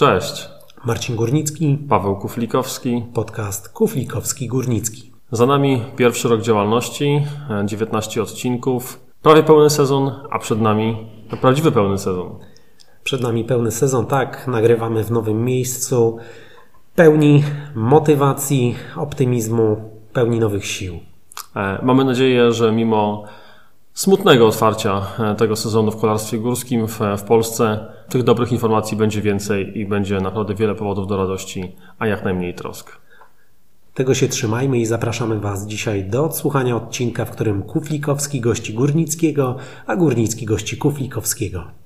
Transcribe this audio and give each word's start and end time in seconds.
Cześć. 0.00 0.48
Marcin 0.84 1.16
Górnicki, 1.16 1.78
Paweł 1.88 2.16
Kuflikowski, 2.16 3.04
podcast 3.14 3.68
Kuflikowski 3.68 4.48
Górnicki. 4.48 5.12
Za 5.32 5.46
nami 5.46 5.82
pierwszy 5.96 6.28
rok 6.28 6.42
działalności, 6.42 7.26
19 7.64 8.22
odcinków, 8.22 9.00
prawie 9.22 9.42
pełny 9.42 9.70
sezon, 9.70 10.10
a 10.30 10.38
przed 10.38 10.60
nami 10.60 11.06
prawdziwy 11.40 11.72
pełny 11.72 11.98
sezon. 11.98 12.38
Przed 13.04 13.20
nami 13.20 13.44
pełny 13.44 13.70
sezon, 13.70 14.06
tak, 14.06 14.46
nagrywamy 14.48 15.04
w 15.04 15.10
nowym 15.10 15.44
miejscu, 15.44 16.18
pełni 16.94 17.44
motywacji, 17.74 18.76
optymizmu, 18.96 19.90
pełni 20.12 20.38
nowych 20.38 20.66
sił. 20.66 21.00
E, 21.56 21.78
mamy 21.82 22.04
nadzieję, 22.04 22.52
że 22.52 22.72
mimo 22.72 23.24
smutnego 23.94 24.46
otwarcia 24.46 25.06
e, 25.18 25.34
tego 25.34 25.56
sezonu 25.56 25.90
w 25.90 26.00
kolarstwie 26.00 26.38
górskim 26.38 26.86
w, 26.88 27.00
w 27.18 27.22
Polsce, 27.22 27.86
tych 28.08 28.22
dobrych 28.22 28.52
informacji 28.52 28.96
będzie 28.96 29.22
więcej 29.22 29.78
i 29.78 29.86
będzie 29.86 30.20
naprawdę 30.20 30.54
wiele 30.54 30.74
powodów 30.74 31.06
do 31.06 31.16
radości, 31.16 31.76
a 31.98 32.06
jak 32.06 32.24
najmniej 32.24 32.54
trosk. 32.54 33.00
Tego 33.94 34.14
się 34.14 34.28
trzymajmy 34.28 34.78
i 34.78 34.86
zapraszamy 34.86 35.40
Was 35.40 35.66
dzisiaj 35.66 36.04
do 36.04 36.24
odsłuchania 36.24 36.76
odcinka, 36.76 37.24
w 37.24 37.30
którym 37.30 37.62
Kuflikowski 37.62 38.40
gości 38.40 38.74
Górnickiego, 38.74 39.56
a 39.86 39.96
Górnicki 39.96 40.46
gości 40.46 40.76
Kuflikowskiego. 40.76 41.79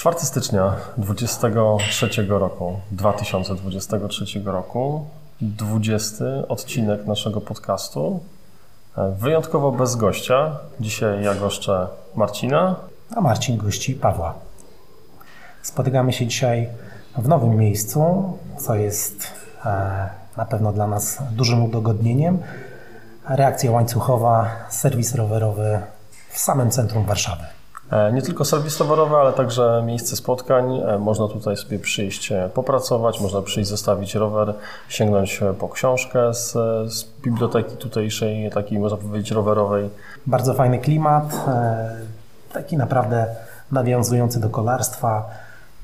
4 0.00 0.18
stycznia 0.18 0.76
23 0.96 2.26
roku, 2.28 2.80
2023 2.90 4.24
roku, 4.44 5.06
20 5.40 6.24
odcinek 6.48 7.06
naszego 7.06 7.40
podcastu. 7.40 8.20
Wyjątkowo 9.18 9.72
bez 9.72 9.96
gościa. 9.96 10.58
Dzisiaj 10.80 11.24
ja 11.24 11.34
goszczę 11.34 11.86
Marcina. 12.16 12.76
A 13.16 13.20
Marcin 13.20 13.56
gości 13.56 13.94
Pawła. 13.94 14.34
Spotykamy 15.62 16.12
się 16.12 16.26
dzisiaj 16.26 16.68
w 17.18 17.28
nowym 17.28 17.56
miejscu, 17.56 18.32
co 18.58 18.74
jest 18.74 19.26
e, 19.64 20.08
na 20.36 20.44
pewno 20.44 20.72
dla 20.72 20.86
nas 20.86 21.18
dużym 21.32 21.64
udogodnieniem. 21.64 22.38
Reakcja 23.28 23.70
łańcuchowa, 23.70 24.50
serwis 24.68 25.14
rowerowy 25.14 25.80
w 26.30 26.38
samym 26.38 26.70
centrum 26.70 27.04
Warszawy. 27.04 27.59
E, 27.90 28.12
nie 28.12 28.22
tylko 28.22 28.44
serwis 28.44 28.76
towarowy, 28.76 29.16
ale 29.16 29.32
także 29.32 29.82
miejsce 29.86 30.16
spotkań. 30.16 30.76
E, 30.76 30.98
można 30.98 31.28
tutaj 31.28 31.56
sobie 31.56 31.78
przyjść 31.78 32.32
e, 32.32 32.50
popracować, 32.54 33.20
można 33.20 33.42
przyjść 33.42 33.70
zostawić 33.70 34.14
rower, 34.14 34.54
sięgnąć 34.88 35.40
po 35.58 35.68
książkę 35.68 36.34
z, 36.34 36.52
z 36.92 37.04
biblioteki 37.22 37.76
tutejszej, 37.76 38.50
takiej 38.50 38.78
można 38.78 38.96
powiedzieć 38.96 39.30
rowerowej. 39.30 39.90
Bardzo 40.26 40.54
fajny 40.54 40.78
klimat, 40.78 41.36
taki 42.52 42.76
naprawdę 42.76 43.26
nawiązujący 43.72 44.40
do 44.40 44.48
kolarstwa. 44.48 45.30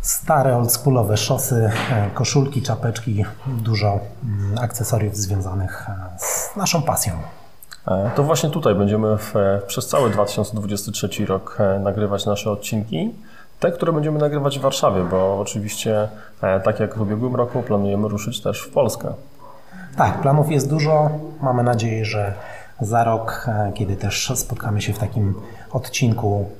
Stare, 0.00 0.56
oldschoolowe 0.56 1.16
szosy, 1.16 1.70
koszulki, 2.14 2.62
czapeczki, 2.62 3.24
dużo 3.46 3.86
mm, 4.24 4.58
akcesoriów 4.58 5.16
związanych 5.16 5.86
z 6.18 6.56
naszą 6.56 6.82
pasją. 6.82 7.12
E, 7.88 8.10
to 8.16 8.22
właśnie 8.22 8.50
tutaj 8.50 8.74
będziemy 8.74 9.18
w, 9.18 9.34
przez 9.66 9.88
cały 9.88 10.10
2023 10.10 11.26
rok 11.26 11.56
e, 11.60 11.78
nagrywać 11.78 12.26
nasze 12.26 12.50
odcinki. 12.50 13.14
Te, 13.60 13.72
które 13.72 13.92
będziemy 13.92 14.18
nagrywać 14.18 14.58
w 14.58 14.62
Warszawie, 14.62 15.04
bo 15.10 15.40
oczywiście, 15.40 16.08
e, 16.42 16.60
tak 16.60 16.80
jak 16.80 16.98
w 16.98 17.00
ubiegłym 17.00 17.36
roku, 17.36 17.62
planujemy 17.62 18.08
ruszyć 18.08 18.42
też 18.42 18.62
w 18.62 18.70
Polskę. 18.70 19.12
Tak, 19.96 20.20
planów 20.20 20.50
jest 20.50 20.70
dużo. 20.70 21.10
Mamy 21.42 21.62
nadzieję, 21.62 22.04
że 22.04 22.34
za 22.80 23.04
rok, 23.04 23.46
kiedy 23.74 23.96
też 23.96 24.32
spotkamy 24.34 24.82
się 24.82 24.92
w 24.92 24.98
takim 24.98 25.34
odcinku, 25.72 26.50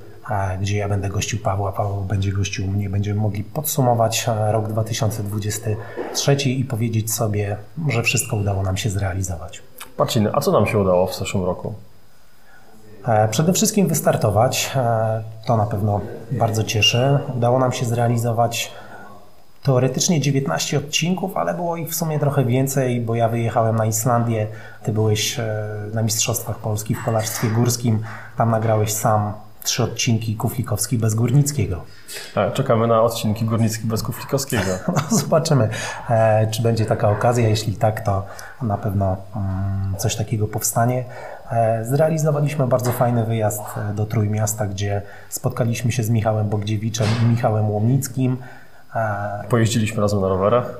gdzie 0.61 0.77
ja 0.77 0.89
będę 0.89 1.09
gościł 1.09 1.39
Pawła, 1.39 1.71
Paweł 1.71 2.01
będzie 2.01 2.31
gościł 2.31 2.67
mnie, 2.67 2.89
będziemy 2.89 3.21
mogli 3.21 3.43
podsumować 3.43 4.29
rok 4.51 4.67
2023 4.67 6.33
i 6.49 6.65
powiedzieć 6.65 7.13
sobie, 7.13 7.57
że 7.87 8.03
wszystko 8.03 8.35
udało 8.35 8.63
nam 8.63 8.77
się 8.77 8.89
zrealizować. 8.89 9.61
Marcin, 9.97 10.29
a 10.33 10.41
co 10.41 10.51
nam 10.51 10.67
się 10.67 10.79
udało 10.79 11.07
w 11.07 11.15
zeszłym 11.15 11.43
roku? 11.45 11.73
E, 13.07 13.27
przede 13.27 13.53
wszystkim 13.53 13.87
wystartować. 13.87 14.71
E, 14.75 15.23
to 15.45 15.57
na 15.57 15.65
pewno 15.65 16.01
bardzo 16.31 16.63
cieszy. 16.63 17.19
Udało 17.35 17.59
nam 17.59 17.71
się 17.71 17.85
zrealizować 17.85 18.71
teoretycznie 19.63 20.21
19 20.21 20.77
odcinków, 20.77 21.37
ale 21.37 21.53
było 21.53 21.77
ich 21.77 21.89
w 21.89 21.95
sumie 21.95 22.19
trochę 22.19 22.45
więcej, 22.45 23.01
bo 23.01 23.15
ja 23.15 23.29
wyjechałem 23.29 23.75
na 23.75 23.85
Islandię, 23.85 24.47
ty 24.83 24.93
byłeś 24.93 25.39
e, 25.39 25.65
na 25.93 26.03
Mistrzostwach 26.03 26.57
Polski 26.57 26.95
w 26.95 27.05
kolarstwie 27.05 27.47
górskim, 27.47 28.03
tam 28.37 28.51
nagrałeś 28.51 28.93
sam 28.93 29.33
trzy 29.67 29.83
odcinki 29.83 30.35
Kuflikowski 30.35 30.97
bez 30.97 31.15
Górnickiego. 31.15 31.83
Tak, 32.35 32.53
czekamy 32.53 32.87
na 32.87 33.01
odcinki 33.01 33.45
Górnicki 33.45 33.87
bez 33.87 34.03
Kuflikowskiego. 34.03 34.63
No, 34.87 35.17
zobaczymy, 35.17 35.69
e, 36.09 36.47
czy 36.51 36.61
będzie 36.61 36.85
taka 36.85 37.09
okazja. 37.09 37.47
Jeśli 37.47 37.75
tak, 37.75 38.01
to 38.01 38.25
na 38.61 38.77
pewno 38.77 39.17
mm, 39.35 39.95
coś 39.97 40.15
takiego 40.15 40.47
powstanie. 40.47 41.05
E, 41.51 41.85
zrealizowaliśmy 41.85 42.67
bardzo 42.67 42.91
fajny 42.91 43.25
wyjazd 43.25 43.61
e, 43.77 43.93
do 43.93 44.05
Trójmiasta, 44.05 44.67
gdzie 44.67 45.01
spotkaliśmy 45.29 45.91
się 45.91 46.03
z 46.03 46.09
Michałem 46.09 46.49
Bogdziewiczem 46.49 47.07
i 47.23 47.25
Michałem 47.25 47.69
Łomnickim. 47.69 48.37
Pojeździliśmy 49.49 50.01
razem 50.01 50.21
na 50.21 50.27
rowerach. 50.27 50.79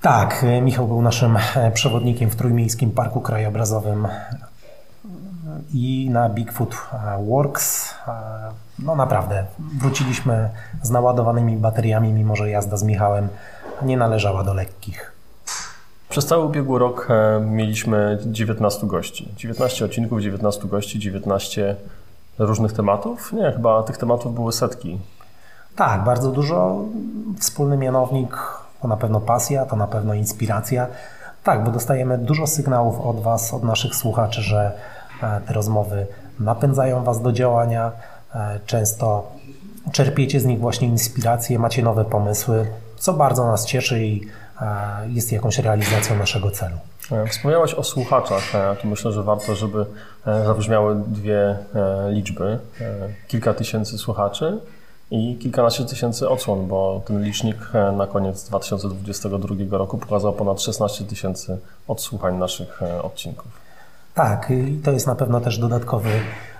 Tak, 0.00 0.46
Michał 0.62 0.86
był 0.88 1.02
naszym 1.02 1.38
przewodnikiem 1.74 2.30
w 2.30 2.36
Trójmiejskim 2.36 2.90
Parku 2.90 3.20
Krajobrazowym 3.20 4.08
i 5.72 6.10
na 6.10 6.28
Bigfoot 6.28 6.74
e, 6.74 7.24
Works. 7.24 7.94
E, 8.08 8.12
no 8.78 8.96
naprawdę, 8.96 9.44
wróciliśmy 9.58 10.50
z 10.82 10.90
naładowanymi 10.90 11.56
bateriami, 11.56 12.12
mimo 12.12 12.36
że 12.36 12.50
jazda 12.50 12.76
z 12.76 12.82
Michałem 12.82 13.28
nie 13.82 13.96
należała 13.96 14.44
do 14.44 14.54
lekkich. 14.54 15.12
Przez 16.08 16.26
cały 16.26 16.44
ubiegły 16.44 16.78
rok 16.78 17.08
e, 17.10 17.40
mieliśmy 17.40 18.18
19 18.26 18.86
gości. 18.86 19.32
19 19.36 19.84
odcinków, 19.84 20.22
19 20.22 20.68
gości, 20.68 20.98
19 20.98 21.76
różnych 22.38 22.72
tematów. 22.72 23.32
Nie, 23.32 23.52
chyba 23.52 23.82
tych 23.82 23.96
tematów 23.96 24.34
były 24.34 24.52
setki. 24.52 24.98
Tak, 25.76 26.04
bardzo 26.04 26.30
dużo. 26.30 26.78
Wspólny 27.38 27.76
mianownik 27.76 28.36
to 28.82 28.88
na 28.88 28.96
pewno 28.96 29.20
pasja, 29.20 29.66
to 29.66 29.76
na 29.76 29.86
pewno 29.86 30.14
inspiracja. 30.14 30.86
Tak, 31.44 31.64
bo 31.64 31.70
dostajemy 31.70 32.18
dużo 32.18 32.46
sygnałów 32.46 33.00
od 33.00 33.20
Was, 33.20 33.54
od 33.54 33.62
naszych 33.62 33.94
słuchaczy, 33.94 34.42
że 34.42 34.72
te 35.20 35.52
rozmowy 35.52 36.06
napędzają 36.40 37.04
Was 37.04 37.22
do 37.22 37.32
działania. 37.32 37.92
E, 38.34 38.60
często 38.66 39.32
czerpiecie 39.92 40.40
z 40.40 40.44
nich 40.44 40.60
właśnie 40.60 40.88
inspiracje, 40.88 41.58
macie 41.58 41.82
nowe 41.82 42.04
pomysły, 42.04 42.66
co 42.96 43.12
bardzo 43.12 43.46
nas 43.46 43.66
cieszy 43.66 44.04
i 44.04 44.26
e, 44.60 44.66
jest 45.08 45.32
jakąś 45.32 45.58
realizacją 45.58 46.16
naszego 46.16 46.50
celu. 46.50 46.76
Wspomniałeś 47.28 47.74
o 47.74 47.82
słuchaczach. 47.82 48.42
Tu 48.82 48.88
myślę, 48.88 49.12
że 49.12 49.22
warto, 49.22 49.54
żeby 49.54 49.86
zabrzmiały 50.26 50.96
dwie 51.06 51.56
liczby. 52.10 52.58
Kilka 53.28 53.54
tysięcy 53.54 53.98
słuchaczy 53.98 54.58
i 55.10 55.36
kilkanaście 55.42 55.84
tysięcy 55.84 56.28
odsłon, 56.28 56.66
bo 56.66 57.02
ten 57.06 57.24
licznik 57.24 57.56
na 57.96 58.06
koniec 58.06 58.44
2022 58.44 59.78
roku 59.78 59.98
pokazał 59.98 60.32
ponad 60.32 60.62
16 60.62 61.04
tysięcy 61.04 61.58
odsłuchań 61.88 62.38
naszych 62.38 62.82
odcinków. 63.02 63.63
Tak, 64.14 64.50
i 64.50 64.80
to 64.84 64.92
jest 64.92 65.06
na 65.06 65.14
pewno 65.14 65.40
też 65.40 65.58
dodatkowy 65.58 66.10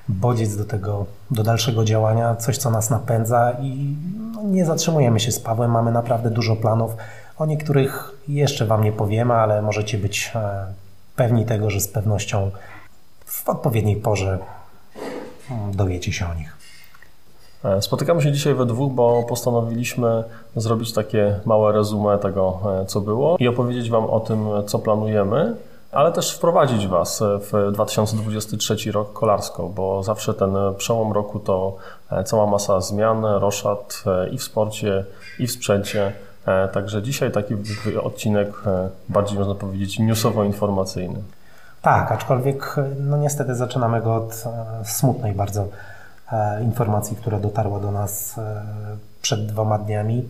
bodziec 0.08 0.56
do 0.56 0.64
tego, 0.64 1.06
do 1.30 1.42
dalszego 1.42 1.84
działania, 1.84 2.36
coś 2.36 2.58
co 2.58 2.70
nas 2.70 2.90
napędza 2.90 3.52
i 3.60 3.96
no, 4.34 4.42
nie 4.42 4.64
zatrzymujemy 4.64 5.20
się 5.20 5.32
z 5.32 5.40
Pawłem, 5.40 5.70
mamy 5.70 5.92
naprawdę 5.92 6.30
dużo 6.30 6.56
planów. 6.56 6.96
O 7.38 7.46
niektórych 7.46 8.10
jeszcze 8.28 8.66
Wam 8.66 8.84
nie 8.84 8.92
powiemy, 8.92 9.34
ale 9.34 9.62
możecie 9.62 9.98
być 9.98 10.32
e, 10.34 10.66
pewni 11.16 11.44
tego, 11.44 11.70
że 11.70 11.80
z 11.80 11.88
pewnością 11.88 12.50
w 13.24 13.48
odpowiedniej 13.48 13.96
porze 13.96 14.38
mm, 15.50 15.76
dowiecie 15.76 16.12
się 16.12 16.26
o 16.26 16.34
nich. 16.34 16.56
E, 17.64 17.82
spotykamy 17.82 18.22
się 18.22 18.32
dzisiaj 18.32 18.54
we 18.54 18.66
dwóch, 18.66 18.92
bo 18.92 19.22
postanowiliśmy 19.22 20.24
zrobić 20.56 20.92
takie 20.92 21.40
małe 21.44 21.72
resume 21.72 22.18
tego, 22.18 22.60
e, 22.82 22.86
co 22.86 23.00
było 23.00 23.36
i 23.38 23.48
opowiedzieć 23.48 23.90
Wam 23.90 24.04
o 24.04 24.20
tym, 24.20 24.48
co 24.66 24.78
planujemy 24.78 25.56
ale 25.94 26.12
też 26.12 26.32
wprowadzić 26.32 26.86
Was 26.86 27.22
w 27.52 27.72
2023 27.72 28.92
rok 28.92 29.12
kolarsko, 29.12 29.68
bo 29.68 30.02
zawsze 30.02 30.34
ten 30.34 30.56
przełom 30.76 31.12
roku 31.12 31.38
to 31.38 31.76
e, 32.10 32.24
cała 32.24 32.46
masa 32.46 32.80
zmian, 32.80 33.24
roszad 33.24 34.04
e, 34.06 34.28
i 34.28 34.38
w 34.38 34.42
sporcie, 34.42 35.04
i 35.38 35.46
w 35.46 35.52
sprzęcie. 35.52 36.12
E, 36.46 36.68
także 36.68 37.02
dzisiaj 37.02 37.32
taki 37.32 37.54
odcinek 38.02 38.48
bardziej 39.08 39.38
można 39.38 39.54
powiedzieć 39.54 39.98
newsowo-informacyjny. 39.98 41.22
Tak, 41.82 42.12
aczkolwiek 42.12 42.76
no 43.00 43.16
niestety 43.16 43.54
zaczynamy 43.54 44.00
go 44.00 44.14
od 44.14 44.44
smutnej 44.84 45.32
bardzo 45.32 45.68
informacji, 46.62 47.16
która 47.16 47.40
dotarła 47.40 47.80
do 47.80 47.90
nas 47.90 48.40
przed 49.22 49.46
dwoma 49.46 49.78
dniami. 49.78 50.28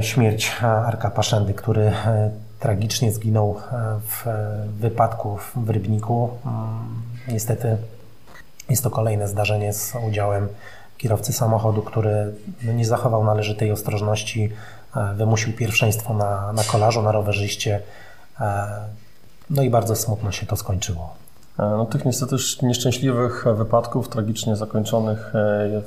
Śmierć 0.00 0.56
Arka 0.62 1.10
Paszędy, 1.10 1.54
który 1.54 1.92
tragicznie 2.64 3.12
zginął 3.12 3.56
e, 3.72 4.00
w 4.00 4.24
wypadku 4.80 5.38
w 5.56 5.70
Rybniku. 5.70 6.30
Mm, 6.46 7.02
niestety 7.28 7.76
Jest 8.70 8.82
to 8.82 8.90
kolejne 8.90 9.28
zdarzenie 9.28 9.72
z 9.72 9.92
udziałem 10.08 10.48
kierowcy 10.96 11.32
samochodu, 11.32 11.82
który 11.82 12.34
no, 12.62 12.72
nie 12.72 12.84
zachował 12.84 13.24
należytej 13.24 13.72
ostrożności, 13.72 14.52
e, 14.96 15.14
wymusił 15.14 15.52
pierwszeństwo 15.52 16.14
na, 16.14 16.52
na 16.52 16.64
kolarzu, 16.64 17.02
na 17.02 17.12
rowerzyście. 17.12 17.80
E, 18.40 18.66
no 19.50 19.62
i 19.62 19.70
bardzo 19.70 19.96
smutno 19.96 20.32
się 20.32 20.46
to 20.46 20.56
skończyło. 20.56 21.14
E, 21.58 21.62
no, 21.62 21.86
tych 21.86 22.04
niestety 22.04 22.36
nieszczęśliwych 22.62 23.44
wypadków, 23.56 24.08
tragicznie 24.08 24.56
zakończonych 24.56 25.32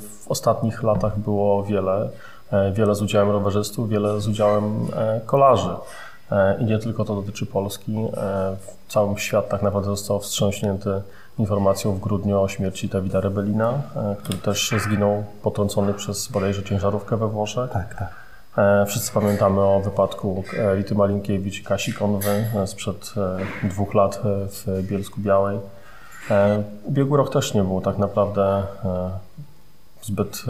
w 0.00 0.28
ostatnich 0.28 0.82
latach 0.82 1.18
było 1.18 1.64
wiele. 1.64 2.10
Wiele 2.72 2.94
z 2.94 3.02
udziałem 3.02 3.30
rowerzystów, 3.30 3.88
wiele 3.88 4.20
z 4.20 4.28
udziałem 4.28 4.86
kolarzy. 5.26 5.70
I 6.58 6.64
nie 6.64 6.78
tylko 6.78 7.04
to 7.04 7.14
dotyczy 7.14 7.46
Polski. 7.46 7.96
Cały 8.88 9.18
świat 9.18 9.48
tak 9.48 9.62
naprawdę 9.62 9.90
został 9.90 10.20
wstrząśnięty 10.20 11.02
informacją 11.38 11.92
w 11.92 12.00
grudniu 12.00 12.40
o 12.40 12.48
śmierci 12.48 12.88
Dawida 12.88 13.20
Rebelina, 13.20 13.82
e, 13.96 14.16
który 14.18 14.38
też 14.38 14.74
zginął 14.84 15.24
potrącony 15.42 15.94
przez 15.94 16.28
bodajże 16.28 16.62
ciężarówkę 16.62 17.16
we 17.16 17.28
Włoszech. 17.28 17.70
Tak, 17.70 17.94
tak. 17.94 18.08
E, 18.58 18.86
wszyscy 18.86 19.12
pamiętamy 19.12 19.60
o 19.60 19.80
wypadku 19.80 20.44
Rity 20.74 20.94
Malinkiewicz 20.94 21.60
i 21.60 21.64
Kasi 21.64 21.92
Konwy 21.92 22.44
e, 22.56 22.66
sprzed 22.66 23.14
dwóch 23.62 23.94
lat 23.94 24.20
w 24.24 24.82
Bielsku 24.82 25.20
Białej. 25.20 25.58
Ubiegły 26.84 27.18
rok 27.18 27.32
też 27.32 27.54
nie 27.54 27.62
był 27.62 27.80
tak 27.80 27.98
naprawdę 27.98 28.62
zbyt 30.02 30.42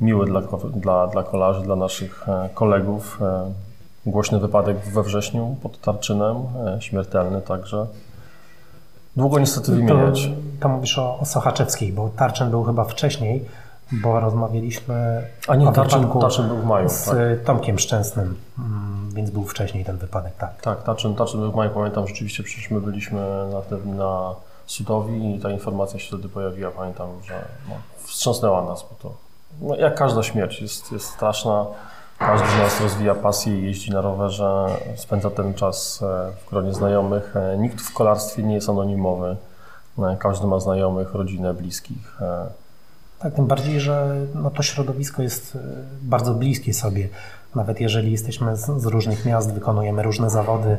miły 0.00 0.26
dla, 0.26 0.42
dla, 0.74 1.06
dla 1.06 1.22
kolarzy, 1.22 1.62
dla 1.62 1.76
naszych 1.76 2.26
kolegów. 2.54 3.18
Głośny 4.06 4.38
wypadek 4.38 4.78
we 4.78 5.02
wrześniu 5.02 5.56
pod 5.62 5.80
Tarczynem, 5.80 6.36
śmiertelny 6.80 7.40
także. 7.40 7.86
Długo 9.16 9.38
niestety 9.38 9.72
wymieniać. 9.72 10.26
To, 10.26 10.32
to 10.60 10.68
mówisz 10.68 10.98
o, 10.98 11.18
o 11.18 11.24
Sochaczewskiej, 11.24 11.92
bo 11.92 12.08
Tarczyn 12.08 12.50
był 12.50 12.64
chyba 12.64 12.84
wcześniej, 12.84 13.44
bo 13.92 14.20
rozmawialiśmy 14.20 15.26
A 15.48 15.56
nie, 15.56 15.72
Tarczyn, 15.72 16.08
Tarczyn 16.20 16.48
był 16.48 16.56
w 16.56 16.64
maju. 16.64 16.88
Z 16.88 17.04
tak. 17.04 17.16
Tomkiem 17.44 17.78
Szczęsnym, 17.78 18.36
mm, 18.58 19.10
więc 19.14 19.30
był 19.30 19.44
wcześniej 19.44 19.84
ten 19.84 19.96
wypadek, 19.96 20.36
tak. 20.36 20.62
Tak, 20.62 20.82
Tarczyn, 20.82 21.14
Tarczyn 21.14 21.40
był 21.40 21.52
w 21.52 21.54
maju, 21.54 21.70
pamiętam 21.70 22.08
rzeczywiście, 22.08 22.42
przecież 22.42 22.70
my 22.70 22.80
byliśmy 22.80 23.20
na, 23.52 23.94
na 23.94 24.34
Sudowi 24.66 25.36
i 25.36 25.40
ta 25.40 25.50
informacja 25.50 26.00
się 26.00 26.08
wtedy 26.08 26.28
pojawiła, 26.28 26.70
pamiętam, 26.70 27.08
że 27.28 27.34
no, 27.68 27.74
wstrząsnęła 28.04 28.64
nas, 28.64 28.86
bo 28.90 29.08
to 29.08 29.14
no, 29.60 29.76
jak 29.76 29.94
każda 29.94 30.22
śmierć 30.22 30.62
jest, 30.62 30.92
jest 30.92 31.06
straszna. 31.06 31.66
Każdy 32.26 32.48
z 32.48 32.58
nas 32.58 32.80
rozwija 32.80 33.14
pasję 33.14 33.58
i 33.58 33.64
jeździ 33.64 33.90
na 33.90 34.00
rowerze, 34.00 34.66
spędza 34.96 35.30
ten 35.30 35.54
czas 35.54 36.02
e, 36.02 36.32
w 36.46 36.50
gronie 36.50 36.72
znajomych. 36.72 37.36
E, 37.36 37.58
nikt 37.58 37.80
w 37.80 37.92
kolarstwie 37.92 38.42
nie 38.42 38.54
jest 38.54 38.68
anonimowy. 38.68 39.36
E, 39.98 40.16
każdy 40.18 40.46
ma 40.46 40.60
znajomych, 40.60 41.14
rodzinę, 41.14 41.54
bliskich. 41.54 42.18
Tak, 43.18 43.34
tym 43.34 43.46
bardziej, 43.46 43.80
że 43.80 44.16
no 44.34 44.50
to 44.50 44.62
środowisko 44.62 45.22
jest 45.22 45.58
bardzo 46.02 46.34
bliskie 46.34 46.74
sobie. 46.74 47.08
Nawet 47.54 47.80
jeżeli 47.80 48.12
jesteśmy 48.12 48.56
z, 48.56 48.82
z 48.82 48.86
różnych 48.86 49.24
miast, 49.24 49.54
wykonujemy 49.54 50.02
różne 50.02 50.30
zawody. 50.30 50.78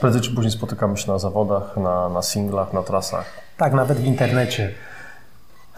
Prędzej 0.00 0.22
czy 0.22 0.34
później 0.34 0.52
spotykamy 0.52 0.96
się 0.96 1.12
na 1.12 1.18
zawodach, 1.18 1.76
na, 1.76 2.08
na 2.08 2.22
singlach, 2.22 2.72
na 2.72 2.82
trasach. 2.82 3.24
Tak, 3.56 3.72
nawet 3.72 3.98
w 3.98 4.04
internecie. 4.04 4.74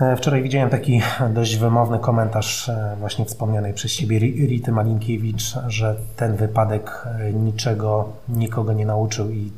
E, 0.00 0.16
wczoraj 0.16 0.42
widziałem 0.42 0.70
taki 0.70 1.02
dość 1.30 1.56
wymowny 1.56 1.98
komentarz 1.98 2.68
e, 2.68 2.96
właśnie 2.98 3.24
wspomnianej 3.24 3.74
przez 3.74 3.92
Ciebie 3.92 4.18
Rity 4.18 4.72
Malinkiewicz, 4.72 5.54
że 5.66 5.96
ten 6.16 6.36
wypadek 6.36 7.06
e, 7.20 7.32
niczego, 7.32 8.12
nikogo 8.28 8.72
nie 8.72 8.86
nauczył 8.86 9.30
i, 9.30 9.52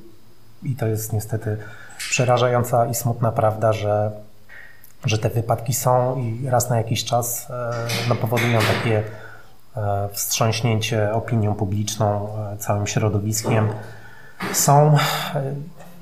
i 0.62 0.76
to 0.76 0.86
jest 0.86 1.12
niestety 1.12 1.56
przerażająca 1.98 2.86
i 2.86 2.94
smutna 2.94 3.32
prawda, 3.32 3.72
że, 3.72 4.10
że 5.04 5.18
te 5.18 5.30
wypadki 5.30 5.74
są 5.74 6.16
i 6.16 6.48
raz 6.48 6.70
na 6.70 6.76
jakiś 6.76 7.04
czas 7.04 7.48
no, 8.08 8.14
powodują 8.14 8.58
takie 8.60 9.02
wstrząśnięcie 10.12 11.12
opinią 11.12 11.54
publiczną, 11.54 12.28
całym 12.58 12.86
środowiskiem. 12.86 13.68
Są, 14.52 14.96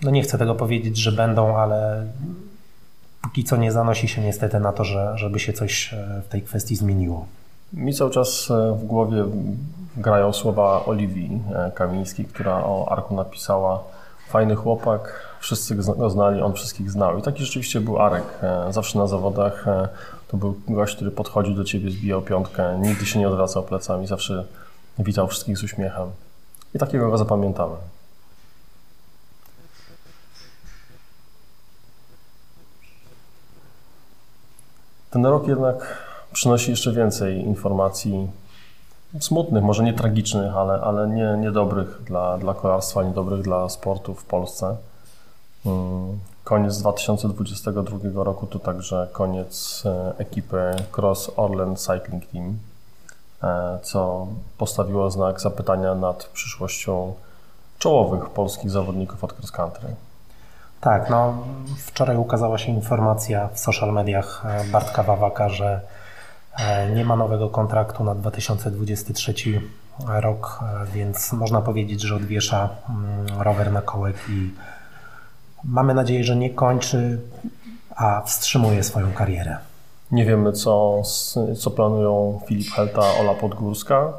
no 0.02 0.10
nie 0.10 0.22
chcę 0.22 0.38
tego 0.38 0.54
powiedzieć, 0.54 0.96
że 0.96 1.12
będą, 1.12 1.56
ale 1.56 2.06
póki 3.34 3.44
co 3.44 3.56
nie 3.56 3.72
zanosi 3.72 4.08
się 4.08 4.22
niestety 4.22 4.60
na 4.60 4.72
to, 4.72 4.84
że, 4.84 5.12
żeby 5.18 5.38
się 5.40 5.52
coś 5.52 5.94
e, 5.94 6.22
w 6.24 6.28
tej 6.28 6.42
kwestii 6.42 6.76
zmieniło. 6.76 7.26
Mi 7.72 7.94
cały 7.94 8.10
czas 8.10 8.50
e, 8.50 8.72
w 8.72 8.84
głowie 8.84 9.24
grają 9.96 10.32
słowa 10.32 10.84
Oliwii 10.86 11.40
e, 11.54 11.72
Kamińskiej, 11.74 12.26
która 12.26 12.64
o 12.64 12.88
Arku 12.90 13.14
napisała 13.14 13.82
fajny 14.28 14.54
chłopak, 14.54 15.20
wszyscy 15.40 15.74
go 15.74 16.10
znali, 16.10 16.42
on 16.42 16.52
wszystkich 16.52 16.90
znał. 16.90 17.18
I 17.18 17.22
taki 17.22 17.44
rzeczywiście 17.44 17.80
był 17.80 17.98
Arek. 17.98 18.24
Zawsze 18.70 18.98
na 18.98 19.06
zawodach 19.06 19.64
to 20.28 20.36
był 20.36 20.60
gość, 20.68 20.96
który 20.96 21.10
podchodził 21.10 21.54
do 21.54 21.64
ciebie, 21.64 21.90
zbijał 21.90 22.22
piątkę, 22.22 22.78
nigdy 22.80 23.06
się 23.06 23.18
nie 23.18 23.28
odwracał 23.28 23.62
plecami, 23.62 24.06
zawsze 24.06 24.44
witał 24.98 25.28
wszystkich 25.28 25.58
z 25.58 25.64
uśmiechem. 25.64 26.08
I 26.74 26.78
takiego 26.78 27.10
go 27.10 27.18
zapamiętamy. 27.18 27.74
Ten 35.14 35.26
rok 35.26 35.48
jednak 35.48 35.98
przynosi 36.32 36.70
jeszcze 36.70 36.92
więcej 36.92 37.44
informacji 37.44 38.30
smutnych, 39.20 39.64
może 39.64 39.84
nie 39.84 39.92
tragicznych, 39.92 40.56
ale, 40.56 40.80
ale 40.80 41.08
nie, 41.08 41.36
niedobrych 41.40 42.02
dla, 42.04 42.38
dla 42.38 42.54
kolarstwa, 42.54 43.02
niedobrych 43.02 43.42
dla 43.42 43.68
sportu 43.68 44.14
w 44.14 44.24
Polsce. 44.24 44.76
Mm, 45.66 46.18
koniec 46.44 46.78
2022 46.78 48.24
roku 48.24 48.46
to 48.46 48.58
także 48.58 49.08
koniec 49.12 49.82
e, 49.86 50.18
ekipy 50.18 50.76
Cross 50.96 51.30
Orlen 51.36 51.76
Cycling 51.76 52.26
Team, 52.26 52.58
e, 53.42 53.78
co 53.82 54.26
postawiło 54.58 55.10
znak 55.10 55.40
zapytania 55.40 55.94
nad 55.94 56.24
przyszłością 56.24 57.14
czołowych 57.78 58.30
polskich 58.30 58.70
zawodników 58.70 59.24
od 59.24 59.32
cross 59.32 59.50
country. 59.50 59.88
Tak, 60.84 61.10
no 61.10 61.34
wczoraj 61.78 62.16
ukazała 62.16 62.58
się 62.58 62.72
informacja 62.72 63.48
w 63.48 63.58
social 63.58 63.92
mediach 63.92 64.44
e, 64.46 64.64
Bartka 64.64 65.02
Wawaka, 65.02 65.48
że 65.48 65.80
e, 66.58 66.90
nie 66.90 67.04
ma 67.04 67.16
nowego 67.16 67.48
kontraktu 67.48 68.04
na 68.04 68.14
2023 68.14 69.34
rok, 70.06 70.60
e, 70.62 70.86
więc 70.92 71.32
można 71.32 71.60
powiedzieć, 71.60 72.02
że 72.02 72.14
odwiesza 72.14 72.68
mm, 72.88 73.42
rower 73.42 73.72
na 73.72 73.82
kołek 73.82 74.16
i 74.28 74.50
mamy 75.64 75.94
nadzieję, 75.94 76.24
że 76.24 76.36
nie 76.36 76.50
kończy, 76.50 77.20
a 77.96 78.20
wstrzymuje 78.20 78.82
swoją 78.82 79.12
karierę. 79.12 79.56
Nie 80.10 80.24
wiemy, 80.24 80.52
co, 80.52 81.02
co 81.58 81.70
planują 81.70 82.40
Filip 82.46 82.70
Helta, 82.70 83.02
Ola 83.20 83.34
Podgórska. 83.34 84.12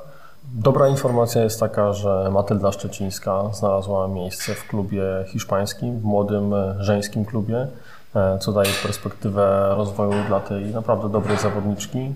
Dobra 0.54 0.88
informacja 0.88 1.44
jest 1.44 1.60
taka, 1.60 1.94
że 1.94 2.30
Matylda 2.32 2.72
Szczecińska 2.72 3.44
znalazła 3.54 4.08
miejsce 4.08 4.56
w 4.56 4.68
klubie 4.68 5.04
hiszpańskim, 5.28 6.00
w 6.00 6.04
młodym 6.04 6.54
e, 6.54 6.76
żeńskim 6.80 7.26
klubie, 7.26 7.68
e, 8.16 8.38
co 8.40 8.52
daje 8.52 8.70
perspektywę 8.84 9.74
rozwoju 9.78 10.14
dla 10.28 10.40
tej 10.40 10.66
naprawdę 10.66 11.10
dobrej 11.10 11.38
zawodniczki. 11.38 12.16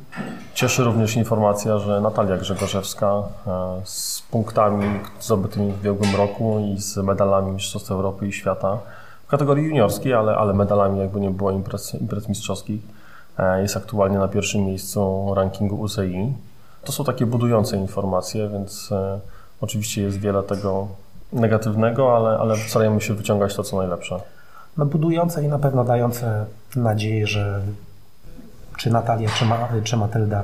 Cieszy 0.53 0.83
również 0.83 1.15
informacja, 1.15 1.79
że 1.79 2.01
Natalia 2.01 2.37
Grzegorzewska 2.37 3.07
e, 3.07 3.21
z 3.83 4.21
punktami 4.31 4.99
zdobytymi 5.19 5.71
w 5.71 5.79
ubiegłym 5.79 6.15
roku 6.15 6.59
i 6.59 6.81
z 6.81 6.97
medalami 6.97 7.51
Mistrzostw 7.51 7.91
Europy 7.91 8.27
i 8.27 8.33
Świata 8.33 8.77
w 9.27 9.29
kategorii 9.29 9.65
juniorskiej, 9.65 10.13
ale, 10.13 10.35
ale 10.35 10.53
medalami 10.53 10.99
jakby 10.99 11.19
nie 11.19 11.31
było 11.31 11.51
imprez, 11.51 11.95
imprez 11.95 12.29
mistrzowskich, 12.29 12.81
jest 13.61 13.77
aktualnie 13.77 14.17
na 14.17 14.27
pierwszym 14.27 14.65
miejscu 14.65 15.33
rankingu 15.35 15.81
UCI. 15.81 16.33
To 16.89 16.93
są 16.93 17.03
takie 17.03 17.25
budujące 17.25 17.77
informacje, 17.77 18.49
więc 18.49 18.91
e, 18.91 19.19
oczywiście 19.61 20.01
jest 20.01 20.19
wiele 20.19 20.43
tego 20.43 20.87
negatywnego, 21.33 22.15
ale, 22.15 22.37
ale 22.39 22.57
starajmy 22.57 23.01
się 23.01 23.13
wyciągać 23.13 23.55
to, 23.55 23.63
co 23.63 23.77
najlepsze. 23.77 24.21
No 24.77 24.85
budujące 24.85 25.43
i 25.43 25.47
na 25.47 25.59
pewno 25.59 25.83
dające 25.83 26.45
nadzieję, 26.75 27.27
że 27.27 27.61
czy 28.77 28.89
Natalia, 28.89 29.29
czy, 29.29 29.45
Ma, 29.45 29.67
czy 29.83 29.97
Matylda 29.97 30.43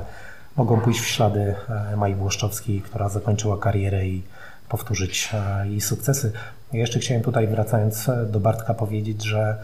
mogą 0.56 0.80
pójść 0.80 1.00
w 1.00 1.06
ślady 1.06 1.54
e, 1.92 1.96
Mai 1.96 2.14
Włoszczowskiej, 2.14 2.80
która 2.80 3.08
zakończyła 3.08 3.58
karierę 3.58 4.06
i 4.06 4.22
powtórzyć 4.68 5.30
e, 5.34 5.68
jej 5.68 5.80
sukcesy. 5.80 6.32
Ja 6.72 6.80
jeszcze 6.80 6.98
chciałem 6.98 7.22
tutaj, 7.22 7.48
wracając 7.48 8.10
do 8.26 8.40
Bartka, 8.40 8.74
powiedzieć, 8.74 9.24
że 9.24 9.56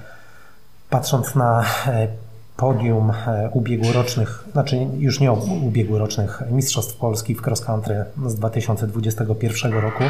patrząc 0.91 1.35
na 1.35 1.65
podium 2.57 3.11
e, 3.11 3.51
ubiegłorocznych, 3.53 4.45
znaczy 4.53 4.77
już 4.99 5.21
nie 5.21 5.33
ubiegłorocznych 5.67 6.43
Mistrzostw 6.51 6.97
Polski 6.97 7.35
w 7.35 7.47
cross 7.47 7.61
country 7.61 8.05
z 8.27 8.35
2021 8.35 9.73
roku, 9.73 10.05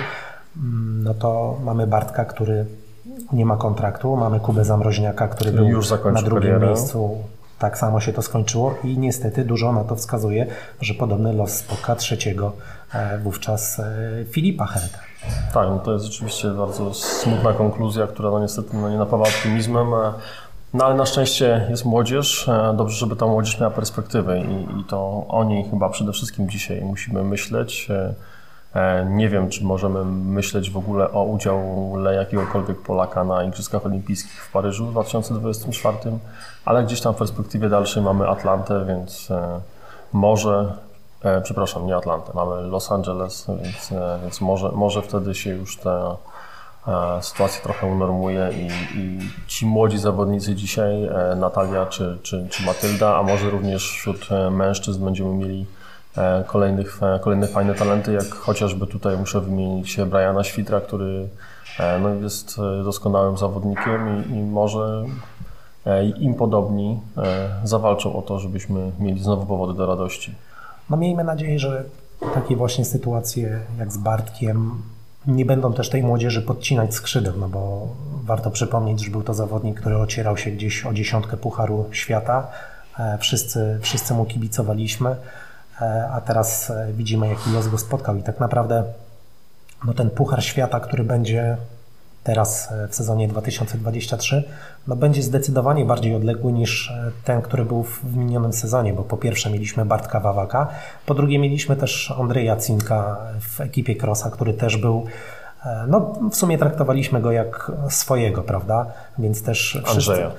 mm, 0.57 1.03
no 1.05 1.15
to 1.15 1.59
mamy 1.65 1.87
Bartka, 1.87 2.25
który 2.25 2.67
nie 3.33 3.47
ma 3.47 3.57
kontraktu, 3.57 4.17
mamy 4.17 4.41
Kubę 4.41 4.65
Zamroźniaka, 4.65 5.29
który 5.29 5.53
był 5.53 5.69
już 5.69 5.91
na 5.91 6.23
drugim 6.23 6.51
karierę. 6.51 6.67
miejscu. 6.67 7.19
Tak 7.59 7.79
samo 7.79 8.01
się 8.01 8.13
to 8.13 8.23
skończyło 8.23 8.75
i 8.85 8.99
niestety 8.99 9.45
dużo 9.45 9.73
na 9.73 9.85
to 9.85 9.97
wskazuje, 9.97 10.47
że 10.81 10.95
podobny 10.95 11.33
los 11.33 11.51
spotka 11.51 11.97
trzeciego 11.97 12.53
e, 12.95 13.19
wówczas 13.19 13.81
e, 13.81 14.25
Filipa 14.31 14.67
Herta. 14.67 14.99
Tak, 15.55 15.69
no 15.69 15.79
to 15.79 15.93
jest 15.93 16.05
rzeczywiście 16.05 16.49
bardzo 16.49 16.95
smutna 16.95 17.53
konkluzja, 17.53 18.07
która 18.07 18.31
no 18.31 18.41
niestety 18.41 18.77
no 18.77 18.91
nie 18.91 18.99
napawa 18.99 19.25
optymizmem. 19.25 19.87
No 20.75 20.85
ale 20.85 20.95
na 20.95 21.07
szczęście 21.07 21.67
jest 21.71 21.85
młodzież. 21.85 22.49
E, 22.49 22.75
dobrze, 22.77 22.97
żeby 22.97 23.17
ta 23.17 23.27
młodzież 23.27 23.61
miała 23.61 23.73
perspektywę 23.73 24.41
i, 24.41 24.81
i 24.81 24.85
to 24.85 25.25
o 25.29 25.45
niej 25.45 25.65
chyba 25.65 25.89
przede 25.89 26.13
wszystkim 26.13 26.51
dzisiaj 26.51 26.81
musimy 26.81 27.25
myśleć. 27.25 27.89
E, 27.91 28.15
e, 28.75 29.07
nie 29.11 29.29
wiem, 29.29 29.49
czy 29.49 29.65
możemy 29.65 30.05
myśleć 30.05 30.71
w 30.71 30.77
ogóle 30.77 31.13
o 31.13 31.25
udziale 31.25 32.15
jakiegokolwiek 32.15 32.83
Polaka 32.83 33.25
na 33.25 33.45
Igrzyskach 33.45 33.87
Olimpijskich 33.87 34.45
w 34.45 34.53
Paryżu 34.53 34.87
w 34.87 34.91
2024, 34.91 35.97
ale 36.65 36.85
gdzieś 36.85 37.01
tam 37.01 37.15
w 37.15 37.17
perspektywie 37.17 37.69
dalszej 37.69 38.03
mamy 38.03 38.29
Atlantę, 38.29 38.85
więc 38.89 39.29
może, 40.13 40.73
przepraszam, 41.43 41.87
nie 41.87 41.97
Atlantę, 41.97 42.33
mamy 42.35 42.63
Los 42.63 42.93
Angeles, 42.93 43.47
więc, 43.63 43.91
więc 44.23 44.41
może, 44.41 44.73
może 44.73 45.03
wtedy 45.03 45.35
się 45.35 45.51
już 45.51 45.77
ta 45.77 46.17
sytuacja 47.21 47.63
trochę 47.63 47.87
unormuje 47.87 48.51
i, 48.53 48.99
i, 48.99 49.19
ci 49.47 49.67
młodzi 49.67 49.99
zawodnicy 49.99 50.55
dzisiaj, 50.55 51.05
e, 51.05 51.37
Natalia 51.37 51.87
czy, 51.87 52.19
czy, 52.23 52.47
czy 52.51 52.67
Matylda, 52.67 53.17
a 53.17 53.23
może 53.23 53.51
również 53.51 53.91
wśród 53.91 54.29
e, 54.33 54.51
mężczyzn 54.51 55.05
będziemy 55.05 55.35
mieli 55.35 55.67
e, 56.17 56.45
kolejnych, 56.47 57.01
kolejne 57.21 57.47
fajne 57.47 57.75
talenty, 57.75 58.13
jak 58.13 58.35
chociażby 58.35 58.87
tutaj 58.87 59.17
muszę 59.17 59.41
wymienić 59.41 59.97
Briana 60.01 60.45
Świtra, 60.45 60.81
który 60.81 61.29
no, 62.03 62.15
jest 62.15 62.57
doskonałym 62.85 63.39
zawodnikiem 63.39 64.25
i, 64.25 64.37
i 64.37 64.43
może 64.43 65.05
im 66.19 66.35
podobni 66.35 67.01
zawalczą 67.65 68.17
o 68.17 68.23
to, 68.23 68.39
żebyśmy 68.39 68.93
mieli 68.99 69.23
znowu 69.23 69.47
powody 69.47 69.75
do 69.75 69.87
radości. 69.87 70.35
No 70.91 70.97
miejmy 70.97 71.25
nadzieję, 71.25 71.59
że 71.59 71.85
takie 72.35 72.57
właśnie 72.57 72.85
sytuacje 72.85 73.61
jak 73.79 73.93
z 73.93 73.97
Bartkiem 73.97 74.83
nie 75.27 75.45
będą 75.45 75.73
też 75.73 75.89
tej 75.89 76.03
młodzieży 76.03 76.43
podcinać 76.43 76.95
skrzydeł, 76.95 77.35
no 77.39 77.49
bo 77.49 77.89
warto 78.25 78.51
przypomnieć, 78.51 79.05
że 79.05 79.11
był 79.11 79.23
to 79.23 79.35
zawodnik, 79.35 79.81
który 79.81 79.99
ocierał 79.99 80.37
się 80.37 80.51
gdzieś 80.51 80.87
o 80.87 80.93
dziesiątkę 80.93 81.37
Pucharu 81.37 81.89
Świata. 81.93 82.47
E, 82.99 83.19
wszyscy, 83.19 83.79
wszyscy 83.83 84.15
mu 84.15 84.25
kibicowaliśmy, 84.25 85.17
e, 85.81 86.09
a 86.13 86.21
teraz 86.21 86.71
e, 86.71 86.93
widzimy, 86.93 87.29
jaki 87.29 87.51
los 87.51 87.69
go 87.69 87.79
spotkał. 87.79 88.17
I 88.17 88.23
tak 88.23 88.41
naprawdę 88.41 88.85
no 89.85 89.95
ten 89.95 90.11
Puchar 90.11 90.45
Świata, 90.45 90.81
który 90.81 91.05
będzie 91.05 91.57
teraz 92.25 92.73
e, 92.73 92.89
w 92.89 92.95
sezonie 92.95 93.29
2023, 93.29 94.45
no 94.87 94.97
będzie 94.97 95.23
zdecydowanie 95.23 95.85
bardziej 95.85 96.15
odległy 96.15 96.53
niż 96.53 96.91
e, 96.91 97.11
ten, 97.25 97.43
który 97.43 97.65
był 97.65 97.83
w 97.83 98.17
minionym 98.17 98.53
sezonie, 98.53 98.93
bo 98.93 99.03
po 99.03 99.17
pierwsze 99.17 99.51
mieliśmy 99.51 99.85
Bartka 99.85 100.21
Wawaka, 100.21 100.69
po 101.07 101.15
drugie 101.15 101.39
mieliśmy 101.39 101.77
też 101.77 102.15
Andrzeja 102.21 102.57
Cinka 102.57 103.17
w 103.41 103.61
ekipie 103.61 103.97
Krosa, 103.97 104.31
który 104.31 104.55
też 104.55 104.77
był 104.77 105.07
e, 105.65 105.85
no, 105.89 106.15
w 106.31 106.37
sumie 106.37 106.59
traktowaliśmy 106.59 107.21
go 107.21 107.33
jak 107.33 107.73
swojego, 107.89 108.43
prawda? 108.43 108.87
Więc 109.19 109.43
też 109.43 109.79
wszyscy, 109.85 109.91
Andrzeja. 109.91 110.31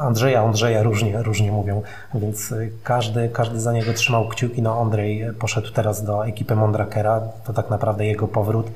Andrzeja, 0.00 0.42
Andrzeja 0.42 0.82
różnie, 0.82 1.22
różnie 1.22 1.52
mówią, 1.52 1.82
więc 2.14 2.54
każdy, 2.82 3.28
każdy 3.28 3.60
za 3.60 3.72
niego 3.72 3.92
trzymał 3.92 4.28
kciuki. 4.28 4.62
No, 4.62 4.80
Andrzej 4.80 5.24
poszedł 5.38 5.70
teraz 5.72 6.04
do 6.04 6.26
ekipy 6.26 6.56
Mondrakera, 6.56 7.20
to 7.44 7.52
tak 7.52 7.70
naprawdę 7.70 8.06
jego 8.06 8.28
powrót, 8.28 8.70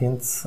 więc 0.00 0.46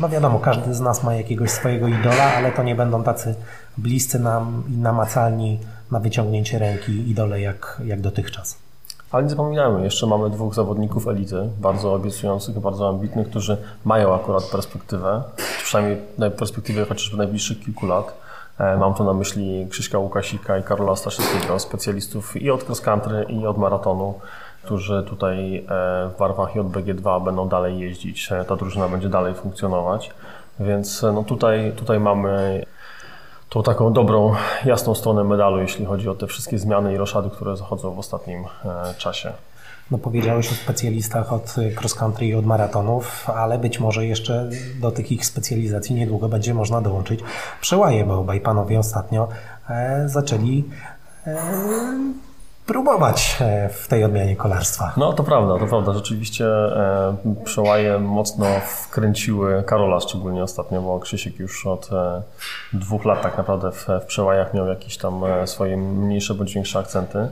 no 0.00 0.08
wiadomo, 0.08 0.38
każdy 0.38 0.74
z 0.74 0.80
nas 0.80 1.04
ma 1.04 1.14
jakiegoś 1.14 1.50
swojego 1.50 1.88
idola, 1.88 2.34
ale 2.36 2.52
to 2.52 2.62
nie 2.62 2.74
będą 2.74 3.02
tacy 3.02 3.34
bliscy 3.78 4.18
nam 4.18 4.62
i 4.68 4.76
namacalni 4.76 5.60
na 5.90 6.00
wyciągnięcie 6.00 6.58
ręki 6.58 7.10
idole 7.10 7.40
jak, 7.40 7.80
jak 7.84 8.00
dotychczas. 8.00 8.58
Ale 9.10 9.22
nie 9.22 9.30
zapominajmy, 9.30 9.84
jeszcze 9.84 10.06
mamy 10.06 10.30
dwóch 10.30 10.54
zawodników 10.54 11.08
elity, 11.08 11.48
bardzo 11.60 11.94
obiecujących, 11.94 12.58
bardzo 12.58 12.88
ambitnych, 12.88 13.30
którzy 13.30 13.56
mają 13.84 14.14
akurat 14.14 14.44
perspektywę, 14.44 15.22
przynajmniej 15.64 15.98
w 16.18 16.32
perspektywie 16.32 16.84
chociażby 16.84 17.16
najbliższych 17.16 17.60
kilku 17.60 17.86
lat. 17.86 18.14
E, 18.58 18.76
mam 18.76 18.94
tu 18.94 19.04
na 19.04 19.12
myśli 19.12 19.66
Krzyśka 19.70 19.98
Łukasika 19.98 20.58
i 20.58 20.62
Karola 20.62 20.96
Staszyckiego, 20.96 21.58
specjalistów 21.58 22.36
i 22.36 22.50
od 22.50 22.64
cross 22.64 22.80
country, 22.80 23.26
i 23.28 23.46
od 23.46 23.58
maratonu 23.58 24.14
którzy 24.64 25.02
tutaj 25.02 25.56
e, 25.56 25.62
w 26.08 26.18
barwach 26.18 26.54
JBG2 26.54 27.24
będą 27.24 27.48
dalej 27.48 27.78
jeździć. 27.78 28.32
E, 28.32 28.44
ta 28.44 28.56
drużyna 28.56 28.88
będzie 28.88 29.08
dalej 29.08 29.34
funkcjonować. 29.34 30.10
Więc 30.60 31.04
e, 31.04 31.12
no 31.12 31.24
tutaj, 31.24 31.72
tutaj 31.76 32.00
mamy 32.00 32.64
tą 33.48 33.62
taką 33.62 33.92
dobrą, 33.92 34.34
jasną 34.64 34.94
stronę 34.94 35.24
medalu, 35.24 35.60
jeśli 35.60 35.84
chodzi 35.84 36.08
o 36.08 36.14
te 36.14 36.26
wszystkie 36.26 36.58
zmiany 36.58 36.94
i 36.94 36.96
roszady, 36.96 37.30
które 37.30 37.56
zachodzą 37.56 37.94
w 37.94 37.98
ostatnim 37.98 38.44
czasie. 38.98 39.32
No 39.90 39.98
powiedziałeś 39.98 40.52
o 40.52 40.54
specjalistach 40.54 41.32
od 41.32 41.54
cross 41.80 41.94
country 41.94 42.26
i 42.26 42.34
od 42.34 42.46
maratonów, 42.46 43.30
ale 43.30 43.58
być 43.58 43.80
może 43.80 44.06
jeszcze 44.06 44.50
do 44.80 44.90
tych 44.90 45.12
ich 45.12 45.26
specjalizacji 45.26 45.94
niedługo 45.94 46.28
będzie 46.28 46.54
można 46.54 46.80
dołączyć 46.80 47.20
przełaje, 47.60 48.04
bo 48.04 48.18
obaj 48.18 48.40
panowie 48.40 48.78
ostatnio 48.78 49.28
zaczęli 50.06 50.64
próbować 52.66 53.36
e, 53.40 53.68
w 53.68 53.88
tej 53.88 54.04
odmianie 54.04 54.36
kolarstwa. 54.36 54.92
No 54.96 55.12
to 55.12 55.24
prawda, 55.24 55.58
to 55.58 55.66
prawda. 55.66 55.92
Rzeczywiście 55.92 56.46
e, 56.46 57.16
przełaje 57.44 57.98
mocno 57.98 58.46
wkręciły 58.66 59.62
Karola, 59.62 60.00
szczególnie 60.00 60.42
ostatnio, 60.42 60.82
bo 60.82 61.00
Krzysiek 61.00 61.38
już 61.38 61.66
od 61.66 61.92
e, 61.92 62.22
dwóch 62.72 63.04
lat 63.04 63.22
tak 63.22 63.38
naprawdę 63.38 63.72
w, 63.72 63.86
w 64.02 64.04
przełajach 64.06 64.54
miał 64.54 64.66
jakieś 64.66 64.98
tam 64.98 65.22
swoje 65.44 65.76
mniejsze 65.76 66.34
bądź 66.34 66.54
większe 66.54 66.78
akcenty. 66.78 67.28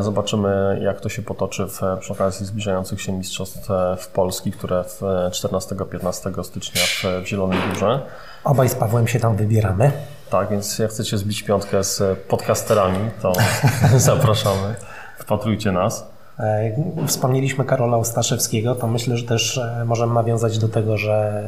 Zobaczymy, 0.00 0.80
jak 0.82 1.00
to 1.00 1.08
się 1.08 1.22
potoczy 1.22 1.66
w, 1.66 1.80
przy 2.00 2.12
okazji 2.12 2.46
zbliżających 2.46 3.02
się 3.02 3.12
mistrzostw 3.12 3.68
w 3.98 4.06
Polski, 4.06 4.52
które 4.52 4.84
w 4.84 5.00
14-15 5.30 6.44
stycznia 6.44 6.82
w, 6.82 7.24
w 7.24 7.26
Zielonej 7.26 7.58
Górze. 7.68 8.00
Obaj 8.44 8.68
z 8.68 8.74
Pawłem 8.74 9.08
się 9.08 9.20
tam 9.20 9.36
wybieramy. 9.36 9.92
Tak, 10.32 10.50
więc 10.50 10.78
jak 10.78 10.90
chcecie 10.90 11.18
zbić 11.18 11.42
piątkę 11.42 11.84
z 11.84 12.18
podcasterami, 12.18 13.10
to 13.22 13.32
zapraszamy. 13.96 14.74
Wpatrujcie 15.18 15.72
nas. 15.72 16.06
E, 16.38 16.72
wspomnieliśmy 17.06 17.64
Karola 17.64 17.96
Ostaszewskiego, 17.96 18.74
to 18.74 18.86
myślę, 18.86 19.16
że 19.16 19.26
też 19.26 19.58
e, 19.58 19.84
możemy 19.84 20.14
nawiązać 20.14 20.58
do 20.58 20.68
tego, 20.68 20.96
że 20.96 21.42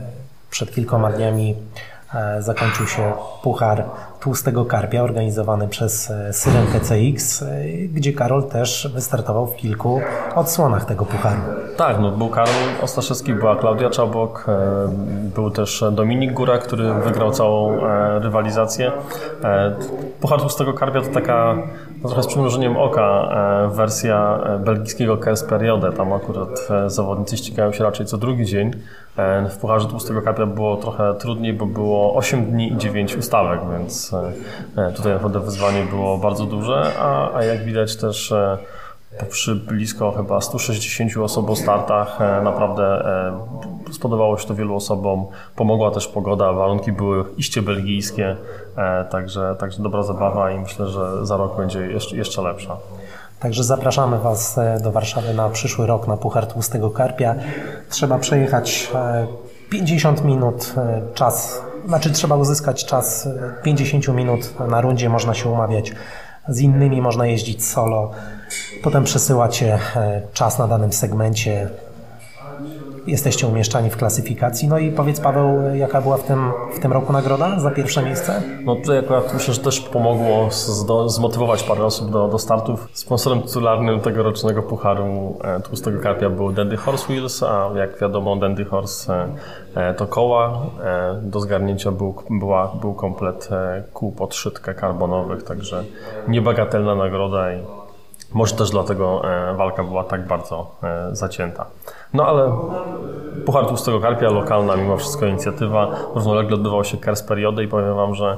przed 0.50 0.74
kilkoma 0.74 1.12
dniami 1.12 1.54
e, 2.14 2.42
zakończył 2.42 2.86
się 2.86 3.12
Puchar 3.42 3.84
Tłustego 4.24 4.64
Karpia 4.64 5.02
organizowany 5.02 5.68
przez 5.68 6.12
Syrenkę 6.32 6.80
CX, 6.80 7.44
gdzie 7.92 8.12
Karol 8.12 8.48
też 8.48 8.88
wystartował 8.94 9.46
w 9.46 9.56
kilku 9.56 10.00
odsłonach 10.34 10.84
tego 10.84 11.04
pucharu. 11.04 11.40
Tak, 11.76 12.00
no 12.00 12.10
był 12.10 12.28
Karol 12.28 12.54
Ostaszewski, 12.82 13.34
była 13.34 13.56
Klaudia 13.56 13.90
Czabok, 13.90 14.46
e, 14.48 14.88
był 15.34 15.50
też 15.50 15.84
Dominik 15.92 16.32
Góra, 16.32 16.58
który 16.58 16.94
wygrał 16.94 17.30
całą 17.30 17.86
e, 17.86 18.18
rywalizację. 18.18 18.92
E, 19.44 19.74
Puchar 20.20 20.40
Tłustego 20.40 20.72
Karpia 20.72 21.00
to 21.00 21.10
taka 21.10 21.56
trochę 22.08 22.22
z 22.22 22.26
przymrużeniem 22.26 22.76
oka 22.76 23.28
wersja 23.70 24.40
belgijskiego 24.58 25.16
KS 25.16 25.42
Periode. 25.42 25.92
Tam 25.92 26.12
akurat 26.12 26.68
zawodnicy 26.86 27.36
ścigają 27.36 27.72
się 27.72 27.84
raczej 27.84 28.06
co 28.06 28.18
drugi 28.18 28.46
dzień. 28.46 28.70
W 29.50 29.56
Pucharze 29.60 29.88
Tłustego 29.88 30.22
Karpia 30.22 30.46
było 30.46 30.76
trochę 30.76 31.14
trudniej, 31.14 31.52
bo 31.52 31.66
było 31.66 32.14
8 32.14 32.44
dni 32.44 32.72
i 32.72 32.76
9 32.76 33.16
ustawek, 33.16 33.60
więc 33.72 34.12
tutaj 34.96 35.12
naprawdę 35.12 35.40
wyzwanie 35.40 35.84
było 35.84 36.18
bardzo 36.18 36.44
duże, 36.46 36.92
a, 36.98 37.34
a 37.34 37.44
jak 37.44 37.64
widać 37.64 37.96
też 37.96 38.34
przy 39.30 39.54
blisko 39.54 40.12
chyba 40.12 40.40
160 40.40 41.16
osób 41.16 41.50
o 41.50 41.56
startach 41.56 42.20
e, 42.20 42.42
naprawdę 42.42 42.84
e, 43.88 43.92
spodobało 43.92 44.38
się 44.38 44.48
to 44.48 44.54
wielu 44.54 44.76
osobom. 44.76 45.26
Pomogła 45.56 45.90
też 45.90 46.08
pogoda, 46.08 46.52
warunki 46.52 46.92
były 46.92 47.24
iście 47.36 47.62
belgijskie, 47.62 48.36
e, 48.76 49.04
także, 49.04 49.56
także 49.58 49.82
dobra 49.82 50.02
zabawa 50.02 50.50
i 50.50 50.58
myślę, 50.58 50.86
że 50.86 51.26
za 51.26 51.36
rok 51.36 51.56
będzie 51.56 51.80
jeszcze 52.12 52.42
lepsza. 52.42 52.76
Także 53.40 53.64
zapraszamy 53.64 54.18
Was 54.18 54.58
do 54.82 54.92
Warszawy 54.92 55.34
na 55.34 55.48
przyszły 55.48 55.86
rok 55.86 56.08
na 56.08 56.16
Puchar 56.16 56.46
Tłustego 56.46 56.90
Karpia. 56.90 57.34
Trzeba 57.88 58.18
przejechać 58.18 58.90
50 59.70 60.24
minut 60.24 60.74
czas, 61.14 61.62
znaczy 61.86 62.10
trzeba 62.10 62.36
uzyskać 62.36 62.84
czas 62.84 63.28
50 63.62 64.08
minut 64.08 64.68
na 64.68 64.80
rundzie, 64.80 65.08
można 65.08 65.34
się 65.34 65.48
umawiać 65.48 65.92
z 66.48 66.60
innymi 66.60 67.02
można 67.02 67.26
jeździć 67.26 67.64
solo. 67.64 68.10
Potem 68.82 69.04
przesyłacie 69.04 69.78
e, 69.96 70.22
czas 70.32 70.58
na 70.58 70.68
danym 70.68 70.92
segmencie. 70.92 71.68
Jesteście 73.06 73.46
umieszczani 73.46 73.90
w 73.90 73.96
klasyfikacji. 73.96 74.68
No 74.68 74.78
i 74.78 74.92
powiedz 74.92 75.20
Paweł, 75.20 75.74
jaka 75.74 76.00
była 76.02 76.16
w 76.16 76.22
tym, 76.22 76.52
w 76.76 76.78
tym 76.78 76.92
roku 76.92 77.12
nagroda 77.12 77.60
za 77.60 77.70
pierwsze 77.70 78.02
miejsce? 78.02 78.42
No 78.64 78.76
tutaj 78.76 78.98
akurat 78.98 79.34
myślę, 79.34 79.54
że 79.54 79.60
też 79.60 79.80
pomogło 79.80 80.48
zmotywować 81.06 81.62
parę 81.62 81.84
osób 81.84 82.10
do, 82.10 82.28
do 82.28 82.38
startów. 82.38 82.88
Sponsorem 82.92 83.42
tytularnym 83.42 84.00
tegorocznego 84.00 84.62
Pucharu 84.62 85.38
e, 85.44 85.60
Tłustego 85.60 86.00
Karpia 86.00 86.30
był 86.30 86.52
Dandy 86.52 86.76
Horse 86.76 87.06
Wheels, 87.06 87.42
a 87.42 87.70
jak 87.76 88.00
wiadomo 88.00 88.36
Dandy 88.36 88.64
Horse 88.64 89.28
e, 89.74 89.94
to 89.94 90.06
koła. 90.06 90.60
Do 91.22 91.40
zgarnięcia 91.40 91.92
był, 91.92 92.14
była, 92.30 92.72
był 92.80 92.94
komplet 92.94 93.48
kół 93.92 94.12
podszytka 94.12 94.74
karbonowych, 94.74 95.42
także 95.42 95.84
niebagatelna 96.28 96.94
nagroda 96.94 97.52
i 97.52 97.58
może 98.32 98.54
też 98.54 98.70
dlatego 98.70 99.22
e, 99.50 99.54
walka 99.54 99.84
była 99.84 100.04
tak 100.04 100.26
bardzo 100.26 100.70
e, 100.82 101.08
zacięta. 101.16 101.66
No 102.14 102.26
ale 102.26 102.52
Puchar 103.46 103.66
Tłustego 103.66 104.00
Karpia, 104.00 104.30
lokalna 104.30 104.76
mimo 104.76 104.96
wszystko 104.96 105.26
inicjatywa. 105.26 105.90
Równolegle 106.14 106.54
odbywał 106.54 106.84
się 106.84 106.96
Kers 106.96 107.22
Periody 107.22 107.64
i 107.64 107.68
powiem 107.68 107.94
Wam, 107.94 108.14
że 108.14 108.36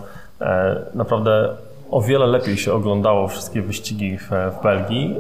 naprawdę 0.95 1.49
o 1.91 2.01
wiele 2.01 2.27
lepiej 2.27 2.57
się 2.57 2.73
oglądało 2.73 3.29
wszystkie 3.29 3.63
wyścigi 3.63 4.19
w 4.19 4.63
Belgii, 4.63 5.17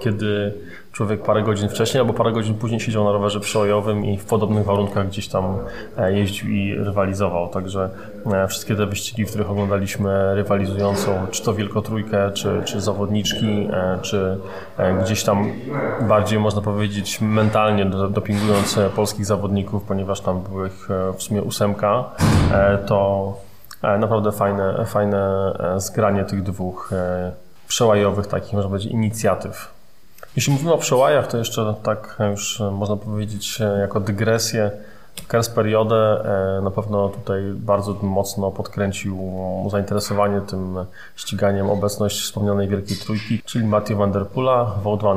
kiedy 0.00 0.54
człowiek 0.96 1.22
parę 1.22 1.42
godzin 1.42 1.68
wcześniej 1.68 2.00
albo 2.00 2.12
parę 2.12 2.32
godzin 2.32 2.54
później 2.54 2.80
siedział 2.80 3.04
na 3.04 3.12
rowerze 3.12 3.40
przełajowym 3.40 4.04
i 4.04 4.18
w 4.18 4.24
podobnych 4.24 4.64
warunkach 4.64 5.08
gdzieś 5.08 5.28
tam 5.28 5.58
e, 5.98 6.12
jeździł 6.12 6.50
i 6.50 6.74
rywalizował. 6.74 7.48
Także 7.48 7.90
e, 8.26 8.48
wszystkie 8.48 8.76
te 8.76 8.86
wyścigi, 8.86 9.24
w 9.24 9.28
których 9.28 9.50
oglądaliśmy 9.50 10.34
rywalizującą, 10.34 11.26
czy 11.30 11.42
to 11.42 11.54
wielkotrójkę, 11.54 12.30
czy, 12.30 12.62
czy 12.64 12.80
zawodniczki, 12.80 13.68
e, 13.72 13.98
czy 14.02 14.38
gdzieś 15.02 15.24
tam 15.24 15.52
bardziej 16.00 16.38
można 16.38 16.62
powiedzieć 16.62 17.20
mentalnie 17.20 17.86
dopingując 18.10 18.78
polskich 18.96 19.26
zawodników, 19.26 19.82
ponieważ 19.82 20.20
tam 20.20 20.42
były 20.42 20.66
ich 20.66 20.88
w 21.16 21.22
sumie 21.22 21.42
ósemka, 21.42 22.04
to 22.86 23.32
naprawdę 23.82 24.32
fajne, 24.32 24.84
fajne 24.86 25.52
zgranie 25.76 26.24
tych 26.24 26.42
dwóch 26.42 26.90
przełajowych 27.68 28.26
takich, 28.26 28.52
można 28.52 28.68
powiedzieć, 28.68 28.92
inicjatyw. 28.92 29.75
Jeśli 30.36 30.52
mówimy 30.52 30.72
o 30.72 30.78
przełajach, 30.78 31.26
to 31.26 31.38
jeszcze 31.38 31.74
tak 31.82 32.18
już 32.30 32.62
można 32.72 32.96
powiedzieć 32.96 33.58
jako 33.80 34.00
dygresję. 34.00 34.70
Kers 35.28 35.50
e, 35.58 36.60
na 36.62 36.70
pewno 36.70 37.08
tutaj 37.08 37.42
bardzo 37.54 37.92
mocno 38.02 38.50
podkręcił 38.50 39.18
zainteresowanie 39.70 40.40
tym 40.40 40.78
ściganiem 41.16 41.70
obecność 41.70 42.20
wspomnianej 42.20 42.68
Wielkiej 42.68 42.96
Trójki, 42.96 43.42
czyli 43.44 43.64
Matthew 43.64 43.98
Van 43.98 44.12
Der 44.12 44.26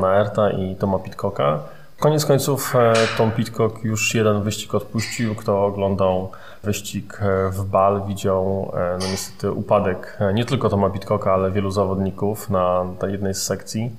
Aerta 0.03 0.51
i 0.51 0.75
Toma 0.75 0.99
Pitcocka. 0.99 1.59
Koniec 1.99 2.25
końców 2.25 2.75
e, 2.75 2.93
Tom 3.17 3.31
Pitcock 3.31 3.83
już 3.83 4.15
jeden 4.15 4.41
wyścig 4.41 4.75
odpuścił. 4.75 5.35
Kto 5.35 5.65
oglądał 5.65 6.31
wyścig 6.63 7.19
e, 7.21 7.49
w 7.49 7.65
Bal, 7.65 8.01
widział 8.07 8.71
no 8.99 9.07
niestety 9.11 9.51
upadek 9.51 10.17
nie 10.33 10.45
tylko 10.45 10.69
Toma 10.69 10.89
Pitcocka, 10.89 11.33
ale 11.33 11.51
wielu 11.51 11.71
zawodników 11.71 12.49
na 12.49 12.85
jednej 13.07 13.33
z 13.33 13.43
sekcji 13.43 13.91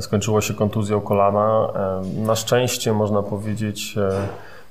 skończyło 0.00 0.40
się 0.40 0.54
kontuzją 0.54 1.00
kolana. 1.00 1.68
Na 2.16 2.36
szczęście 2.36 2.92
można 2.92 3.22
powiedzieć 3.22 3.94
e, 3.98 4.28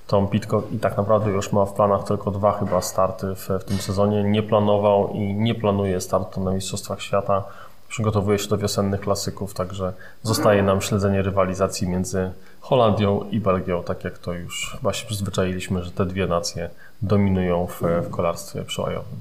Tom 0.07 0.27
Pitcock 0.27 0.71
i 0.71 0.79
tak 0.79 0.97
naprawdę 0.97 1.31
już 1.31 1.51
ma 1.51 1.65
w 1.65 1.73
planach 1.73 2.03
tylko 2.03 2.31
dwa 2.31 2.51
chyba 2.51 2.81
starty 2.81 3.35
w, 3.35 3.49
w 3.49 3.63
tym 3.63 3.77
sezonie. 3.77 4.23
Nie 4.23 4.43
planował 4.43 5.09
i 5.13 5.33
nie 5.33 5.55
planuje 5.55 6.01
startu 6.01 6.43
na 6.43 6.51
Mistrzostwach 6.51 7.01
Świata. 7.01 7.43
Przygotowuje 7.89 8.39
się 8.39 8.49
do 8.49 8.57
wiosennych 8.57 9.01
klasyków, 9.01 9.53
także 9.53 9.93
zostaje 10.23 10.63
nam 10.63 10.81
śledzenie 10.81 11.21
rywalizacji 11.21 11.89
między 11.89 12.31
Holandią 12.59 13.23
i 13.31 13.39
Belgią, 13.39 13.83
tak 13.83 14.03
jak 14.03 14.17
to 14.17 14.33
już 14.33 14.77
się 14.91 15.07
przyzwyczailiśmy, 15.07 15.83
że 15.83 15.91
te 15.91 16.05
dwie 16.05 16.27
nacje 16.27 16.69
dominują 17.01 17.67
w, 17.67 17.81
w 17.81 18.09
kolarstwie 18.09 18.63
przełajowym. 18.63 19.19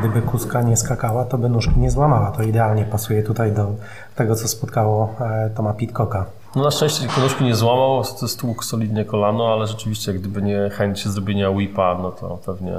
Gdyby 0.00 0.22
kuska 0.22 0.62
nie 0.62 0.76
skakała, 0.76 1.24
to 1.24 1.38
by 1.38 1.48
nóżki 1.48 1.80
nie 1.80 1.90
złamała. 1.90 2.30
To 2.30 2.42
idealnie 2.42 2.84
pasuje 2.84 3.22
tutaj 3.22 3.52
do 3.52 3.74
tego, 4.14 4.34
co 4.34 4.48
spotkało 4.48 5.14
e, 5.20 5.50
Toma 5.50 5.72
Pitcocka. 5.72 6.24
No 6.56 6.64
na 6.64 6.70
szczęście 6.70 7.06
nóżki 7.20 7.44
nie 7.44 7.54
złamał, 7.54 8.04
stłukł 8.04 8.62
solidnie 8.62 9.04
kolano, 9.04 9.52
ale 9.52 9.66
rzeczywiście 9.66 10.14
gdyby 10.14 10.42
nie 10.42 10.70
chęć 10.70 11.08
zrobienia 11.08 11.50
whipa, 11.50 11.98
no 12.02 12.10
to 12.10 12.38
pewnie 12.46 12.72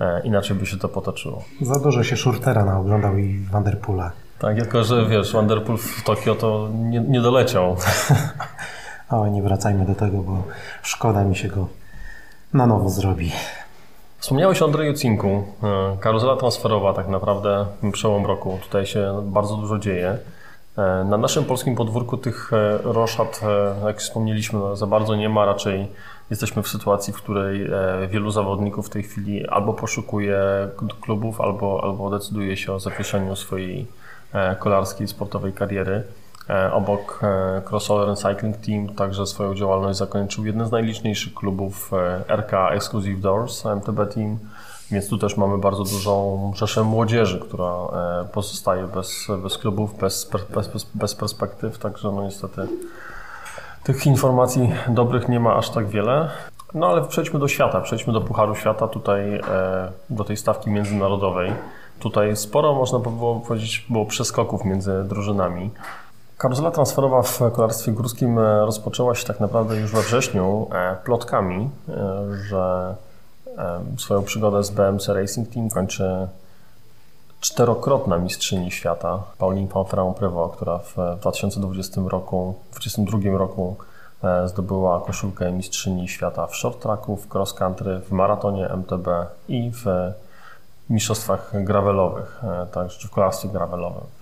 e, 0.00 0.20
inaczej 0.24 0.56
by 0.56 0.66
się 0.66 0.76
to 0.76 0.88
potoczyło. 0.88 1.42
Za 1.60 1.80
dużo 1.80 2.02
się 2.04 2.16
Shurtera 2.16 2.64
naoglądał 2.64 3.18
i 3.18 3.46
Vanderpoola. 3.50 4.12
Tak, 4.38 4.56
tylko 4.56 4.84
że 4.84 5.06
wiesz, 5.06 5.32
Vanderpool 5.32 5.78
w 5.78 6.02
Tokio 6.02 6.34
to 6.34 6.68
nie, 6.72 7.00
nie 7.00 7.20
doleciał. 7.20 7.76
o, 9.10 9.26
nie 9.28 9.42
wracajmy 9.42 9.86
do 9.86 9.94
tego, 9.94 10.18
bo 10.18 10.42
szkoda 10.82 11.24
mi 11.24 11.36
się 11.36 11.48
go 11.48 11.68
na 12.54 12.66
nowo 12.66 12.90
zrobi. 12.90 13.32
Wspomniałeś 14.20 14.62
o 14.62 14.64
Andrzeju 14.64 14.94
Cinku. 14.94 15.44
E, 15.62 15.96
karuzela 16.00 16.36
transferowa 16.36 16.92
tak 16.92 17.08
naprawdę 17.08 17.66
przełom 17.92 18.26
roku. 18.26 18.58
Tutaj 18.62 18.86
się 18.86 19.22
bardzo 19.24 19.56
dużo 19.56 19.78
dzieje. 19.78 20.18
E, 20.78 21.04
na 21.04 21.16
naszym 21.18 21.44
polskim 21.44 21.76
podwórku 21.76 22.16
tych 22.16 22.52
e, 22.52 22.78
roszad, 22.82 23.40
jak 23.86 23.98
wspomnieliśmy, 23.98 24.58
no, 24.58 24.76
za 24.76 24.86
bardzo 24.86 25.16
nie 25.16 25.28
ma. 25.28 25.44
Raczej 25.44 25.88
jesteśmy 26.30 26.62
w 26.62 26.68
sytuacji, 26.68 27.12
w 27.12 27.16
której 27.16 27.70
wielu 28.08 28.30
zawodników 28.30 28.86
w 28.86 28.90
tej 28.90 29.02
chwili 29.02 29.46
albo 29.48 29.72
poszukuje 29.72 30.38
klubów, 31.00 31.40
albo, 31.40 31.80
albo 31.82 32.10
decyduje 32.10 32.56
się 32.56 32.72
o 32.72 32.80
zawieszeniu 32.80 33.36
swojej 33.36 33.86
kolarskiej, 34.58 35.08
sportowej 35.08 35.52
kariery. 35.52 36.02
E, 36.50 36.72
obok 36.72 37.20
e, 37.22 37.62
Crossover 37.70 38.16
Cycling 38.16 38.56
Team 38.56 38.88
także 38.88 39.26
swoją 39.26 39.54
działalność 39.54 39.98
zakończył 39.98 40.46
jeden 40.46 40.66
z 40.66 40.70
najliczniejszych 40.70 41.34
klubów 41.34 41.90
e, 41.92 42.36
RK 42.36 42.70
Exclusive 42.70 43.20
Doors, 43.20 43.66
MTB 43.66 44.14
Team, 44.14 44.38
więc 44.90 45.08
tu 45.08 45.18
też 45.18 45.36
mamy 45.36 45.58
bardzo 45.58 45.84
dużą 45.84 46.52
rzeszę 46.56 46.84
młodzieży, 46.84 47.40
która 47.40 47.72
pozostaje 48.32 48.86
bez, 48.86 49.28
bez 49.42 49.58
klubów, 49.58 49.98
bez, 49.98 50.30
bez, 50.54 50.86
bez 50.94 51.14
perspektyw, 51.14 51.78
także 51.78 52.12
no 52.12 52.22
niestety 52.22 52.68
tych 53.82 54.06
informacji 54.06 54.72
dobrych 54.88 55.28
nie 55.28 55.40
ma 55.40 55.56
aż 55.56 55.70
tak 55.70 55.88
wiele. 55.88 56.30
No 56.74 56.86
ale 56.86 57.04
przejdźmy 57.04 57.38
do 57.38 57.48
świata, 57.48 57.80
przejdźmy 57.80 58.12
do 58.12 58.20
Pucharu 58.20 58.54
Świata, 58.54 58.88
tutaj 58.88 59.40
do 60.10 60.24
tej 60.24 60.36
stawki 60.36 60.70
międzynarodowej. 60.70 61.52
Tutaj 62.00 62.36
sporo, 62.36 62.74
można 62.74 62.98
było 62.98 63.40
powiedzieć, 63.40 63.86
było 63.88 64.06
przeskoków 64.06 64.64
między 64.64 65.04
drużynami. 65.04 65.70
Karuzela 66.40 66.70
transferowa 66.70 67.22
w 67.22 67.40
kolarstwie 67.52 67.92
górskim 67.92 68.38
e, 68.38 68.60
rozpoczęła 68.60 69.14
się 69.14 69.26
tak 69.26 69.40
naprawdę 69.40 69.76
już 69.76 69.92
we 69.92 70.02
wrześniu 70.02 70.68
e, 70.72 70.96
plotkami, 71.04 71.70
e, 71.88 72.36
że 72.48 72.94
swoją 73.98 74.22
przygodę 74.22 74.64
z 74.64 74.70
BMC 74.70 75.08
Racing 75.08 75.48
Team 75.48 75.70
kończy 75.70 76.28
czterokrotna 77.40 78.18
mistrzyni 78.18 78.70
świata 78.70 79.22
Pauline 79.38 79.68
Fanfran-Prevot, 79.68 80.50
która 80.50 80.78
w 80.78 80.96
2020 81.20 82.00
roku, 82.08 82.54
w 82.70 82.70
2022 82.70 83.38
roku 83.38 83.76
zdobyła 84.46 85.00
koszulkę 85.00 85.52
mistrzyni 85.52 86.08
świata 86.08 86.46
w 86.46 86.56
short 86.56 86.82
tracku, 86.82 87.16
w 87.16 87.34
cross 87.34 87.54
country, 87.54 88.00
w 88.00 88.12
maratonie 88.12 88.68
MTB 88.68 89.08
i 89.48 89.70
w 89.70 89.84
mistrzostwach 90.90 91.64
gravelowych, 91.64 92.42
także 92.72 93.08
w 93.08 93.10
kolarstwie 93.10 93.48
gravelowym. 93.48 94.19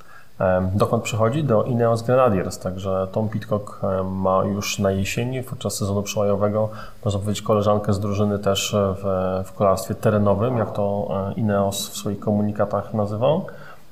Dokąd 0.74 1.02
przychodzi? 1.02 1.44
Do 1.44 1.62
Ineos 1.62 2.02
Grenadiers, 2.02 2.58
także 2.58 3.06
Tom 3.12 3.28
Pitcock 3.28 3.80
ma 4.04 4.44
już 4.44 4.78
na 4.78 4.90
jesieni, 4.90 5.42
podczas 5.42 5.74
sezonu 5.74 6.02
przełajowego, 6.02 6.68
można 7.04 7.20
powiedzieć, 7.20 7.42
koleżankę 7.42 7.92
z 7.92 8.00
drużyny 8.00 8.38
też 8.38 8.76
w, 8.96 9.04
w 9.44 9.52
kolarstwie 9.52 9.94
terenowym, 9.94 10.56
jak 10.56 10.72
to 10.72 11.08
e, 11.30 11.40
Ineos 11.40 11.88
w 11.88 11.96
swoich 11.96 12.20
komunikatach 12.20 12.94
nazywał. 12.94 13.46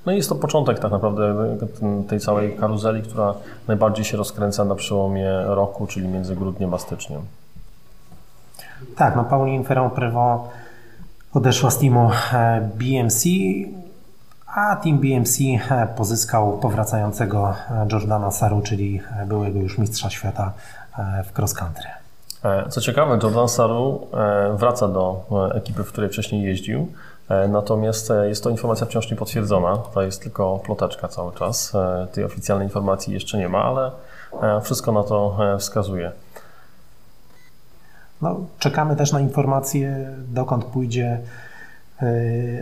No 0.06 0.12
i 0.12 0.16
jest 0.16 0.28
to 0.28 0.34
początek 0.34 0.78
tak 0.78 0.90
naprawdę 0.90 1.34
tej 2.08 2.20
całej 2.20 2.56
karuzeli, 2.56 3.02
która 3.02 3.34
najbardziej 3.68 4.04
się 4.04 4.16
rozkręca 4.16 4.64
na 4.64 4.74
przełomie 4.74 5.30
roku, 5.46 5.86
czyli 5.86 6.08
między 6.08 6.36
grudniem 6.36 6.74
a 6.74 6.78
styczniem. 6.78 7.20
Tak, 8.96 9.16
no 9.16 9.24
Pauline 9.24 9.64
Ferrand-Prevot 9.64 10.40
odeszła 11.34 11.70
z 11.70 11.78
teamu 11.78 12.10
e, 12.32 12.70
BMC 12.74 13.24
a 14.56 14.76
Team 14.76 14.98
BMC 14.98 15.38
e, 15.70 15.86
pozyskał 15.96 16.58
powracającego 16.58 17.54
e, 17.70 17.86
Jordana 17.92 18.30
Saru, 18.30 18.62
czyli 18.62 19.00
e, 19.22 19.26
byłego 19.26 19.58
już 19.58 19.78
mistrza 19.78 20.10
świata 20.10 20.52
w 21.24 21.38
cross 21.38 21.54
country. 21.54 21.88
Co 22.68 22.80
ciekawe, 22.80 23.18
Jordan 23.22 23.48
Saru 23.48 24.06
wraca 24.54 24.88
do 24.88 25.24
ekipy, 25.54 25.84
w 25.84 25.88
której 25.92 26.10
wcześniej 26.10 26.42
jeździł. 26.42 26.92
Natomiast 27.48 28.12
jest 28.24 28.44
to 28.44 28.50
informacja 28.50 28.86
wciąż 28.86 29.10
niepotwierdzona. 29.10 29.76
To 29.76 30.02
jest 30.02 30.22
tylko 30.22 30.58
ploteczka 30.58 31.08
cały 31.08 31.32
czas. 31.32 31.72
Tej 32.12 32.24
oficjalnej 32.24 32.66
informacji 32.66 33.14
jeszcze 33.14 33.38
nie 33.38 33.48
ma, 33.48 33.62
ale 33.62 33.90
wszystko 34.62 34.92
na 34.92 35.02
to 35.02 35.38
wskazuje. 35.58 36.12
No, 38.22 38.36
czekamy 38.58 38.96
też 38.96 39.12
na 39.12 39.20
informacje, 39.20 40.10
dokąd 40.28 40.64
pójdzie 40.64 41.20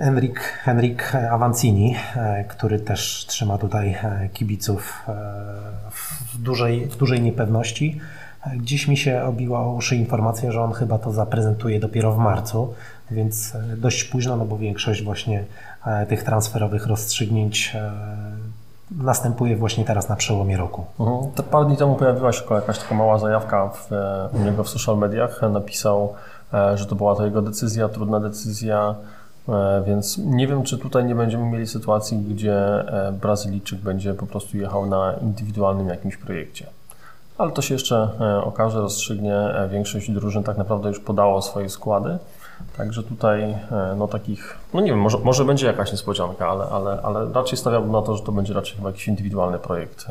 Henrik, 0.01 0.41
Henrik 0.41 1.15
Avancini, 1.15 1.97
e, 2.17 2.45
który 2.45 2.81
też 2.81 3.27
trzyma 3.29 3.59
tutaj 3.59 3.91
e, 4.03 4.29
kibiców 4.33 5.03
e, 5.09 5.13
w 5.91 6.39
dużej, 6.43 6.87
w 6.87 6.97
dużej 6.97 7.23
niepewności. 7.23 8.01
Gdzieś 8.57 8.89
mi 8.89 8.97
się 8.97 9.23
obiła 9.23 9.61
o 9.61 9.73
uszy 9.73 9.97
informacja, 9.97 10.53
że 10.53 10.63
on 10.63 10.73
chyba 10.73 10.99
to 10.99 11.13
zaprezentuje 11.13 11.81
dopiero 11.81 12.13
w 12.13 12.19
marcu, 12.19 12.75
więc 13.11 13.57
dość 13.77 14.05
późno, 14.05 14.37
no 14.37 14.45
bo 14.45 14.59
większość 14.59 15.03
właśnie 15.03 15.45
tych 16.09 16.23
transferowych 16.23 16.87
rozstrzygnięć 16.87 17.77
następuje 18.91 19.57
właśnie 19.57 19.85
teraz 19.85 20.09
na 20.09 20.17
przełomie 20.17 20.57
roku. 20.57 20.85
Mhm. 21.01 21.33
Parę 21.51 21.67
dni 21.67 21.77
temu 21.77 21.97
pojawiła 21.97 22.33
się 22.33 22.55
jakaś 22.55 22.79
taka 22.79 22.95
mała 22.95 23.19
zajawka 23.19 23.69
w, 23.69 23.91
u 24.33 24.39
niego 24.39 24.65
w 24.65 24.69
social 24.69 24.99
mediach. 24.99 25.41
Napisał, 25.53 26.15
że 26.75 26.87
to 26.87 26.95
była 26.95 27.17
to 27.17 27.25
jego 27.25 27.43
decyzja, 27.43 27.89
trudna 27.89 28.21
decyzja, 28.21 28.95
E, 28.95 29.24
więc 29.87 30.19
nie 30.19 30.47
wiem, 30.47 30.63
czy 30.63 30.79
tutaj 30.79 31.05
nie 31.05 31.15
będziemy 31.15 31.45
mieli 31.45 31.67
sytuacji, 31.67 32.19
gdzie 32.19 32.55
e, 32.55 33.13
Brazylijczyk 33.13 33.81
będzie 33.81 34.15
po 34.15 34.27
prostu 34.27 34.59
jechał 34.59 34.87
na 34.87 35.15
indywidualnym 35.23 35.89
jakimś 35.89 36.17
projekcie. 36.17 36.67
Ale 37.39 37.53
to 37.53 37.63
się 37.63 37.75
jeszcze 37.75 38.09
e, 38.21 38.45
okaże, 38.45 38.81
rozstrzygnie. 38.81 39.37
Większość 39.71 40.11
drużyn 40.11 40.43
tak 40.43 40.59
naprawdę 40.59 40.89
już 40.89 41.01
podało 41.01 41.43
swoje 41.43 41.69
składy. 41.69 42.19
Także 42.77 43.03
tutaj 43.03 43.59
no 43.97 44.09
takich, 44.09 44.59
no 44.75 44.81
nie 44.81 44.91
wiem, 44.91 45.01
może, 45.01 45.19
może 45.19 45.45
będzie 45.45 45.67
jakaś 45.67 45.93
niespodzianka, 45.93 46.49
ale, 46.49 46.65
ale, 46.65 47.03
ale 47.03 47.33
raczej 47.33 47.59
stawiałbym 47.59 47.93
na 47.93 48.03
to, 48.03 48.17
że 48.17 48.23
to 48.23 48.33
będzie 48.33 48.55
raczej 48.55 48.77
chyba 48.77 48.89
jakiś 48.89 49.09
indywidualny 49.09 49.59
projekt 49.59 50.07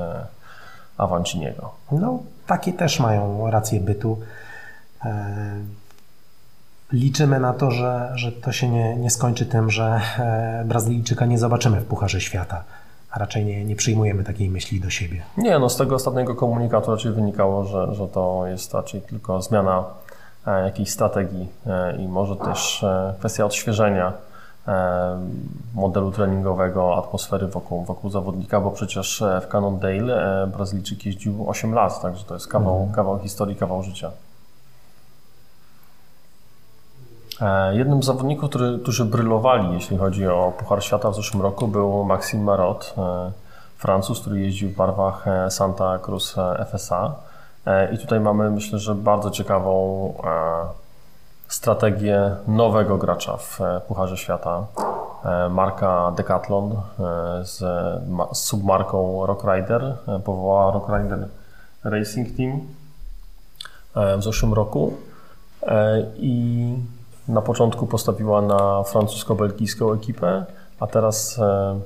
Avanciniego. 0.98 1.72
No, 1.92 2.20
takie 2.48 2.74
też 2.74 3.00
mają 3.00 3.52
rację 3.52 3.80
bytu. 3.80 4.18
Liczymy 6.94 7.40
na 7.40 7.54
to, 7.54 7.72
że, 7.72 8.12
że 8.16 8.32
to 8.32 8.52
się 8.52 8.70
nie, 8.70 8.96
nie 8.96 9.10
skończy 9.10 9.46
tym, 9.46 9.72
że 9.72 10.02
Brazylijczyka 10.66 11.26
nie 11.26 11.38
zobaczymy 11.38 11.82
w 11.82 11.86
Pucharze 11.86 12.22
Świata 12.22 12.64
a 13.14 13.20
raczej 13.20 13.46
nie, 13.46 13.66
nie 13.66 13.76
przyjmujemy 13.76 14.24
takiej 14.24 14.50
myśli 14.50 14.80
do 14.80 14.90
siebie. 14.90 15.22
Nie, 15.38 15.60
no 15.60 15.70
z 15.70 15.78
tego 15.78 15.96
ostatniego 15.96 16.36
komunikatu 16.36 16.92
raczej 16.92 17.12
wynikało, 17.12 17.66
że, 17.66 17.96
że 17.96 18.08
to 18.08 18.48
jest 18.48 18.74
raczej 18.74 19.02
tylko 19.02 19.42
zmiana 19.42 19.84
e, 20.48 20.64
jakiejś 20.64 20.90
strategii 20.90 21.50
e, 21.68 21.98
i 21.98 22.08
może 22.08 22.36
też 22.36 22.84
e, 22.84 23.14
kwestia 23.20 23.46
odświeżenia 23.46 24.14
modelu 25.76 26.12
treningowego, 26.12 26.98
atmosfery 26.98 27.48
wokół, 27.48 27.84
wokół 27.84 28.10
zawodnika, 28.10 28.62
bo 28.62 28.72
przecież 28.72 29.24
w 29.42 29.48
Cannondale 29.48 30.48
Brazylijczyk 30.58 31.06
jeździł 31.06 31.50
8 31.50 31.74
lat, 31.74 32.02
także 32.02 32.24
to 32.26 32.34
jest 32.34 32.48
kawał, 32.48 32.76
mhm. 32.76 32.96
kawał 32.96 33.20
historii, 33.20 33.56
kawał 33.56 33.84
życia. 33.84 34.12
E, 37.23 37.23
jednym 37.72 38.04
z 38.04 38.06
zawodników, 38.06 38.50
który, 38.50 38.80
którzy 38.80 39.06
brylowali, 39.06 39.74
jeśli 39.74 39.98
chodzi 39.98 40.28
o 40.28 40.54
Puchar 40.58 40.84
Świata 40.84 41.10
w 41.10 41.16
zeszłym 41.16 41.42
roku, 41.42 41.68
był 41.68 42.04
Maxime 42.04 42.44
Marot, 42.44 42.94
e, 42.98 43.32
Francuz, 43.78 44.22
który 44.22 44.40
jeździł 44.40 44.70
w 44.70 44.76
barwach 44.76 45.28
e, 45.28 45.52
Santa 45.52 46.00
Cruz 46.00 46.36
FSA. 46.72 47.16
I 47.94 47.98
tutaj 47.98 48.20
mamy, 48.20 48.52
myślę, 48.52 48.80
że 48.80 48.96
bardzo 48.96 49.32
ciekawą 49.32 50.14
strategię 51.48 52.36
nowego 52.48 52.98
gracza 52.98 53.38
w 53.38 53.60
Pucharze 53.88 54.18
Świata. 54.18 54.66
Marka 55.50 56.12
Decathlon 56.18 56.82
z, 57.44 57.64
submarką 58.34 59.26
Rock 59.26 59.44
Rider 59.44 59.96
powołała 60.24 60.72
Rock 60.72 60.90
Rider 60.90 61.28
Racing 61.84 62.38
Team 62.38 62.60
w 64.18 64.24
zeszłym 64.24 64.54
roku. 64.54 64.94
I 66.16 66.76
na 67.28 67.42
początku 67.42 67.88
postawiła 67.88 68.42
na 68.42 68.84
francusko-belgijską 68.84 69.94
ekipę, 69.94 70.46
a 70.80 70.88
teraz 70.88 71.40
e, 71.40 71.80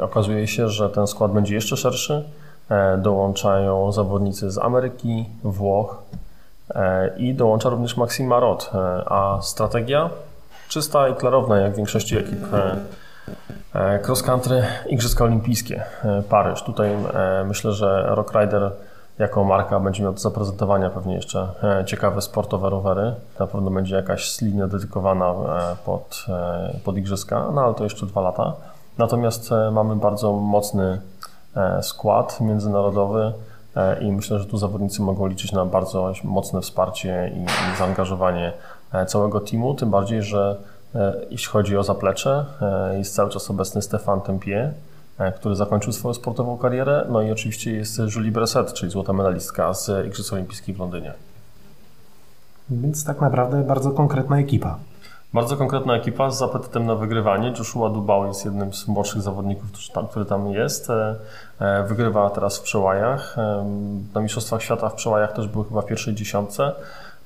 okazuje 0.00 0.46
się, 0.48 0.68
że 0.68 0.90
ten 0.90 1.06
skład 1.06 1.32
będzie 1.32 1.54
jeszcze 1.54 1.76
szerszy. 1.76 2.24
E, 2.70 2.98
dołączają 2.98 3.92
zawodnicy 3.92 4.50
z 4.50 4.58
Ameryki, 4.58 5.24
Włoch 5.44 6.02
e, 6.74 7.10
i 7.18 7.34
dołącza 7.34 7.68
również 7.68 7.96
Maxime 7.96 8.28
Marot. 8.28 8.70
A 9.06 9.38
strategia 9.42 10.10
czysta 10.68 11.08
i 11.08 11.14
klarowna, 11.14 11.58
jak 11.58 11.72
w 11.72 11.76
większości 11.76 12.18
ekip 12.18 12.38
cross 14.06 14.22
country 14.22 14.64
Igrzyska 14.86 15.24
Olimpijskie 15.24 15.84
Paryż. 16.28 16.62
Tutaj 16.62 16.96
myślę, 17.44 17.72
że 17.72 18.06
Rock 18.08 18.32
Rider 18.34 18.70
jako 19.18 19.44
marka 19.44 19.80
będzie 19.80 20.02
miał 20.02 20.12
do 20.12 20.18
zaprezentowania 20.18 20.90
pewnie 20.90 21.14
jeszcze 21.14 21.48
e, 21.62 21.84
ciekawe 21.84 22.22
sportowe 22.22 22.70
rowery. 22.70 23.14
Na 23.40 23.46
pewno 23.46 23.70
będzie 23.70 23.96
jakaś 23.96 24.40
linia 24.40 24.68
dedykowana 24.68 25.26
e, 25.30 25.76
pod, 25.84 26.26
e, 26.28 26.78
pod 26.84 26.96
igrzyska, 26.96 27.50
no 27.54 27.64
ale 27.64 27.74
to 27.74 27.84
jeszcze 27.84 28.06
dwa 28.06 28.20
lata. 28.20 28.52
Natomiast 28.98 29.50
mamy 29.72 29.96
bardzo 29.96 30.32
mocny 30.32 31.00
skład 31.82 32.40
międzynarodowy 32.40 33.32
i 34.00 34.12
myślę, 34.12 34.38
że 34.38 34.46
tu 34.46 34.56
zawodnicy 34.56 35.02
mogą 35.02 35.26
liczyć 35.26 35.52
na 35.52 35.64
bardzo 35.64 36.12
mocne 36.24 36.60
wsparcie 36.60 37.32
i, 37.34 37.76
zaangażowanie 37.78 38.52
całego 39.06 39.40
teamu, 39.40 39.74
tym 39.74 39.90
bardziej, 39.90 40.22
że 40.22 40.56
jeśli 41.30 41.48
chodzi 41.48 41.76
o 41.76 41.82
zaplecze, 41.82 42.44
jest 42.98 43.14
cały 43.14 43.30
czas 43.30 43.50
obecny 43.50 43.82
Stefan 43.82 44.20
Tempie, 44.20 44.72
E, 44.72 44.91
który 45.36 45.56
zakończył 45.56 45.92
swoją 45.92 46.14
sportową 46.14 46.58
karierę. 46.58 47.06
No 47.10 47.22
i 47.22 47.32
oczywiście 47.32 47.72
jest 47.72 48.00
Julie 48.14 48.32
Bresset, 48.32 48.72
czyli 48.72 48.92
złota 48.92 49.12
medalistka 49.12 49.74
z 49.74 50.06
Igrzysk 50.06 50.32
Olimpijskich 50.32 50.76
w 50.76 50.78
Londynie. 50.78 51.12
Więc 52.70 53.04
tak 53.04 53.20
naprawdę 53.20 53.62
bardzo 53.62 53.90
konkretna 53.90 54.38
ekipa. 54.38 54.78
Bardzo 55.34 55.56
konkretna 55.56 55.96
ekipa 55.96 56.30
z 56.30 56.42
apetytem 56.42 56.86
na 56.86 56.94
wygrywanie. 56.94 57.52
Joshua 57.58 57.90
Dubał 57.90 58.26
jest 58.26 58.44
jednym 58.44 58.74
z 58.74 58.88
młodszych 58.88 59.22
zawodników, 59.22 59.66
który 60.10 60.24
tam 60.24 60.48
jest. 60.48 60.90
E, 60.90 61.16
e, 61.60 61.82
wygrywa 61.82 62.30
teraz 62.30 62.58
w 62.58 62.62
przełajach. 62.62 63.36
Na 64.14 64.20
Mistrzostwach 64.20 64.62
Świata 64.62 64.88
w 64.88 64.94
przełajach 64.94 65.32
też 65.32 65.48
był 65.48 65.64
chyba 65.64 65.82
w 65.82 65.86
pierwszej 65.86 66.14
dziesiątce. 66.14 66.72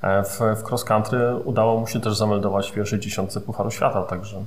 W, 0.03 0.39
w 0.61 0.69
cross 0.69 0.83
country 0.83 1.35
udało 1.35 1.79
mu 1.79 1.87
się 1.87 2.01
też 2.01 2.17
zameldować 2.17 2.71
w 2.71 2.73
pierwszej 2.73 2.99
dziesiątce 2.99 3.41
Pucharu 3.41 3.71
Świata, 3.71 4.03
także 4.03 4.43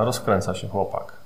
rozkręca 0.00 0.54
się 0.54 0.68
chłopak. 0.68 1.19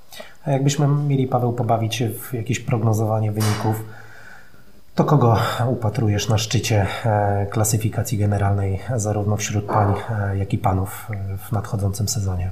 A 0.45 0.51
jakbyśmy 0.51 0.87
mieli, 0.87 1.27
Paweł, 1.27 1.53
pobawić 1.53 1.95
się 1.95 2.09
w 2.09 2.33
jakieś 2.33 2.59
prognozowanie 2.59 3.31
wyników, 3.31 3.83
to 4.95 5.03
kogo 5.03 5.37
upatrujesz 5.67 6.29
na 6.29 6.37
szczycie 6.37 6.87
e, 7.05 7.45
klasyfikacji 7.45 8.17
generalnej, 8.17 8.79
zarówno 8.95 9.37
wśród 9.37 9.65
pań, 9.65 9.93
e, 10.09 10.37
jak 10.37 10.53
i 10.53 10.57
panów 10.57 11.07
e, 11.11 11.37
w 11.37 11.51
nadchodzącym 11.51 12.07
sezonie? 12.07 12.51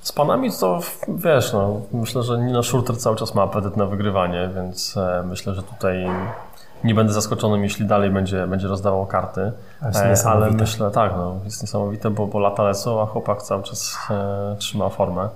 Z 0.00 0.12
panami 0.12 0.50
to 0.60 0.80
wiesz, 1.08 1.52
no, 1.52 1.80
myślę, 1.92 2.22
że 2.22 2.38
Nina 2.38 2.62
Schurter 2.62 2.98
cały 2.98 3.16
czas 3.16 3.34
ma 3.34 3.42
apetyt 3.42 3.76
na 3.76 3.86
wygrywanie, 3.86 4.50
więc 4.54 4.94
myślę, 5.24 5.54
że 5.54 5.62
tutaj 5.62 6.06
nie 6.84 6.94
będę 6.94 7.12
zaskoczony, 7.12 7.62
jeśli 7.62 7.86
dalej 7.86 8.10
będzie, 8.10 8.46
będzie 8.46 8.68
rozdawał 8.68 9.06
karty. 9.06 9.52
Ale 10.24 10.50
myślę, 10.50 10.90
tak, 10.90 11.12
no, 11.16 11.36
jest 11.44 11.62
niesamowite, 11.62 12.10
bo, 12.10 12.26
bo 12.26 12.38
lata 12.38 12.62
lecą, 12.62 13.02
a 13.02 13.06
chłopak 13.06 13.42
cały 13.42 13.62
czas 13.62 13.98
e, 14.10 14.56
trzyma 14.58 14.88
formę. 14.88 15.28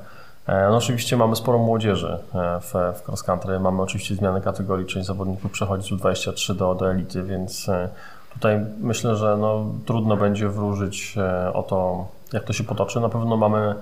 E, 0.47 0.69
no 0.71 0.77
oczywiście 0.77 1.17
mamy 1.17 1.37
sporo 1.37 1.59
młodzieży 1.59 2.19
e, 2.35 2.61
w, 2.61 2.73
w 2.99 3.09
cross 3.09 3.23
country. 3.23 3.61
Mamy 3.61 3.83
oczywiście 3.83 4.15
zmianę 4.15 4.41
kategorii, 4.41 4.87
czyli 4.87 5.05
zawodników 5.05 5.53
przechodzi 5.53 5.89
z 5.89 6.01
U23 6.01 6.55
do, 6.55 6.75
do 6.75 6.91
elity, 6.91 7.23
więc 7.23 7.69
e, 7.69 7.89
tutaj 8.35 8.61
myślę, 8.81 9.17
że 9.17 9.37
no, 9.37 9.65
trudno 9.87 10.17
będzie 10.17 10.49
wróżyć 10.49 11.15
o 11.53 11.63
to, 11.63 12.07
jak 12.33 12.45
to 12.45 12.53
się 12.53 12.65
potoczy. 12.65 13.01
Na 13.01 13.09
pewno 13.09 13.37
mamy 13.37 13.75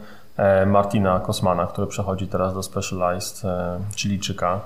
Martina 0.66 1.20
Kosmana, 1.20 1.66
który 1.66 1.86
przechodzi 1.86 2.26
teraz 2.26 2.54
do 2.54 2.62
Specialized 2.62 3.42
Chilijczyka, 3.96 4.60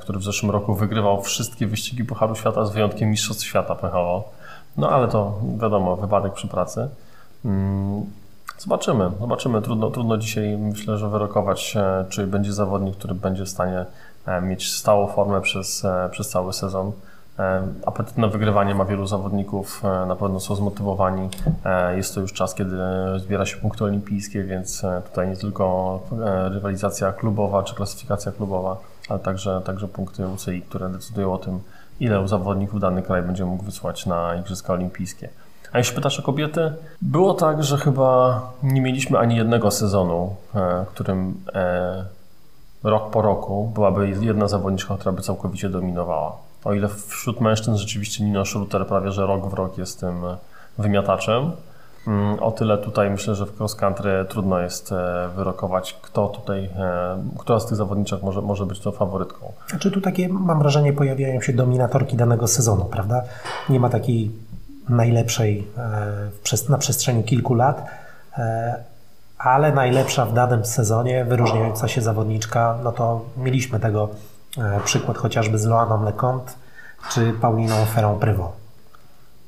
który 0.00 0.18
w 0.18 0.22
zeszłym 0.22 0.50
roku 0.50 0.74
wygrywał 0.74 1.22
wszystkie 1.22 1.66
wyścigi 1.66 2.04
Pucharu 2.04 2.34
Świata 2.34 2.64
z 2.64 2.70
wyjątkiem 2.70 3.10
Mistrzostw 3.10 3.44
Świata 3.44 3.74
pechowo. 3.74 4.32
No 4.76 4.90
ale 4.90 5.08
to 5.08 5.38
wiadomo, 5.58 5.96
wypadek 5.96 6.32
przy 6.32 6.48
pracy. 6.48 6.88
Zobaczymy, 8.60 9.10
zobaczymy. 9.20 9.62
Trudno, 9.62 9.90
trudno 9.90 10.18
dzisiaj 10.18 10.58
myślę, 10.58 10.98
że 10.98 11.08
wyrokować, 11.08 11.76
czy 12.08 12.26
będzie 12.26 12.52
zawodnik, 12.52 12.96
który 12.96 13.14
będzie 13.14 13.44
w 13.44 13.48
stanie 13.48 13.86
e, 14.26 14.40
mieć 14.40 14.72
stałą 14.72 15.06
formę 15.06 15.40
przez, 15.40 15.84
e, 15.84 16.08
przez 16.10 16.28
cały 16.28 16.52
sezon. 16.52 16.92
E, 17.38 17.62
apetyt 17.86 18.18
na 18.18 18.28
wygrywanie 18.28 18.74
ma 18.74 18.84
wielu 18.84 19.06
zawodników, 19.06 19.82
na 19.82 20.16
pewno 20.16 20.40
są 20.40 20.54
zmotywowani. 20.54 21.28
Jest 21.96 22.14
to 22.14 22.20
już 22.20 22.32
czas, 22.32 22.54
kiedy 22.54 22.76
zbiera 23.16 23.46
się 23.46 23.56
punkty 23.56 23.84
olimpijskie, 23.84 24.42
więc 24.44 24.82
tutaj 25.04 25.28
nie 25.28 25.36
tylko 25.36 26.00
rywalizacja 26.50 27.12
klubowa 27.12 27.62
czy 27.62 27.74
klasyfikacja 27.74 28.32
klubowa, 28.32 28.76
ale 29.08 29.18
także, 29.18 29.60
także 29.64 29.88
punkty 29.88 30.28
UCI, 30.28 30.62
które 30.62 30.88
decydują 30.88 31.32
o 31.32 31.38
tym, 31.38 31.60
ile 32.00 32.28
zawodników 32.28 32.80
dany 32.80 33.02
kraj 33.02 33.22
będzie 33.22 33.44
mógł 33.44 33.64
wysłać 33.64 34.06
na 34.06 34.34
Igrzyska 34.34 34.72
Olimpijskie. 34.72 35.28
A 35.72 35.78
jeśli 35.78 35.94
pytasz 35.94 36.20
o 36.20 36.22
kobiety, 36.22 36.72
było 37.02 37.34
tak, 37.34 37.64
że 37.64 37.78
chyba 37.78 38.40
nie 38.62 38.80
mieliśmy 38.80 39.18
ani 39.18 39.36
jednego 39.36 39.70
sezonu, 39.70 40.34
e, 40.54 40.84
w 40.84 40.88
którym 40.88 41.34
e, 41.54 42.04
rok 42.84 43.10
po 43.10 43.22
roku 43.22 43.70
byłaby 43.74 44.08
jedna 44.08 44.48
zawodniczka, 44.48 44.94
która 44.94 45.12
by 45.12 45.22
całkowicie 45.22 45.68
dominowała. 45.68 46.36
O 46.64 46.72
ile 46.72 46.88
wśród 46.88 47.40
mężczyzn 47.40 47.76
rzeczywiście 47.76 48.24
Nino 48.24 48.44
Schruter 48.44 48.86
prawie 48.86 49.12
że 49.12 49.26
rok 49.26 49.50
w 49.50 49.54
rok 49.54 49.78
jest 49.78 50.00
tym 50.00 50.14
wymiataczem, 50.78 51.52
mm, 52.06 52.42
o 52.42 52.52
tyle 52.52 52.78
tutaj 52.78 53.10
myślę, 53.10 53.34
że 53.34 53.46
w 53.46 53.60
cross 53.60 53.74
country 53.74 54.26
trudno 54.28 54.58
jest 54.58 54.92
e, 54.92 55.28
wyrokować, 55.36 55.98
kto 56.02 56.28
tutaj, 56.28 56.70
która 57.38 57.60
z 57.60 57.66
tych 57.66 57.76
zawodniczek 57.76 58.22
może, 58.22 58.42
może 58.42 58.66
być 58.66 58.80
tą 58.80 58.90
faworytką. 58.90 59.52
Znaczy 59.68 59.90
tu 59.90 60.00
takie, 60.00 60.28
mam 60.28 60.58
wrażenie, 60.58 60.92
pojawiają 60.92 61.40
się 61.40 61.52
dominatorki 61.52 62.16
danego 62.16 62.46
sezonu, 62.46 62.84
prawda? 62.84 63.22
Nie 63.68 63.80
ma 63.80 63.88
takiej 63.88 64.30
najlepszej 64.88 65.66
e, 65.78 66.68
na 66.68 66.78
przestrzeni 66.78 67.24
kilku 67.24 67.54
lat, 67.54 67.86
e, 68.38 68.74
ale 69.38 69.72
najlepsza 69.72 70.26
w 70.26 70.34
danym 70.34 70.64
sezonie, 70.64 71.24
wyróżniająca 71.24 71.88
się 71.88 72.00
zawodniczka, 72.00 72.78
no 72.84 72.92
to 72.92 73.24
mieliśmy 73.36 73.80
tego 73.80 74.08
e, 74.58 74.80
przykład 74.84 75.18
chociażby 75.18 75.58
z 75.58 75.64
Loaną 75.64 76.04
Lecomte 76.04 76.52
czy 77.10 77.32
Pauliną 77.32 77.74
Ferrą-Prywot. 77.94 78.52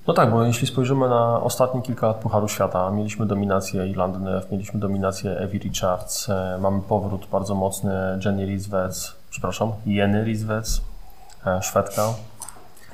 No 0.06 0.14
tak, 0.14 0.30
bo 0.30 0.44
jeśli 0.44 0.66
spojrzymy 0.66 1.08
na 1.08 1.40
ostatnie 1.40 1.82
kilka 1.82 2.06
lat 2.06 2.16
Pucharu 2.16 2.48
Świata, 2.48 2.90
mieliśmy 2.90 3.26
dominację 3.26 3.86
Irlandy 3.86 4.18
Neff, 4.18 4.50
mieliśmy 4.50 4.80
dominację 4.80 5.30
Evie 5.30 5.58
Richards, 5.58 6.28
mamy 6.60 6.80
powrót 6.80 7.26
bardzo 7.32 7.54
mocny 7.54 8.18
Jenny 8.24 8.46
Rieswetz, 8.46 9.16
przepraszam, 9.30 9.72
Jenny 9.86 10.24
Rieswetz, 10.24 10.82
Szwedka, 11.60 12.02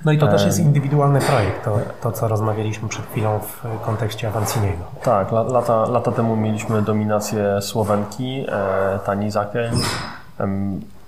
No 0.04 0.12
i 0.12 0.18
to 0.18 0.28
też 0.28 0.46
jest 0.46 0.58
indywidualny 0.58 1.20
projekt, 1.20 1.64
to, 1.64 1.78
to 2.00 2.12
co 2.12 2.28
rozmawialiśmy 2.28 2.88
przed 2.88 3.06
chwilą 3.06 3.38
w 3.38 3.62
kontekście 3.84 4.28
Avanciniego. 4.28 4.84
Tak, 5.02 5.32
lata, 5.32 5.86
lata 5.86 6.12
temu 6.12 6.36
mieliśmy 6.36 6.82
dominację 6.82 7.62
Słowenki, 7.62 8.44
e, 8.48 8.98
Tani 9.04 9.30
Zake. 9.30 9.70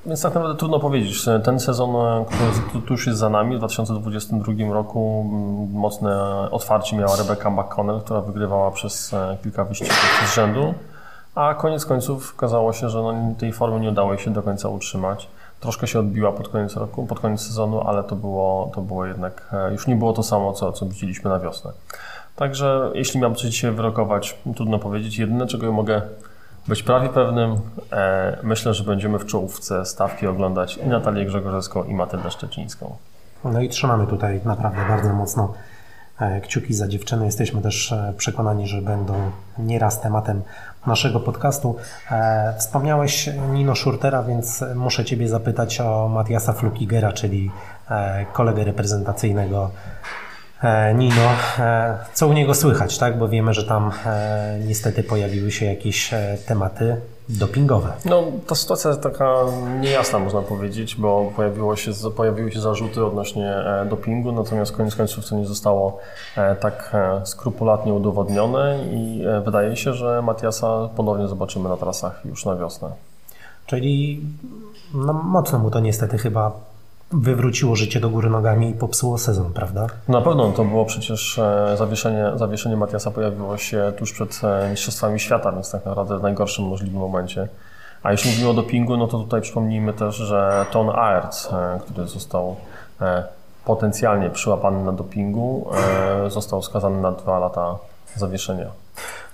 Więc 0.07 0.23
tak 0.23 0.35
naprawdę 0.35 0.59
trudno 0.59 0.81
powiedzieć. 0.81 1.25
Ten 1.45 1.61
sezon, 1.61 1.91
e, 1.97 2.25
który 2.25 2.83
tu 2.87 2.93
już 2.93 3.07
jest 3.07 3.19
za 3.19 3.31
nami, 3.31 3.57
w 3.57 3.59
2022 3.59 4.73
roku 4.73 5.25
mocne 5.73 6.21
otwarcie 6.51 6.97
miała 6.97 7.17
Rebecca 7.17 7.51
McConnell, 7.51 8.01
która 8.01 8.21
wygrywała 8.21 8.71
przez 8.71 9.15
e, 9.15 9.37
kilka 9.43 9.65
wyścigów 9.65 10.23
z 10.27 10.35
rzędu, 10.35 10.75
a 11.35 11.55
koniec 11.55 11.87
końców 11.87 12.35
okazało 12.37 12.73
się, 12.73 12.89
że 12.89 13.03
no, 13.03 13.15
tej 13.39 13.53
formy 13.53 13.81
nie 13.81 13.89
udało 13.89 14.17
się 14.17 14.31
do 14.31 14.43
końca 14.43 14.69
utrzymać. 14.69 15.29
Troszkę 15.61 15.87
się 15.87 15.99
odbiła 15.99 16.33
pod 16.33 16.49
koniec 16.49 16.77
roku, 16.77 17.07
pod 17.07 17.21
koniec 17.21 17.41
sezonu, 17.41 17.81
ale 17.81 18.05
to 18.05 18.17
było, 18.17 18.71
to 18.75 18.81
było 18.81 19.07
jednak, 19.07 19.49
e, 19.53 19.73
już 19.73 19.87
nie 19.87 19.97
było 19.97 20.13
to 20.13 20.23
samo, 20.23 20.53
co, 20.53 20.73
co 20.73 20.87
widzieliśmy 20.87 21.31
na 21.31 21.41
wiosnę. 21.41 21.73
Także 22.37 22.91
jeśli 22.95 23.21
miałbym 23.21 23.37
coś 23.37 23.51
dzisiaj 23.51 23.73
wyrokować, 23.73 24.39
trudno 24.57 24.79
powiedzieć. 24.79 25.19
Jedyne, 25.19 25.47
czego 25.47 25.73
mogę 25.73 26.03
być 26.69 26.83
prawie 26.83 27.09
pewnym, 27.09 27.57
e, 27.93 28.39
myślę, 28.43 28.75
że 28.75 28.85
będziemy 28.85 29.19
w 29.19 29.27
czołówce 29.27 29.87
stawki 29.87 30.27
oglądać 30.27 30.77
i 30.77 30.87
Natalię 30.87 31.27
Grzegorzewską 31.27 31.85
i 31.85 31.95
Matyldę 31.95 32.31
Szczecińską. 32.31 32.97
No 33.45 33.61
i 33.61 33.69
trzymamy 33.69 34.07
tutaj 34.07 34.41
naprawdę 34.45 34.79
bardzo 34.89 35.13
mocno 35.13 35.55
kciuki 36.43 36.75
za 36.75 36.89
dziewczyny. 36.89 37.25
Jesteśmy 37.25 37.63
też 37.63 37.93
e, 37.93 38.15
przekonani, 38.17 38.69
że 38.69 38.83
będą 38.83 39.15
nieraz 39.59 40.01
tematem 40.01 40.43
naszego 40.87 41.21
podcastu. 41.21 41.77
Wspomniałeś 42.59 43.31
Nino 43.53 43.77
Schurtera, 43.77 44.23
więc 44.23 44.65
muszę 44.75 45.05
Ciebie 45.05 45.29
zapytać 45.29 45.81
o 45.81 46.09
Matiasa 46.09 46.53
Flukigera, 46.53 47.13
czyli 47.13 47.51
kolegę 48.33 48.65
reprezentacyjnego 48.65 49.71
E, 49.71 50.30
Nino, 50.95 51.31
e, 51.59 51.99
co 52.15 52.29
u 52.29 52.33
niego 52.33 52.55
słychać, 52.55 52.99
tak? 52.99 53.19
Bo 53.19 53.29
wiemy, 53.29 53.55
że 53.55 53.65
tam 53.65 53.91
e, 54.07 54.59
niestety 54.67 55.03
pojawiły 55.03 55.51
się 55.51 55.67
jakieś 55.67 56.11
tematy 56.47 56.97
dopingowe. 57.29 57.93
No, 58.05 58.23
ta 58.47 58.55
sytuacja 58.55 58.91
jest 58.91 59.03
taka 59.03 59.35
niejasna, 59.81 60.19
można 60.19 60.43
powiedzieć, 60.43 60.97
bo 60.97 61.33
pojawiło 61.37 61.77
się, 61.77 61.93
pojawiły 62.17 62.53
się 62.53 62.61
zarzuty 62.61 63.05
odnośnie 63.05 63.55
dopingu, 63.91 64.33
natomiast 64.33 64.73
koniec 64.73 64.97
końców 64.97 65.29
to 65.29 65.37
nie 65.37 65.47
zostało 65.47 65.99
tak 66.61 66.97
skrupulatnie 67.25 67.95
udowodnione 67.95 68.79
i 68.93 69.25
wydaje 69.45 69.77
się, 69.77 69.93
że 69.93 70.23
Matiasa 70.23 70.89
ponownie 70.97 71.29
zobaczymy 71.29 71.69
na 71.69 71.77
trasach 71.77 72.25
już 72.25 72.45
na 72.45 72.57
wiosnę. 72.57 72.91
Czyli 73.67 74.21
no, 74.95 75.13
mocno 75.13 75.59
mu 75.59 75.71
to 75.71 75.81
niestety 75.81 76.19
chyba 76.19 76.53
wywróciło 77.13 77.77
życie 77.77 78.01
do 78.01 78.11
góry 78.11 78.31
nogami 78.31 78.71
i 78.71 78.75
popsuło 78.75 79.19
sezon, 79.19 79.53
prawda? 79.53 79.87
Na 80.09 80.21
pewno 80.21 80.53
to 80.53 80.65
było 80.65 80.85
przecież 80.85 81.39
e, 81.39 81.75
zawieszenie, 81.79 82.31
zawieszenie 82.37 82.77
Matiasa 82.77 83.11
pojawiło 83.11 83.57
się 83.57 83.93
tuż 83.99 84.13
przed 84.13 84.41
e, 84.45 84.71
Mistrzostwami 84.71 85.21
Świata, 85.21 85.53
więc 85.53 85.71
tak 85.71 85.87
naprawdę 85.87 86.19
w 86.19 86.23
najgorszym 86.23 86.65
możliwym 86.65 87.01
momencie. 87.01 87.49
A 88.03 88.13
jeśli 88.13 88.31
mówimy 88.31 88.49
o 88.49 88.55
dopingu, 88.55 88.97
no 88.97 89.07
to 89.07 89.19
tutaj 89.19 89.41
przypomnijmy 89.41 89.93
też, 89.93 90.17
że 90.17 90.67
Ton 90.73 90.91
Aerts, 90.91 91.53
e, 91.53 91.81
który 91.81 92.09
został 92.09 92.57
potencjalnie 93.65 94.31
przyłapany 94.31 94.85
na 94.85 94.93
dopingu, 94.93 95.71
został 96.29 96.63
skazany 96.63 97.01
na 97.01 97.13
dwa 97.13 97.39
lata 97.39 97.79
zawieszenia. 98.17 98.67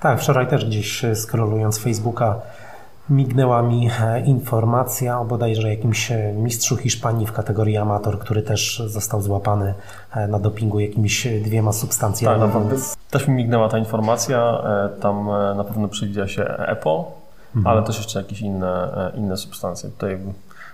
Tak, 0.01 0.21
wczoraj 0.21 0.47
też 0.47 0.65
gdzieś 0.65 1.03
skrolując 1.15 1.79
Facebooka 1.79 2.41
mignęła 3.11 3.63
mi 3.63 3.91
e, 4.01 4.21
informacja 4.21 5.21
o 5.21 5.25
bodajże 5.25 5.71
jakimś 5.71 6.13
e, 6.13 6.33
mistrzu 6.33 6.77
Hiszpanii 6.77 7.27
w 7.27 7.33
kategorii 7.33 7.77
amator, 7.77 8.19
który 8.19 8.43
też 8.43 8.83
został 8.87 9.23
złapany 9.23 9.75
e, 10.15 10.29
na 10.29 10.39
dopingu 10.39 10.81
jakimiś 10.81 11.29
dwiema 11.45 11.73
substancjami. 11.73 12.41
Tak, 12.41 12.55
no, 12.55 12.77
też 13.11 13.29
mi 13.29 13.35
mignęła 13.35 13.69
ta 13.69 13.79
informacja. 13.79 14.63
Tam 15.01 15.27
na 15.57 15.65
pewno 15.65 15.89
przewiduje 15.89 16.29
się 16.29 16.45
EPO, 16.45 17.13
mhm. 17.57 17.77
ale 17.77 17.87
też 17.87 17.99
jeszcze 17.99 18.19
jakieś 18.19 18.41
inne, 18.41 19.13
inne 19.15 19.37
substancje. 19.37 19.91
Tutaj 19.91 20.19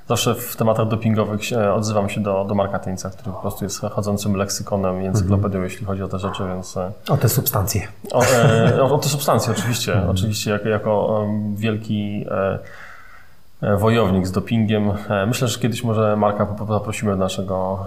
zawsze 0.09 0.35
w 0.35 0.57
tematach 0.57 0.89
dopingowych 0.89 1.41
odzywam 1.75 2.09
się 2.09 2.21
do, 2.21 2.45
do 2.45 2.55
Marka 2.55 2.79
Tyńca, 2.79 3.11
który 3.11 3.33
po 3.33 3.41
prostu 3.41 3.65
jest 3.65 3.81
chodzącym 3.81 4.37
leksykonem 4.37 5.03
i 5.03 5.07
encyklopedią, 5.07 5.59
mm 5.59 5.65
jeśli 5.65 5.87
chodzi 5.87 6.03
o 6.03 6.09
te 6.09 6.19
rzeczy, 6.19 6.45
więc... 6.49 6.77
E, 6.77 6.93
o 7.09 7.17
te 7.17 7.29
substancje. 7.29 7.89
O, 8.13 8.25
e, 8.25 8.83
o 8.83 8.99
te 8.99 9.09
substancje, 9.09 9.53
oczywiście. 9.59 9.93
Mm 9.93 10.11
Oczywiście 10.11 10.51
jako, 10.51 10.69
jako 10.69 11.27
wielki 11.55 12.27
e, 12.31 13.77
wojownik 13.77 14.27
z 14.27 14.33
dopingiem. 14.33 14.93
Myślę, 15.27 15.49
że 15.49 15.59
kiedyś 15.59 15.85
może 15.85 16.17
Marka 16.17 16.47
zaprosimy 16.69 17.13
do 17.13 17.19
naszego 17.19 17.87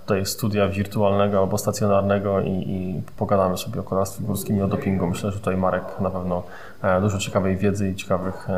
tutaj 0.00 0.26
studia 0.26 0.68
wirtualnego 0.68 1.38
albo 1.38 1.58
stacjonarnego 1.58 2.40
i, 2.40 2.50
i 2.50 3.02
pogadamy 3.16 3.58
sobie 3.58 3.80
o 3.80 3.82
kolarstwie 3.82 4.24
górskim 4.24 4.58
i 4.58 4.62
o 4.62 4.68
dopingu. 4.68 5.06
Myślę, 5.06 5.32
że 5.32 5.38
tutaj 5.38 5.56
Marek 5.56 5.84
na 6.00 6.10
pewno 6.10 6.42
dużo 7.00 7.18
ciekawej 7.18 7.56
wiedzy 7.56 7.90
i 7.90 7.94
ciekawych 7.94 8.48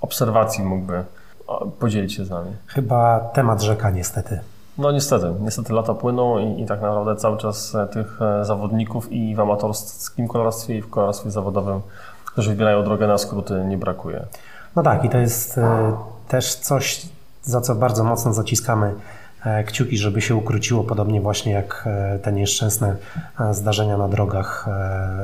obserwacji 0.00 0.64
mógłby 0.64 1.04
podzielić 1.78 2.14
się 2.14 2.24
z 2.24 2.30
nami. 2.30 2.50
Chyba 2.66 3.20
temat 3.20 3.62
rzeka 3.62 3.90
niestety. 3.90 4.40
No 4.78 4.92
niestety, 4.92 5.26
niestety 5.40 5.72
lata 5.72 5.94
płyną 5.94 6.38
i, 6.38 6.62
i 6.62 6.66
tak 6.66 6.80
naprawdę 6.80 7.16
cały 7.16 7.38
czas 7.38 7.74
e, 7.74 7.86
tych 7.86 8.22
e, 8.22 8.44
zawodników 8.44 9.12
i 9.12 9.34
w 9.34 9.40
amatorskim 9.40 10.28
kolarstwie 10.28 10.78
i 10.78 10.82
w 10.82 10.90
kolarstwie 10.90 11.30
zawodowym, 11.30 11.80
którzy 12.24 12.50
wybierają 12.50 12.84
drogę 12.84 13.06
na 13.06 13.18
skróty, 13.18 13.64
nie 13.68 13.78
brakuje. 13.78 14.26
No 14.76 14.82
tak 14.82 15.04
i 15.04 15.08
to 15.08 15.18
jest 15.18 15.58
e, 15.58 15.92
też 16.28 16.54
coś, 16.54 17.02
za 17.42 17.60
co 17.60 17.74
bardzo 17.74 18.04
mocno 18.04 18.32
zaciskamy 18.32 18.94
kciuki, 19.66 19.98
żeby 19.98 20.20
się 20.20 20.36
ukróciło, 20.36 20.84
podobnie 20.84 21.20
właśnie 21.20 21.52
jak 21.52 21.84
e, 21.86 22.18
te 22.18 22.32
nieszczęsne 22.32 22.96
e, 23.40 23.54
zdarzenia 23.54 23.96
na 23.96 24.08
drogach, 24.08 24.68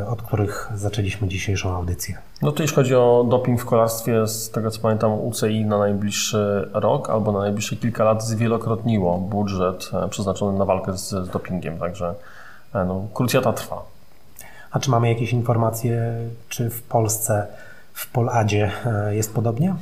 od 0.09 0.23
których 0.23 0.71
zaczęliśmy 0.75 1.29
dzisiejszą 1.29 1.77
audycję. 1.77 2.19
No 2.43 2.53
to 2.53 2.63
jeśli 2.63 2.77
chodzi 2.77 2.95
o 2.95 3.27
doping 3.29 3.61
w 3.61 3.65
kolarstwie, 3.65 4.27
z 4.27 4.51
tego 4.51 4.71
co 4.71 4.81
pamiętam, 4.81 5.13
UCI 5.13 5.65
na 5.65 5.79
najbliższy 5.79 6.69
rok 6.73 7.11
albo 7.11 7.33
na 7.33 7.39
najbliższe 7.39 7.77
kilka 7.77 8.05
lat 8.05 8.25
zwielokrotniło 8.25 9.19
budżet 9.19 9.91
przeznaczony 10.11 10.59
na 10.59 10.65
walkę 10.65 10.99
z, 10.99 11.09
z 11.09 11.29
dopingiem, 11.29 11.79
także 11.79 12.15
no, 12.75 13.07
krucjata 13.15 13.53
trwa. 13.53 13.83
A 14.71 14.81
czy 14.81 14.91
mamy 14.91 15.09
jakieś 15.09 15.33
informacje, 15.33 16.15
czy 16.49 16.71
w 16.71 16.83
Polsce, 16.83 17.47
w 17.93 18.11
Poladzie 18.11 18.71
jest 19.11 19.35
podobnie? 19.35 19.75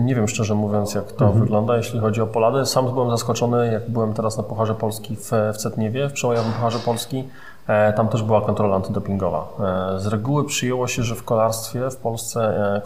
Nie 0.00 0.14
wiem 0.14 0.28
szczerze 0.28 0.54
mówiąc, 0.54 0.94
jak 0.94 1.12
to 1.12 1.24
mhm. 1.24 1.40
wygląda, 1.40 1.76
jeśli 1.76 2.00
chodzi 2.00 2.20
o 2.20 2.26
Poladę. 2.26 2.66
Sam 2.66 2.92
byłem 2.92 3.10
zaskoczony, 3.10 3.72
jak 3.72 3.90
byłem 3.90 4.14
teraz 4.14 4.36
na 4.36 4.42
Pucharze 4.42 4.74
Polski 4.74 5.16
w, 5.16 5.30
w 5.54 5.56
Cetniewie, 5.56 6.08
w 6.08 6.12
przełajowym 6.12 6.52
Pucharze 6.52 6.78
Polski. 6.78 7.24
E, 7.66 7.92
tam 7.92 8.08
też 8.08 8.22
była 8.22 8.40
kontrola 8.40 8.76
antydopingowa. 8.76 9.48
E, 9.94 10.00
z 10.00 10.06
reguły 10.06 10.44
przyjęło 10.44 10.86
się, 10.86 11.02
że 11.02 11.14
w 11.14 11.24
kolarstwie 11.24 11.90
w 11.90 11.96
Polsce 11.96 12.40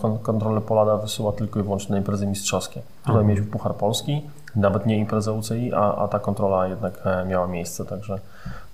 e, 0.05 0.19
kontrolę 0.23 0.61
Polada 0.61 0.97
wysyła 0.97 1.33
tylko 1.33 1.61
i 1.61 1.63
wyłącznie 1.63 1.93
na 1.93 1.99
imprezy 1.99 2.27
mistrzowskie. 2.27 2.81
Tutaj 3.01 3.15
mhm. 3.15 3.27
mieliśmy 3.27 3.51
Puchar 3.51 3.75
Polski, 3.75 4.23
nawet 4.57 4.87
nie 4.87 4.99
imprezę 4.99 5.33
UCI, 5.33 5.73
a, 5.75 5.97
a 5.97 6.09
ta 6.09 6.19
kontrola 6.19 6.69
jednak 6.69 7.05
miała 7.29 7.47
miejsce, 7.47 7.85
także 7.85 8.19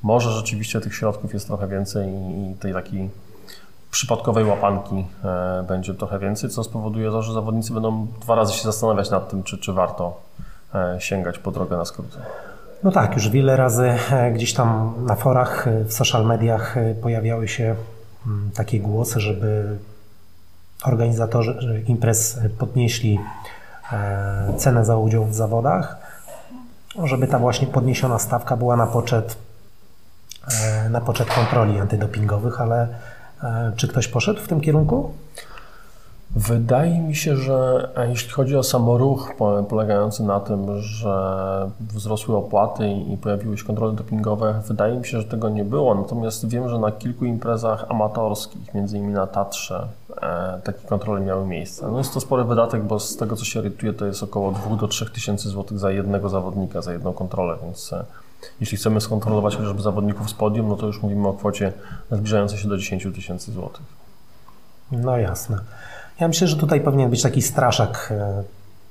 może 0.03 0.31
rzeczywiście 0.31 0.81
tych 0.81 0.95
środków 0.95 1.35
jest 1.35 1.47
trochę 1.47 1.68
więcej 1.68 2.09
i, 2.09 2.51
i 2.51 2.55
tej 2.55 2.73
takiej 2.73 3.11
przypadkowej 3.93 4.45
łapanki 4.45 5.07
e, 5.25 5.65
będzie 5.69 5.95
trochę 5.95 6.19
więcej, 6.19 6.51
co 6.51 6.65
spowoduje 6.65 7.11
to, 7.11 7.23
że 7.23 7.33
zawodnicy 7.33 7.73
będą 7.73 8.07
dwa 8.21 8.35
razy 8.35 8.53
się 8.53 8.63
zastanawiać 8.63 9.11
nad 9.11 9.31
tym, 9.31 9.43
czy, 9.43 9.59
czy 9.59 9.73
warto 9.73 10.21
e, 10.75 10.97
sięgać 10.99 11.39
po 11.39 11.51
drogę 11.51 11.77
na 11.77 11.85
skróty. 11.85 12.19
No 12.83 12.91
tak, 12.91 13.15
już 13.15 13.29
wiele 13.29 13.57
razy 13.57 13.95
e, 14.13 14.33
gdzieś 14.33 14.55
tam 14.55 14.95
na 15.07 15.17
forach, 15.17 15.69
w 15.85 15.93
social 15.93 16.27
mediach 16.27 16.75
pojawiały 17.03 17.49
się 17.49 17.75
mm, 18.27 18.51
takie 18.55 18.81
głosy, 18.81 19.21
żeby 19.21 19.79
organizatorzy 20.85 21.85
imprez 21.87 22.39
podnieśli 22.59 23.21
cenę 24.57 24.85
za 24.85 24.97
udział 24.97 25.25
w 25.25 25.35
zawodach, 25.35 25.97
żeby 27.05 27.27
ta 27.27 27.39
właśnie 27.39 27.67
podniesiona 27.67 28.19
stawka 28.19 28.57
była 28.57 28.77
na 28.77 28.87
poczet, 28.87 29.37
na 30.91 31.01
poczet 31.01 31.29
kontroli 31.35 31.81
antydopingowych, 31.81 32.61
ale 32.61 32.89
czy 33.77 33.89
ktoś 33.89 34.09
poszedł 34.09 34.41
w 34.41 34.49
tym 34.49 34.61
kierunku? 34.61 35.11
Wydaje 36.37 36.99
mi 36.99 37.17
się, 37.17 37.37
że 37.37 37.89
jeśli 38.09 38.31
chodzi 38.31 38.57
o 38.57 38.63
samoruch 38.63 39.33
polegający 39.69 40.23
na 40.23 40.41
tym, 40.41 40.81
że 40.81 41.71
wzrosły 41.81 42.37
opłaty 42.37 42.91
i 42.91 43.17
pojawiły 43.17 43.59
się 43.59 43.65
kontrole 43.65 43.93
dopingowe, 43.93 44.63
wydaje 44.69 44.99
mi 44.99 45.07
się, 45.07 45.21
że 45.21 45.25
tego 45.25 45.49
nie 45.49 45.65
było. 45.65 45.95
Natomiast 45.95 46.49
wiem, 46.49 46.69
że 46.69 46.79
na 46.79 46.91
kilku 46.91 47.25
imprezach 47.25 47.85
amatorskich, 47.89 48.75
między 48.75 48.99
innymi 48.99 49.15
na 49.15 49.27
Tatrze, 49.27 49.87
e, 50.23 50.61
takie 50.65 50.89
kontrole 50.89 51.21
miały 51.21 51.47
miejsce. 51.47 51.89
No 51.91 51.99
jest 51.99 52.15
to 52.15 52.21
spory 52.21 52.45
wydatek, 52.45 52.83
bo 52.83 53.01
z 53.01 53.17
tego 53.17 53.37
co 53.37 53.45
się 53.45 53.59
orientuję, 53.59 53.93
to 53.93 54.07
jest 54.07 54.23
około 54.23 54.53
2 54.53 54.77
do 54.77 54.89
3 54.89 55.11
tysięcy 55.11 55.49
złotych 55.49 55.79
za 55.79 55.91
jednego 55.91 56.29
zawodnika, 56.29 56.83
za 56.83 56.93
jedną 56.93 57.13
kontrolę, 57.13 57.57
więc 57.65 57.93
e, 57.93 58.05
jeśli 58.61 58.79
chcemy 58.79 59.01
skontrolować 59.01 59.57
chociażby 59.57 59.83
zawodników 59.83 60.31
z 60.31 60.35
podium, 60.35 60.69
no 60.69 60.77
to 60.77 60.87
już 60.87 61.03
mówimy 61.03 61.29
o 61.29 61.33
kwocie 61.33 61.73
zbliżającej 62.11 62.59
się 62.59 62.69
do 62.69 62.79
10 62.79 63.07
tysięcy 63.15 63.53
złotych. 63.53 63.87
No 64.93 65.19
jasne. 65.19 65.59
Ja 66.21 66.29
myślę, 66.29 66.49
że 66.49 66.57
tutaj 66.57 66.81
powinien 66.81 67.11
być 67.11 67.23
taki 67.23 67.43
straszak, 67.43 68.09
e, 68.11 68.43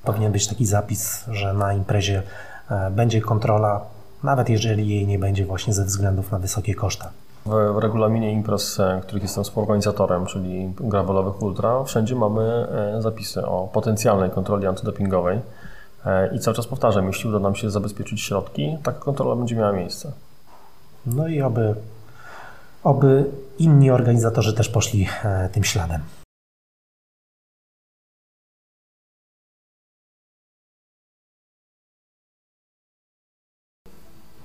powinien 0.04 0.32
być 0.32 0.48
taki 0.48 0.66
zapis, 0.66 1.26
że 1.32 1.54
na 1.54 1.74
imprezie 1.74 2.24
e, 2.70 2.92
będzie 2.92 3.22
kontrola 3.22 3.82
nawet 4.24 4.50
jeżeli 4.50 4.90
jej 4.90 5.08
nie 5.08 5.20
będzie 5.20 5.46
właśnie 5.46 5.74
ze 5.74 5.86
względów 5.86 6.32
na 6.32 6.40
wysokie 6.40 6.76
koszta. 6.76 7.10
W 7.46 7.78
regulaminie 7.78 8.32
imprez, 8.32 8.80
e, 8.80 9.02
których 9.04 9.24
jestem 9.24 9.44
współorganizatorem, 9.44 10.26
czyli 10.26 10.74
gravelowych 10.80 11.42
ultra, 11.42 11.84
wszędzie 11.84 12.16
mamy 12.16 12.68
zapisy 13.00 13.46
o 13.46 13.70
potencjalnej 13.74 14.30
kontroli 14.30 14.68
antydopingowej. 14.68 15.40
I 16.34 16.40
cały 16.40 16.56
czas 16.58 16.68
powtarzam, 16.68 17.08
jeśli 17.08 17.30
uda 17.30 17.40
nam 17.40 17.56
się 17.56 17.70
zabezpieczyć 17.70 18.22
środki, 18.22 18.78
taka 18.84 19.00
kontrola 19.00 19.36
będzie 19.36 19.56
miała 19.56 19.72
miejsce. 19.72 20.12
No 21.06 21.28
i 21.28 21.42
oby, 21.42 21.76
oby 22.84 23.26
inni 23.60 23.92
organizatorzy 23.92 24.54
też 24.54 24.70
poszli 24.70 25.08
tym 25.52 25.64
śladem. 25.64 26.02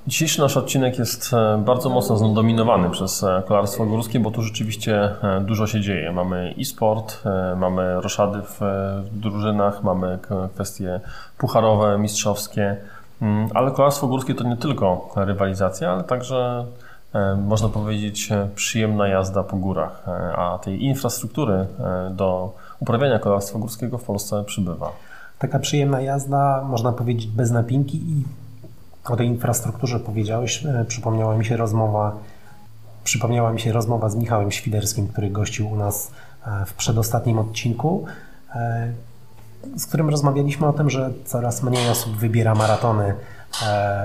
Dzisiejszy 0.06 0.40
nasz 0.40 0.56
odcinek 0.56 0.98
jest 0.98 1.32
e, 1.32 1.58
bardzo 1.58 1.88
mocno 1.88 2.16
zdominowany 2.16 2.90
przez 2.90 3.22
e, 3.22 3.42
kolarstwo 3.48 3.86
górskie, 3.86 4.20
bo 4.20 4.30
tu 4.30 4.42
rzeczywiście 4.42 5.02
e, 5.22 5.40
dużo 5.40 5.66
się 5.66 5.80
dzieje. 5.80 6.12
Mamy 6.12 6.54
e-sport, 6.60 7.22
mamy 7.56 8.00
roszady 8.00 8.38
w 8.42 8.60
drużynach, 9.12 9.82
mamy 9.82 10.18
kwestie 10.54 11.00
pucharowe, 11.38 11.98
mistrzowskie, 11.98 12.76
mm, 13.22 13.48
ale 13.54 13.70
kolarstwo 13.70 14.06
górskie 14.06 14.34
to 14.34 14.44
nie 14.44 14.56
tylko 14.56 15.10
rywalizacja, 15.16 15.90
ale 15.90 16.04
także 16.04 16.64
można 17.46 17.68
powiedzieć 17.68 18.28
przyjemna 18.54 19.08
jazda 19.08 19.42
po 19.42 19.56
górach, 19.56 20.04
a 20.36 20.58
tej 20.58 20.84
infrastruktury 20.84 21.66
do 22.10 22.52
uprawiania 22.80 23.18
kolarstwa 23.18 23.58
górskiego 23.58 23.98
w 23.98 24.04
Polsce 24.04 24.44
przybywa. 24.44 24.92
Taka 25.38 25.58
przyjemna 25.58 26.00
jazda, 26.00 26.64
można 26.68 26.92
powiedzieć 26.92 27.26
bez 27.26 27.50
napinki 27.50 27.96
i 27.96 28.24
o 29.10 29.16
tej 29.16 29.26
infrastrukturze 29.26 30.00
powiedziałeś, 30.00 30.66
e, 30.66 30.84
przypomniała 30.88 31.36
mi 31.36 31.44
się 31.44 31.56
rozmowa 31.56 32.16
przypomniała 33.06 33.52
mi 33.52 33.60
się 33.60 33.72
rozmowa 33.72 34.08
z 34.08 34.16
Michałem 34.16 34.52
Świderskim, 34.52 35.08
który 35.08 35.30
gościł 35.30 35.70
u 35.70 35.76
nas 35.76 36.10
e, 36.46 36.66
w 36.66 36.74
przedostatnim 36.74 37.38
odcinku, 37.38 38.04
e, 38.54 38.92
z 39.76 39.86
którym 39.86 40.10
rozmawialiśmy 40.10 40.66
o 40.66 40.72
tym, 40.72 40.90
że 40.90 41.10
coraz 41.24 41.62
mniej 41.62 41.90
osób 41.90 42.16
wybiera 42.16 42.54
maratony 42.54 43.14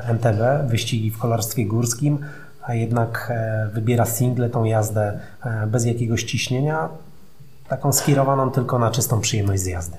MTB, 0.07 0.67
wyścigi 0.67 1.11
w 1.11 1.17
kolarstwie 1.17 1.65
górskim, 1.65 2.19
a 2.63 2.73
jednak 2.73 3.33
wybiera 3.73 4.05
single, 4.05 4.49
tą 4.49 4.63
jazdę 4.63 5.19
bez 5.67 5.85
jakiegoś 5.85 6.23
ciśnienia, 6.23 6.89
taką 7.67 7.93
skierowaną 7.93 8.51
tylko 8.51 8.79
na 8.79 8.91
czystą 8.91 9.21
przyjemność 9.21 9.61
z 9.61 9.65
jazdy. 9.65 9.97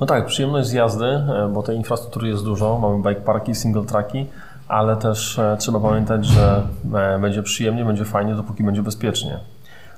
No 0.00 0.06
tak, 0.06 0.26
przyjemność 0.26 0.68
z 0.68 0.72
jazdy, 0.72 1.04
e, 1.04 1.50
bo 1.52 1.62
tej 1.62 1.76
infrastruktury 1.76 2.28
jest 2.28 2.44
dużo. 2.44 2.78
Mamy 2.78 3.02
bike 3.02 3.20
parki, 3.20 3.54
single 3.54 3.84
tracki, 3.84 4.26
ale 4.68 4.96
też 4.96 5.38
e, 5.38 5.56
trzeba 5.58 5.80
pamiętać, 5.80 6.26
że 6.26 6.62
e, 6.94 7.18
będzie 7.18 7.42
przyjemnie, 7.42 7.84
będzie 7.84 8.04
fajnie, 8.04 8.34
dopóki 8.34 8.64
będzie 8.64 8.82
bezpiecznie. 8.82 9.40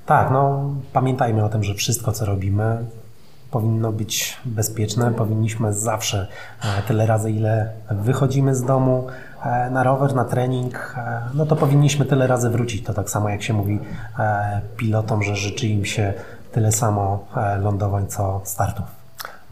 Tak, 0.07 0.31
no 0.31 0.71
pamiętajmy 0.93 1.45
o 1.45 1.49
tym, 1.49 1.65
że 1.65 1.75
wszystko 1.75 2.13
co 2.13 2.25
robimy 2.25 2.79
powinno 3.51 3.93
być 3.93 4.37
bezpieczne. 4.45 5.11
Powinniśmy 5.11 5.73
zawsze 5.73 6.29
tyle 6.89 7.07
razy, 7.07 7.31
ile 7.31 7.73
wychodzimy 7.91 8.55
z 8.55 8.65
domu 8.65 9.07
na 9.71 9.83
rower, 9.83 10.15
na 10.15 10.25
trening, 10.25 10.97
no 11.35 11.47
to 11.47 11.57
powinniśmy 11.57 12.05
tyle 12.05 12.27
razy 12.27 12.51
wrócić. 12.51 12.85
To 12.85 12.95
tak 12.95 13.11
samo 13.11 13.29
jak 13.29 13.43
się 13.43 13.53
mówi 13.53 13.79
pilotom, 14.77 15.23
że 15.23 15.37
życzy 15.37 15.67
im 15.69 15.85
się 15.85 16.13
tyle 16.53 16.73
samo 16.73 17.25
lądowań 17.61 18.07
co 18.07 18.41
startów. 18.45 19.02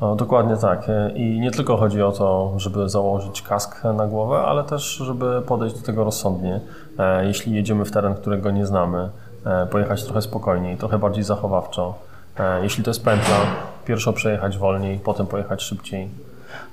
No, 0.01 0.17
dokładnie 0.17 0.57
tak. 0.57 0.87
I 1.15 1.41
nie 1.41 1.51
tylko 1.51 1.77
chodzi 1.77 2.03
o 2.03 2.13
to, 2.13 2.53
żeby 2.57 2.89
założyć 2.89 3.43
kask 3.43 3.85
na 3.85 4.07
głowę, 4.07 4.39
ale 4.39 4.65
też, 4.65 4.83
żeby 4.83 5.43
podejść 5.43 5.77
do 5.77 5.87
tego 5.87 6.05
rozsądnie. 6.05 6.61
E, 6.99 7.27
jeśli 7.27 7.55
jedziemy 7.55 7.85
w 7.85 7.91
teren, 7.91 8.15
którego 8.15 8.51
nie 8.51 8.67
znamy, 8.67 9.09
e, 9.47 9.67
pojechać 9.67 10.05
trochę 10.05 10.23
spokojniej, 10.23 10.77
trochę 10.77 10.99
bardziej 10.99 11.25
zachowawczo. 11.25 11.95
E, 12.39 12.63
jeśli 12.63 12.85
to 12.85 12.91
jest 12.91 13.05
pętla, 13.05 13.37
pierwszo 13.85 14.13
przejechać 14.13 14.59
wolniej, 14.59 14.99
potem 14.99 15.27
pojechać 15.27 15.63
szybciej. 15.63 16.09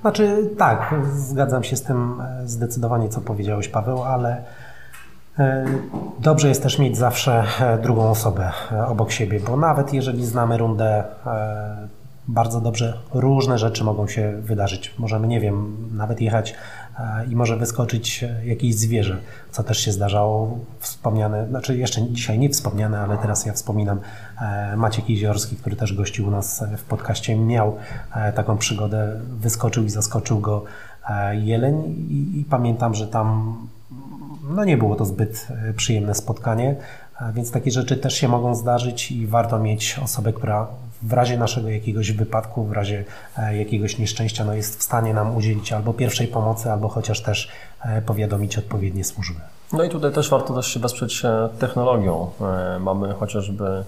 Znaczy, 0.00 0.50
tak, 0.58 0.94
zgadzam 1.12 1.64
się 1.64 1.76
z 1.76 1.82
tym 1.82 2.22
zdecydowanie, 2.44 3.08
co 3.08 3.20
powiedziałeś, 3.20 3.68
Paweł, 3.68 4.02
ale 4.02 4.44
Dobrze 6.18 6.48
jest 6.48 6.62
też 6.62 6.78
mieć 6.78 6.96
zawsze 6.96 7.44
drugą 7.82 8.10
osobę 8.10 8.52
obok 8.88 9.12
siebie, 9.12 9.40
bo 9.40 9.56
nawet 9.56 9.92
jeżeli 9.92 10.26
znamy 10.26 10.56
rundę 10.56 11.04
bardzo 12.28 12.60
dobrze 12.60 12.98
różne 13.14 13.58
rzeczy 13.58 13.84
mogą 13.84 14.08
się 14.08 14.32
wydarzyć. 14.42 14.94
Możemy, 14.98 15.28
nie 15.28 15.40
wiem, 15.40 15.76
nawet 15.92 16.20
jechać 16.20 16.54
e, 16.98 17.26
i 17.26 17.36
może 17.36 17.56
wyskoczyć 17.56 18.24
jakieś 18.44 18.74
zwierzę, 18.74 19.16
co 19.50 19.62
też 19.62 19.78
się 19.78 19.92
zdarzało. 19.92 20.58
Wspomniane, 20.80 21.48
znaczy 21.48 21.76
jeszcze 21.76 22.02
dzisiaj 22.02 22.38
nie 22.38 22.48
wspomniane, 22.48 23.00
ale 23.00 23.18
teraz 23.18 23.46
ja 23.46 23.52
wspominam 23.52 24.00
e, 24.40 24.76
Maciek 24.76 25.10
Jeziorski, 25.10 25.56
który 25.56 25.76
też 25.76 25.92
gościł 25.94 26.26
u 26.26 26.30
nas 26.30 26.64
w 26.76 26.84
podcaście, 26.84 27.36
miał 27.36 27.76
e, 28.14 28.32
taką 28.32 28.58
przygodę, 28.58 29.20
wyskoczył 29.40 29.84
i 29.84 29.90
zaskoczył 29.90 30.40
go 30.40 30.64
jeleń 31.32 31.84
i, 32.10 32.40
i 32.40 32.44
pamiętam, 32.44 32.94
że 32.94 33.06
tam 33.06 33.56
no 34.50 34.64
nie 34.64 34.76
było 34.76 34.96
to 34.96 35.04
zbyt 35.04 35.48
przyjemne 35.76 36.14
spotkanie, 36.14 36.76
więc 37.34 37.50
takie 37.50 37.70
rzeczy 37.70 37.96
też 37.96 38.14
się 38.14 38.28
mogą 38.28 38.54
zdarzyć 38.54 39.12
i 39.12 39.26
warto 39.26 39.58
mieć 39.58 39.98
osobę, 40.04 40.32
która 40.32 40.66
w 41.02 41.12
razie 41.12 41.38
naszego 41.38 41.68
jakiegoś 41.68 42.12
wypadku, 42.12 42.64
w 42.64 42.72
razie 42.72 43.04
e, 43.38 43.56
jakiegoś 43.56 43.98
nieszczęścia, 43.98 44.44
no 44.44 44.54
jest 44.54 44.78
w 44.78 44.82
stanie 44.82 45.14
nam 45.14 45.36
udzielić 45.36 45.72
albo 45.72 45.92
pierwszej 45.92 46.28
pomocy, 46.28 46.72
albo 46.72 46.88
chociaż 46.88 47.22
też 47.22 47.48
e, 47.80 48.02
powiadomić 48.02 48.58
odpowiednie 48.58 49.04
służby. 49.04 49.40
No 49.72 49.84
i 49.84 49.88
tutaj 49.88 50.12
też 50.12 50.30
warto 50.30 50.54
też 50.54 50.66
się 50.66 50.80
wesprzeć 50.80 51.24
e, 51.24 51.48
technologią. 51.58 52.30
Mamy 52.80 53.12
chociażby 53.12 53.84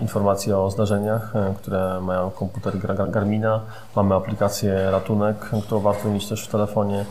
informacje 0.00 0.58
o 0.58 0.70
zdarzeniach, 0.70 1.32
które 1.56 2.00
mają 2.00 2.30
komputer 2.30 2.74
Garmina, 3.10 3.60
mamy 3.96 4.14
aplikację 4.14 4.90
Ratunek, 4.90 5.36
którą 5.62 5.80
warto 5.80 6.08
mieć 6.08 6.28
też 6.28 6.44
w 6.44 6.48
telefonie. 6.48 7.04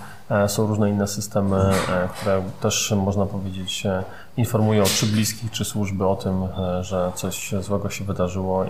Są 0.48 0.68
różne 0.68 0.90
inne 0.90 1.08
systemy, 1.08 1.72
które 2.16 2.42
też 2.62 2.94
można 2.98 3.26
powiedzieć 3.26 3.84
informują 4.38 4.84
czy 4.84 5.06
bliskich, 5.06 5.52
czy 5.52 5.66
służby 5.66 6.08
o 6.08 6.16
tym, 6.16 6.48
że 6.82 7.12
coś 7.16 7.54
złego 7.62 7.90
się 7.90 8.06
wydarzyło 8.06 8.66
i 8.66 8.70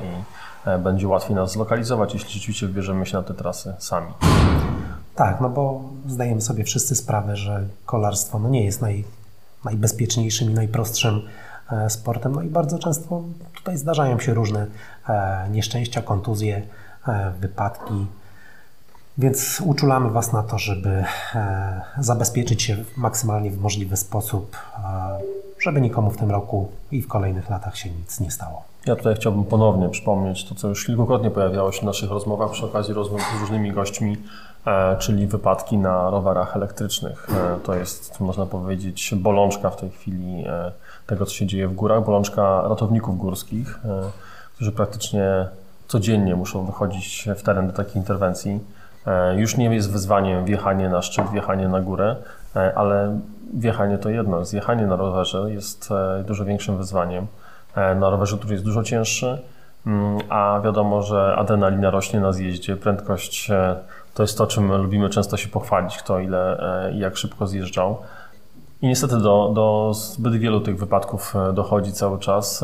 będzie 0.83 1.07
łatwiej 1.07 1.35
nas 1.35 1.51
zlokalizować, 1.51 2.13
jeśli 2.13 2.29
rzeczywiście 2.29 2.67
wybierzemy 2.67 3.05
się 3.05 3.17
na 3.17 3.23
te 3.23 3.33
trasy 3.33 3.73
sami. 3.79 4.13
Tak, 5.15 5.41
no 5.41 5.49
bo 5.49 5.81
zdajemy 6.07 6.41
sobie 6.41 6.63
wszyscy 6.63 6.95
sprawę, 6.95 7.35
że 7.35 7.67
kolarstwo 7.85 8.39
no 8.39 8.49
nie 8.49 8.65
jest 8.65 8.81
naj, 8.81 9.03
najbezpieczniejszym 9.65 10.51
i 10.51 10.53
najprostszym 10.53 11.21
e, 11.71 11.89
sportem. 11.89 12.35
No 12.35 12.41
i 12.41 12.47
bardzo 12.47 12.79
często 12.79 13.23
tutaj 13.55 13.77
zdarzają 13.77 14.19
się 14.19 14.33
różne 14.33 14.67
e, 15.09 15.49
nieszczęścia, 15.49 16.01
kontuzje, 16.01 16.61
wypadki. 17.39 18.07
Więc 19.17 19.61
uczulamy 19.65 20.09
Was 20.09 20.33
na 20.33 20.43
to, 20.43 20.57
żeby 20.57 21.03
zabezpieczyć 21.99 22.63
się 22.63 22.77
maksymalnie 22.97 23.51
w 23.51 23.61
możliwy 23.61 23.97
sposób, 23.97 24.57
żeby 25.59 25.81
nikomu 25.81 26.11
w 26.11 26.17
tym 26.17 26.31
roku 26.31 26.71
i 26.91 27.01
w 27.01 27.07
kolejnych 27.07 27.49
latach 27.49 27.77
się 27.77 27.89
nic 27.89 28.19
nie 28.19 28.31
stało. 28.31 28.70
Ja 28.85 28.95
tutaj 28.95 29.15
chciałbym 29.15 29.43
ponownie 29.43 29.89
przypomnieć 29.89 30.49
to, 30.49 30.55
co 30.55 30.67
już 30.67 30.85
kilkukrotnie 30.85 31.31
pojawiało 31.31 31.71
się 31.71 31.81
w 31.81 31.83
naszych 31.83 32.09
rozmowach 32.09 32.51
przy 32.51 32.65
okazji 32.65 32.93
rozmów 32.93 33.21
z 33.37 33.41
różnymi 33.41 33.71
gośćmi, 33.71 34.17
e, 34.67 34.97
czyli 34.97 35.27
wypadki 35.27 35.77
na 35.77 36.09
rowerach 36.09 36.55
elektrycznych. 36.55 37.27
E, 37.29 37.59
to 37.59 37.75
jest, 37.75 38.19
można 38.19 38.45
powiedzieć, 38.45 39.13
bolączka 39.15 39.69
w 39.69 39.75
tej 39.75 39.89
chwili 39.89 40.43
e, 40.47 40.71
tego, 41.07 41.25
co 41.25 41.33
się 41.33 41.45
dzieje 41.45 41.67
w 41.67 41.73
górach, 41.73 42.05
bolączka 42.05 42.61
ratowników 42.67 43.17
górskich, 43.17 43.79
którzy 44.55 44.71
praktycznie 44.71 45.47
codziennie 45.87 46.35
muszą 46.35 46.65
wychodzić 46.65 47.29
w 47.35 47.43
teren 47.43 47.67
do 47.67 47.73
takich 47.73 47.95
interwencji. 47.95 48.59
Już 49.35 49.57
nie 49.57 49.75
jest 49.75 49.91
wyzwaniem 49.91 50.45
wjechanie 50.45 50.89
na 50.89 51.01
szczyt, 51.01 51.29
wjechanie 51.31 51.67
na 51.67 51.81
górę, 51.81 52.15
ale 52.75 53.19
wjechanie 53.53 53.97
to 53.97 54.09
jedno, 54.09 54.45
zjechanie 54.45 54.87
na 54.87 54.95
rowerze 54.95 55.51
jest 55.51 55.89
dużo 56.25 56.45
większym 56.45 56.77
wyzwaniem. 56.77 57.27
E, 57.75 57.95
na 57.95 58.09
rowerze, 58.09 58.37
który 58.37 58.53
jest 58.53 58.65
dużo 58.65 58.83
cięższy, 58.83 59.41
mm, 59.87 60.17
a 60.29 60.61
wiadomo, 60.63 61.01
że 61.01 61.35
adrenalina 61.37 61.89
rośnie 61.89 62.19
na 62.19 62.31
zjeździe, 62.31 62.75
prędkość 62.75 63.51
e, 63.51 63.75
to 64.13 64.23
jest 64.23 64.37
to, 64.37 64.47
czym 64.47 64.75
lubimy 64.75 65.09
często 65.09 65.37
się 65.37 65.47
pochwalić, 65.49 65.97
kto 65.97 66.19
ile 66.19 66.59
e, 66.87 66.91
i 66.91 66.99
jak 66.99 67.17
szybko 67.17 67.47
zjeżdżał. 67.47 67.97
I 68.81 68.87
niestety 68.87 69.17
do, 69.17 69.51
do 69.55 69.91
zbyt 69.93 70.35
wielu 70.35 70.61
tych 70.61 70.79
wypadków 70.79 71.33
dochodzi 71.53 71.91
cały 71.91 72.19
czas. 72.19 72.63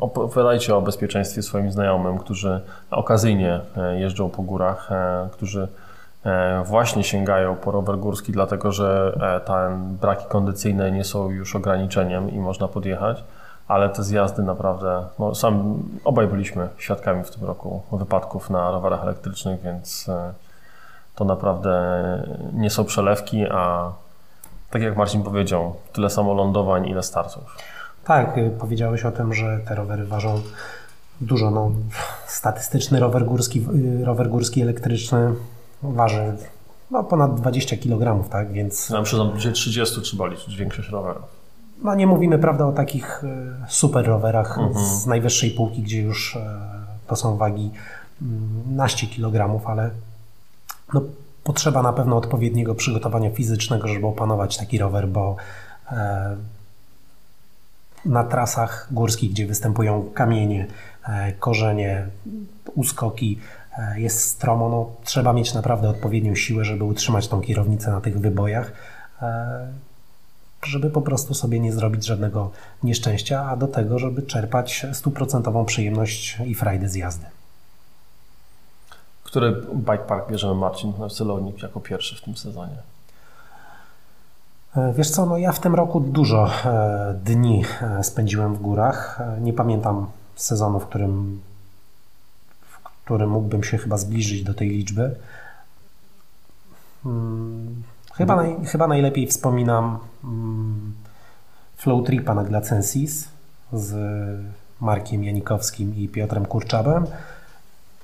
Opowiadajcie 0.00 0.76
o 0.76 0.82
bezpieczeństwie 0.82 1.42
swoim 1.42 1.72
znajomym, 1.72 2.18
którzy 2.18 2.60
okazyjnie 2.90 3.60
jeżdżą 3.96 4.30
po 4.30 4.42
górach, 4.42 4.90
którzy 5.32 5.68
właśnie 6.64 7.04
sięgają 7.04 7.56
po 7.56 7.70
rower 7.70 7.98
górski, 7.98 8.32
dlatego 8.32 8.72
że 8.72 9.18
te 9.46 9.78
braki 10.00 10.26
kondycyjne 10.28 10.92
nie 10.92 11.04
są 11.04 11.30
już 11.30 11.56
ograniczeniem 11.56 12.30
i 12.30 12.38
można 12.38 12.68
podjechać 12.68 13.24
ale 13.68 13.88
te 13.88 14.02
zjazdy 14.02 14.42
naprawdę, 14.42 15.06
no 15.18 15.34
sam, 15.34 15.82
obaj 16.04 16.26
byliśmy 16.26 16.68
świadkami 16.78 17.24
w 17.24 17.30
tym 17.30 17.44
roku 17.44 17.82
wypadków 17.92 18.50
na 18.50 18.70
rowerach 18.70 19.02
elektrycznych, 19.02 19.62
więc 19.62 20.08
e, 20.08 20.32
to 21.14 21.24
naprawdę 21.24 21.82
nie 22.52 22.70
są 22.70 22.84
przelewki, 22.84 23.46
a 23.50 23.92
Tak 24.70 24.82
jak 24.82 24.96
Marcin 24.96 25.22
powiedział, 25.22 25.74
tyle 25.92 26.10
samo 26.10 26.34
lądowań, 26.34 26.88
ile 26.88 27.02
startów. 27.02 27.56
Tak, 28.04 28.38
y, 28.38 28.50
powiedziałeś 28.60 29.04
o 29.04 29.12
tym, 29.12 29.34
że 29.34 29.58
te 29.68 29.74
rowery 29.74 30.04
ważą 30.04 30.40
dużo. 31.20 31.50
No, 31.50 31.70
statystyczny 32.26 33.00
rower 33.00 33.24
górski, 33.24 33.66
y, 34.00 34.04
rower 34.04 34.28
górski 34.28 34.62
elektryczny 34.62 35.34
waży 35.82 36.36
no, 36.90 37.04
ponad 37.04 37.40
20 37.40 37.76
kg, 37.76 38.28
tak? 38.30 38.52
Więc. 38.52 38.88
Ja 38.90 39.00
myślę, 39.00 39.18
że 39.18 39.24
będzie 39.24 39.52
30 39.52 40.02
trzeba 40.02 40.26
liczyć 40.26 40.56
większość 40.56 40.88
rowerów. 40.88 41.37
No 41.82 41.94
nie 41.94 42.06
mówimy, 42.06 42.38
prawda, 42.38 42.66
o 42.66 42.72
takich 42.72 43.24
y, 43.24 43.28
super 43.68 44.06
rowerach 44.06 44.58
mhm. 44.58 44.86
z 44.86 45.06
najwyższej 45.06 45.50
półki, 45.50 45.82
gdzie 45.82 46.02
już 46.02 46.38
to 47.08 47.16
są 47.16 47.36
wagi 47.36 47.70
mm, 48.22 48.76
naście 48.76 49.06
kg, 49.06 49.60
ale 49.66 49.90
no, 50.94 51.02
potrzeba 51.44 51.82
na 51.82 51.92
pewno 51.92 52.16
odpowiedniego 52.16 52.74
przygotowania 52.74 53.30
fizycznego, 53.30 53.88
żeby 53.88 54.06
opanować 54.06 54.56
taki 54.56 54.78
rower, 54.78 55.08
bo 55.08 55.36
e, 55.92 56.36
na 58.04 58.24
trasach 58.24 58.88
górskich, 58.90 59.30
gdzie 59.30 59.46
występują 59.46 60.10
kamienie, 60.14 60.66
e, 61.08 61.32
korzenie, 61.32 62.06
uskoki, 62.74 63.38
e, 63.78 64.00
jest 64.00 64.20
stromo, 64.20 64.68
no, 64.68 64.90
trzeba 65.04 65.32
mieć 65.32 65.54
naprawdę 65.54 65.88
odpowiednią 65.88 66.34
siłę, 66.34 66.64
żeby 66.64 66.84
utrzymać 66.84 67.28
tą 67.28 67.40
kierownicę 67.40 67.90
na 67.90 68.00
tych 68.00 68.20
wybojach, 68.20 68.72
żeby 70.66 70.90
po 70.90 71.02
prostu 71.02 71.34
sobie 71.34 71.60
nie 71.60 71.72
zrobić 71.72 72.06
żadnego 72.06 72.50
nieszczęścia, 72.82 73.44
a 73.44 73.56
do 73.56 73.68
tego, 73.68 73.98
żeby 73.98 74.22
czerpać 74.22 74.86
stuprocentową 74.92 75.64
przyjemność 75.64 76.38
i 76.46 76.54
frajdę 76.54 76.88
z 76.88 76.94
jazdy. 76.94 77.26
Który 79.24 79.62
bike 79.74 79.98
park 79.98 80.30
bierzemy 80.30 80.54
Marcin 80.54 80.92
na 80.98 81.08
celownik 81.08 81.62
jako 81.62 81.80
pierwszy 81.80 82.16
w 82.16 82.20
tym 82.20 82.36
sezonie? 82.36 82.76
E, 84.76 84.92
wiesz 84.92 85.10
co, 85.10 85.26
no 85.26 85.38
ja 85.38 85.52
w 85.52 85.60
tym 85.60 85.74
roku 85.74 86.00
dużo 86.00 86.50
e, 86.64 87.14
dni 87.24 87.64
e, 87.82 88.04
spędziłem 88.04 88.54
w 88.54 88.60
górach. 88.60 89.20
Nie 89.40 89.52
pamiętam 89.52 90.06
sezonu, 90.36 90.80
w 90.80 90.86
którym, 90.86 91.40
w 92.60 93.04
którym 93.04 93.30
mógłbym 93.30 93.64
się 93.64 93.78
chyba 93.78 93.96
zbliżyć 93.96 94.42
do 94.42 94.54
tej 94.54 94.68
liczby. 94.68 95.16
Hmm, 97.02 97.82
chyba, 98.18 98.36
naj, 98.36 98.56
chyba 98.64 98.86
najlepiej 98.86 99.26
wspominam 99.26 99.98
hmm, 100.22 100.94
flow 101.76 102.06
tripa 102.06 102.34
na 102.34 102.44
Glacensis 102.44 103.28
z 103.72 103.94
Markiem 104.80 105.24
Janikowskim 105.24 105.96
i 105.96 106.08
Piotrem 106.08 106.46
Kurczabem 106.46 107.06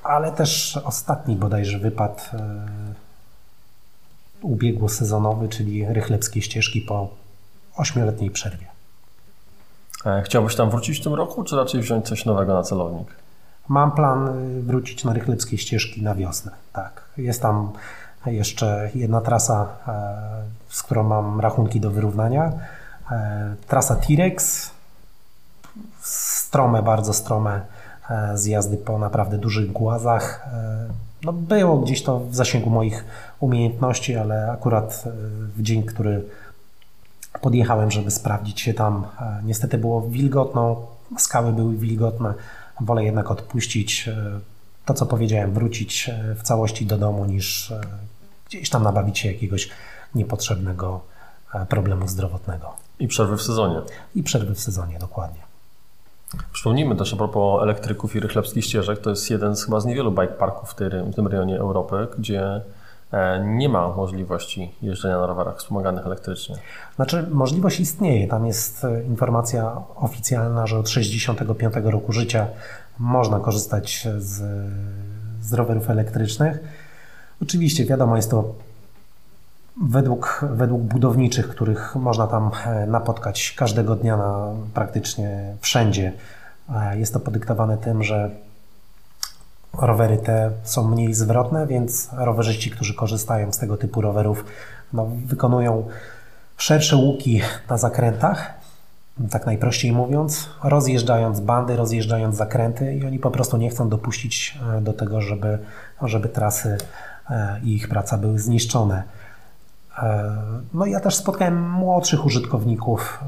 ale 0.04 0.32
też 0.32 0.76
ostatni 0.84 1.36
bodajże 1.36 1.78
wypad 1.78 2.30
e, 2.34 2.66
ubiegłosezonowy, 4.42 5.48
czyli 5.48 5.86
rychlebskie 5.86 6.42
ścieżki 6.42 6.80
po 6.80 7.08
ośmioletniej 7.76 8.30
przerwie. 8.30 8.66
E, 10.06 10.22
chciałbyś 10.22 10.56
tam 10.56 10.70
wrócić 10.70 10.98
w 10.98 11.04
tym 11.04 11.14
roku, 11.14 11.44
czy 11.44 11.56
raczej 11.56 11.80
wziąć 11.80 12.06
coś 12.06 12.24
nowego 12.24 12.54
na 12.54 12.62
celownik? 12.62 13.08
Mam 13.68 13.92
plan 13.92 14.28
e, 14.28 14.60
wrócić 14.60 15.04
na 15.04 15.12
rychlebskie 15.12 15.58
ścieżki 15.58 16.02
na 16.02 16.14
wiosnę, 16.14 16.52
tak. 16.72 17.04
Jest 17.16 17.42
tam 17.42 17.72
jeszcze 18.26 18.90
jedna 18.94 19.20
trasa, 19.20 19.66
z 20.68 20.82
którą 20.82 21.02
mam 21.02 21.40
rachunki 21.40 21.80
do 21.80 21.90
wyrównania. 21.90 22.52
Trasa 23.66 23.96
T-Rex, 23.96 24.70
strome, 26.00 26.82
bardzo 26.82 27.12
strome 27.12 27.60
E, 28.10 28.38
zjazdy 28.38 28.76
po 28.76 28.98
naprawdę 28.98 29.38
dużych 29.38 29.72
głazach. 29.72 30.46
E, 30.52 30.88
no 31.22 31.32
było 31.32 31.78
gdzieś 31.78 32.02
to 32.02 32.20
w 32.20 32.34
zasięgu 32.34 32.70
moich 32.70 33.04
umiejętności, 33.40 34.16
ale 34.16 34.52
akurat 34.52 35.04
e, 35.06 35.10
w 35.56 35.62
dzień, 35.62 35.82
który 35.82 36.24
podjechałem, 37.40 37.90
żeby 37.90 38.10
sprawdzić 38.10 38.60
się 38.60 38.74
tam, 38.74 39.06
niestety 39.44 39.78
było 39.78 40.02
wilgotno, 40.02 40.86
skały 41.18 41.52
były 41.52 41.76
wilgotne. 41.76 42.34
Wolę 42.80 43.04
jednak 43.04 43.30
odpuścić 43.30 44.10
to, 44.84 44.94
co 44.94 45.06
powiedziałem, 45.06 45.52
wrócić 45.52 46.10
w 46.36 46.42
całości 46.42 46.86
do 46.86 46.98
domu, 46.98 47.24
niż 47.24 47.72
gdzieś 48.56 48.70
tam 48.70 48.82
nabawić 48.82 49.18
się 49.18 49.32
jakiegoś 49.32 49.70
niepotrzebnego 50.14 51.00
problemu 51.68 52.08
zdrowotnego. 52.08 52.74
I 52.98 53.08
przerwy 53.08 53.36
w 53.36 53.42
sezonie. 53.42 53.80
I 54.14 54.22
przerwy 54.22 54.54
w 54.54 54.60
sezonie, 54.60 54.98
dokładnie. 54.98 55.40
Przypomnijmy 56.52 56.96
też 56.96 57.14
a 57.14 57.16
propos 57.16 57.62
elektryków 57.62 58.16
i 58.16 58.20
rychlewskich 58.20 58.64
ścieżek, 58.64 58.98
to 58.98 59.10
jest 59.10 59.30
jeden 59.30 59.56
z 59.56 59.64
chyba 59.64 59.80
z 59.80 59.86
niewielu 59.86 60.12
bike 60.12 60.32
parków 60.32 60.70
w, 60.70 60.74
w 61.10 61.14
tym 61.14 61.26
rejonie 61.26 61.58
Europy, 61.58 62.06
gdzie 62.18 62.60
e, 63.12 63.44
nie 63.46 63.68
ma 63.68 63.88
możliwości 63.88 64.74
jeżdżenia 64.82 65.18
na 65.18 65.26
rowerach 65.26 65.58
wspomaganych 65.58 66.06
elektrycznie. 66.06 66.56
Znaczy, 66.96 67.26
możliwość 67.30 67.80
istnieje. 67.80 68.28
Tam 68.28 68.46
jest 68.46 68.84
e, 68.84 69.02
informacja 69.02 69.82
oficjalna, 69.96 70.66
że 70.66 70.78
od 70.78 70.88
65 70.88 71.74
roku 71.84 72.12
życia 72.12 72.46
można 72.98 73.40
korzystać 73.40 74.08
z, 74.18 74.42
z 75.40 75.52
rowerów 75.52 75.90
elektrycznych. 75.90 76.58
Oczywiście, 77.44 77.84
wiadomo, 77.84 78.16
jest 78.16 78.30
to 78.30 78.54
według, 79.82 80.44
według 80.52 80.82
budowniczych, 80.82 81.48
których 81.48 81.96
można 81.96 82.26
tam 82.26 82.50
e, 82.66 82.86
napotkać 82.86 83.54
każdego 83.58 83.96
dnia 83.96 84.16
na 84.16 84.48
praktycznie 84.74 85.54
wszędzie. 85.60 86.12
E, 86.74 86.98
jest 86.98 87.12
to 87.12 87.20
podyktowane 87.20 87.78
tym, 87.78 88.02
że 88.02 88.30
rowery 89.72 90.16
te 90.16 90.50
są 90.62 90.88
mniej 90.88 91.14
zwrotne, 91.14 91.66
więc 91.66 92.10
rowerzyści, 92.16 92.70
którzy 92.70 92.94
korzystają 92.94 93.52
z 93.52 93.58
tego 93.58 93.76
typu 93.76 94.00
rowerów, 94.00 94.44
no, 94.92 95.08
wykonują 95.26 95.88
szersze 96.56 96.96
łuki 96.96 97.40
na 97.70 97.78
zakrętach, 97.78 98.54
tak 99.30 99.46
najprościej 99.46 99.92
mówiąc, 99.92 100.48
rozjeżdżając 100.62 101.40
bandy, 101.40 101.76
rozjeżdżając 101.76 102.36
zakręty 102.36 102.94
i 102.94 103.06
oni 103.06 103.18
po 103.18 103.30
prostu 103.30 103.56
nie 103.56 103.70
chcą 103.70 103.88
dopuścić 103.88 104.58
e, 104.76 104.80
do 104.80 104.92
tego, 104.92 105.20
żeby, 105.20 105.58
żeby 106.02 106.28
trasy 106.28 106.78
i 107.62 107.74
ich 107.74 107.88
praca 107.88 108.18
były 108.18 108.38
zniszczone. 108.38 109.02
E, 109.98 110.36
no 110.74 110.86
ja 110.86 111.00
też 111.00 111.14
spotkałem 111.14 111.70
młodszych 111.70 112.26
użytkowników 112.26 113.18
e, 113.22 113.26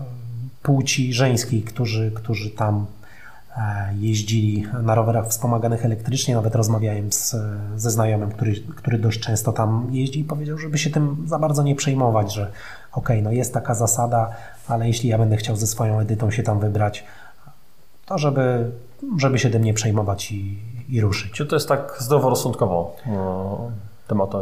płci 0.63 1.13
żeńskiej, 1.13 1.63
którzy, 1.63 2.11
którzy 2.11 2.51
tam 2.51 2.87
e, 3.57 3.95
jeździli 3.99 4.67
na 4.83 4.95
rowerach 4.95 5.29
wspomaganych 5.29 5.85
elektrycznie. 5.85 6.35
Nawet 6.35 6.55
rozmawiałem 6.55 7.13
z, 7.13 7.37
ze 7.77 7.91
znajomym, 7.91 8.31
który, 8.31 8.55
który 8.77 8.99
dość 8.99 9.21
często 9.21 9.53
tam 9.53 9.89
jeździ 9.91 10.21
i 10.21 10.25
powiedział, 10.25 10.59
żeby 10.59 10.79
się 10.79 10.91
tym 10.91 11.25
za 11.27 11.39
bardzo 11.39 11.63
nie 11.63 11.75
przejmować, 11.75 12.35
że 12.35 12.43
okej, 12.43 13.17
okay, 13.17 13.23
no 13.23 13.33
jest 13.33 13.55
taka 13.55 13.75
zasada, 13.75 14.31
ale 14.69 14.87
jeśli 14.87 15.09
ja 15.09 15.19
będę 15.19 15.37
chciał 15.37 15.57
ze 15.57 15.67
swoją 15.67 16.01
edytą 16.01 16.31
się 16.31 16.43
tam 16.43 16.61
wybrać, 16.61 17.05
to 18.07 18.19
żeby, 18.19 18.71
żeby 19.19 19.39
się 19.39 19.51
tym 19.51 19.65
nie 19.65 19.75
przejmować 19.75 20.33
i, 20.33 20.59
i 20.89 21.01
ruszyć. 21.01 21.33
Czy 21.33 21.47
to 21.47 21.57
jest 21.57 21.69
tak 21.69 21.97
zdroworozsądkowo 21.99 22.97
no, 23.07 23.71
temat 24.07 24.35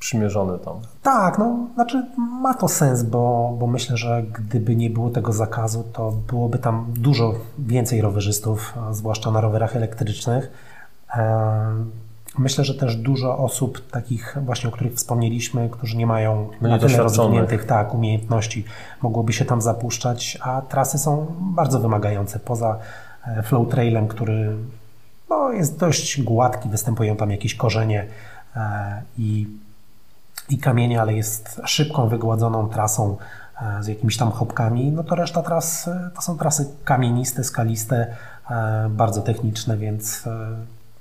przymierzony 0.00 0.58
tam. 0.58 0.74
Tak, 1.02 1.38
no, 1.38 1.66
znaczy 1.74 2.06
ma 2.16 2.54
to 2.54 2.68
sens, 2.68 3.02
bo, 3.02 3.56
bo 3.58 3.66
myślę, 3.66 3.96
że 3.96 4.22
gdyby 4.22 4.76
nie 4.76 4.90
było 4.90 5.10
tego 5.10 5.32
zakazu, 5.32 5.84
to 5.92 6.12
byłoby 6.12 6.58
tam 6.58 6.86
dużo 6.88 7.34
więcej 7.58 8.00
rowerzystów, 8.00 8.74
zwłaszcza 8.90 9.30
na 9.30 9.40
rowerach 9.40 9.76
elektrycznych. 9.76 10.52
Myślę, 12.38 12.64
że 12.64 12.74
też 12.74 12.96
dużo 12.96 13.38
osób 13.38 13.90
takich 13.90 14.36
właśnie, 14.44 14.68
o 14.68 14.72
których 14.72 14.94
wspomnieliśmy, 14.94 15.68
którzy 15.68 15.96
nie 15.96 16.06
mają 16.06 16.48
na 16.60 16.78
tyle 16.78 16.98
rozwiniętych 16.98 17.64
tak, 17.64 17.94
umiejętności, 17.94 18.64
mogłoby 19.02 19.32
się 19.32 19.44
tam 19.44 19.60
zapuszczać, 19.60 20.38
a 20.42 20.62
trasy 20.62 20.98
są 20.98 21.26
bardzo 21.40 21.80
wymagające. 21.80 22.38
Poza 22.38 22.78
e, 23.26 23.42
flow 23.42 23.68
trailem, 23.68 24.08
który 24.08 24.56
no, 25.30 25.52
jest 25.52 25.78
dość 25.78 26.22
gładki, 26.22 26.68
występują 26.68 27.16
tam 27.16 27.30
jakieś 27.30 27.54
korzenie 27.54 28.06
i 29.18 29.46
i 30.50 30.58
kamienie, 30.58 31.00
ale 31.00 31.14
jest 31.14 31.60
szybką, 31.64 32.08
wygładzoną 32.08 32.68
trasą 32.68 33.16
e, 33.62 33.82
z 33.82 33.86
jakimiś 33.86 34.16
tam 34.16 34.30
chopkami, 34.30 34.92
no 34.92 35.04
to 35.04 35.14
reszta 35.14 35.42
tras 35.42 35.88
e, 35.88 36.10
to 36.14 36.22
są 36.22 36.38
trasy 36.38 36.66
kamieniste, 36.84 37.44
skaliste, 37.44 38.16
e, 38.50 38.88
bardzo 38.90 39.22
techniczne, 39.22 39.76
więc 39.76 40.24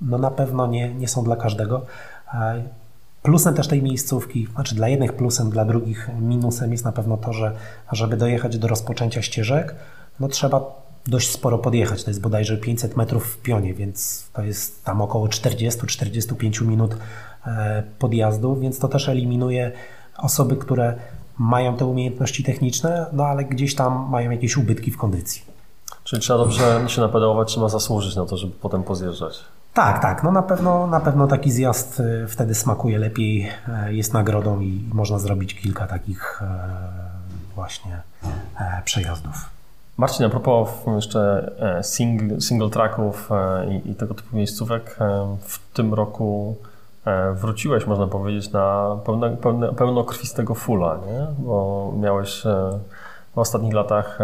no 0.01 0.17
na 0.17 0.31
pewno 0.31 0.67
nie, 0.67 0.93
nie 0.93 1.07
są 1.07 1.23
dla 1.23 1.35
każdego. 1.35 1.85
Plusem 3.23 3.53
też 3.53 3.67
tej 3.67 3.83
miejscówki, 3.83 4.47
znaczy 4.53 4.75
dla 4.75 4.87
jednych 4.87 5.13
plusem, 5.13 5.49
dla 5.49 5.65
drugich 5.65 6.09
minusem 6.19 6.71
jest 6.71 6.85
na 6.85 6.91
pewno 6.91 7.17
to, 7.17 7.33
że 7.33 7.55
żeby 7.91 8.17
dojechać 8.17 8.57
do 8.57 8.67
rozpoczęcia 8.67 9.21
ścieżek, 9.21 9.75
no 10.19 10.27
trzeba 10.27 10.61
dość 11.07 11.31
sporo 11.31 11.57
podjechać. 11.57 12.03
To 12.03 12.09
jest 12.09 12.21
bodajże 12.21 12.57
500 12.57 12.97
metrów 12.97 13.33
w 13.33 13.37
pionie, 13.37 13.73
więc 13.73 14.27
to 14.33 14.41
jest 14.43 14.85
tam 14.85 15.01
około 15.01 15.27
40-45 15.27 16.65
minut 16.65 16.95
E, 16.95 17.28
podjazdu, 17.99 18.55
więc 18.55 18.79
to 18.79 18.87
też 18.87 19.09
eliminuje 19.09 19.71
osoby, 20.17 20.55
które 20.55 20.95
mają 21.37 21.77
te 21.77 21.85
umiejętności 21.85 22.43
techniczne, 22.43 23.05
no 23.13 23.25
ale 23.25 23.45
gdzieś 23.45 23.75
tam 23.75 24.09
mają 24.09 24.31
jakieś 24.31 24.57
ubytki 24.57 24.91
w 24.91 24.97
kondycji. 24.97 25.41
Czyli 26.03 26.21
trzeba 26.21 26.39
dobrze 26.39 26.83
się 26.87 27.01
napedałować, 27.01 27.47
trzeba 27.47 27.69
zasłużyć 27.69 28.15
na 28.15 28.25
to, 28.25 28.37
żeby 28.37 28.53
potem 28.61 28.83
pozjeżdżać. 28.83 29.43
Tak, 29.73 30.01
tak. 30.01 30.23
No 30.23 30.31
na 30.31 30.41
pewno, 30.41 30.87
na 30.87 30.99
pewno 30.99 31.27
taki 31.27 31.51
zjazd 31.51 31.99
y, 31.99 32.27
wtedy 32.27 32.55
smakuje 32.55 32.99
lepiej, 32.99 33.49
e, 33.67 33.93
jest 33.93 34.13
nagrodą 34.13 34.59
i 34.59 34.89
można 34.93 35.19
zrobić 35.19 35.55
kilka 35.55 35.87
takich 35.87 36.41
e, 36.41 36.45
właśnie 37.55 38.01
e, 38.59 38.81
przejazdów. 38.85 39.49
Marcin, 39.97 40.25
a 40.25 40.29
propos 40.29 40.69
jeszcze 40.95 41.51
single, 41.81 42.41
single 42.41 42.69
tracków 42.69 43.29
i, 43.69 43.91
i 43.91 43.95
tego 43.95 44.13
typu 44.13 44.35
miejscówek, 44.35 44.97
w 45.41 45.73
tym 45.73 45.93
roku 45.93 46.55
wróciłeś, 47.33 47.87
można 47.87 48.07
powiedzieć, 48.07 48.51
na 48.51 48.97
pełne, 49.05 49.37
pełne, 49.37 49.73
pełnokrwistego 49.73 50.55
fulla, 50.55 50.99
nie? 51.07 51.27
bo 51.37 51.91
miałeś 51.97 52.43
w 53.35 53.39
ostatnich 53.39 53.73
latach, 53.73 54.19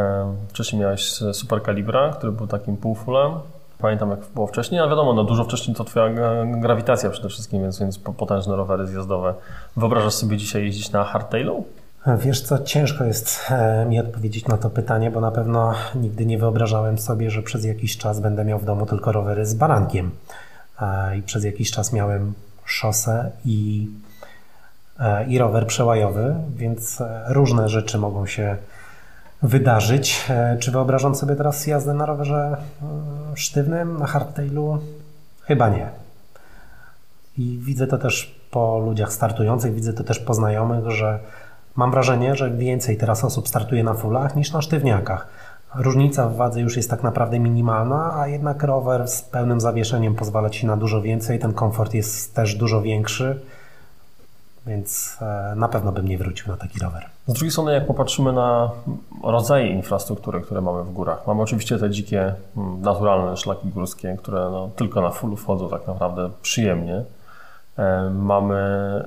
wcześniej 0.50 0.82
miałeś 0.82 1.12
Super 1.34 1.64
Calibra, 1.64 2.10
który 2.10 2.32
był 2.32 2.48
takim 2.48 2.78
półfulem, 2.78 3.32
Pamiętam 3.78 4.10
jak 4.10 4.20
było 4.34 4.48
wcześniej, 4.48 4.82
a 4.82 4.88
wiadomo, 4.88 5.14
no 5.14 5.24
dużo 5.24 5.44
wcześniej 5.44 5.76
to 5.76 5.84
twoja 5.84 6.10
grawitacja 6.46 7.10
przede 7.10 7.30
wszystkim, 7.30 7.62
więc, 7.62 7.80
więc 7.80 7.98
potężne 7.98 8.56
rowery 8.56 8.88
zjazdowe. 8.88 9.34
Wyobrażasz 9.78 10.14
sobie 10.14 10.38
dzisiaj 10.38 10.64
jeździć 10.64 10.92
na 10.92 11.04
hardtailu? 11.04 11.66
Wiesz 12.18 12.42
co, 12.42 12.60
ciężko 12.60 13.04
jest 13.04 13.40
e, 13.50 13.86
mi 13.86 14.00
odpowiedzieć 14.00 14.48
na 14.48 14.58
to 14.58 14.70
pytanie, 14.70 15.12
bo 15.12 15.22
na 15.22 15.32
pewno 15.32 15.74
nigdy 15.96 16.26
nie 16.26 16.38
wyobrażałem 16.38 16.98
sobie, 16.98 17.32
że 17.32 17.42
przez 17.42 17.66
jakiś 17.66 17.98
czas 17.98 18.20
będę 18.20 18.46
miał 18.46 18.60
w 18.60 18.66
domu 18.66 18.86
tylko 18.86 19.12
rowery 19.12 19.46
z 19.46 19.54
barankiem. 19.54 20.12
I 21.20 21.22
przez 21.22 21.44
jakiś 21.44 21.72
czas 21.72 21.94
miałem 21.94 22.34
szosę 22.66 23.32
i, 23.46 23.90
e, 25.00 25.26
i 25.26 25.38
rower 25.38 25.68
przełajowy, 25.68 26.36
więc 26.56 27.02
e, 27.02 27.24
różne 27.28 27.70
rzeczy 27.70 27.98
mogą 27.98 28.26
się 28.26 28.58
wydarzyć. 29.44 30.26
E, 30.30 30.58
czy 30.60 30.72
wyobrażam 30.72 31.16
sobie 31.16 31.36
teraz 31.36 31.68
jazdę 31.68 31.94
na 31.94 32.06
rowerze 32.06 32.58
sztywnym, 33.36 34.00
na 34.00 34.08
hardtailu? 34.08 34.80
Chyba 35.42 35.70
nie. 35.70 35.90
I 37.38 37.60
widzę 37.62 37.88
to 37.88 37.98
też 37.98 38.36
po 38.52 38.80
ludziach 38.80 39.14
startujących, 39.14 39.74
widzę 39.74 39.94
to 39.94 40.04
też 40.04 40.20
po 40.20 40.34
znajomych, 40.34 40.92
że 40.92 41.20
mam 41.76 41.92
wrażenie, 41.92 42.36
że 42.36 42.52
więcej 42.52 42.98
teraz 42.98 43.24
osób 43.24 43.48
startuje 43.48 43.84
na 43.84 43.94
fullach 43.94 44.36
niż 44.36 44.52
na 44.52 44.62
sztywniakach. 44.62 45.28
Różnica 45.78 46.30
w 46.30 46.36
wadze 46.36 46.62
już 46.62 46.78
jest 46.78 46.90
tak 46.90 47.04
naprawdę 47.04 47.40
minimalna, 47.40 48.20
a 48.20 48.28
jednak 48.28 48.64
rower 48.64 49.08
z 49.08 49.22
pełnym 49.22 49.60
zawieszeniem 49.60 50.16
pozwala 50.16 50.50
Ci 50.50 50.66
na 50.66 50.78
dużo 50.78 51.02
więcej, 51.02 51.40
ten 51.40 51.54
komfort 51.54 51.94
jest 51.94 52.36
też 52.36 52.56
dużo 52.56 52.82
większy 52.82 53.40
więc 54.68 55.18
e, 55.22 55.54
na 55.56 55.68
pewno 55.68 55.92
bym 55.92 56.08
nie 56.08 56.18
wrócił 56.18 56.48
na 56.48 56.58
taki 56.58 56.80
rower. 56.80 57.06
Z 57.28 57.34
drugiej 57.34 57.52
strony, 57.52 57.74
jak 57.74 57.88
popatrzymy 57.88 58.34
na 58.34 58.72
rodzaje 59.24 59.68
infrastruktury, 59.68 60.42
które 60.42 60.62
mamy 60.62 60.84
w 60.84 60.94
górach, 60.94 61.28
mamy 61.28 61.42
oczywiście 61.42 61.78
te 61.78 61.90
dzikie, 61.90 62.34
mm, 62.58 62.82
naturalne 62.82 63.38
szlaki 63.38 63.68
górskie, 63.68 64.16
które 64.20 64.40
no, 64.40 64.70
tylko 64.76 65.02
na 65.02 65.10
fullu 65.10 65.36
wchodzą 65.36 65.70
tak 65.70 65.88
naprawdę 65.88 66.30
przyjemnie. 66.42 67.04
E, 67.78 68.10
mamy 68.10 68.56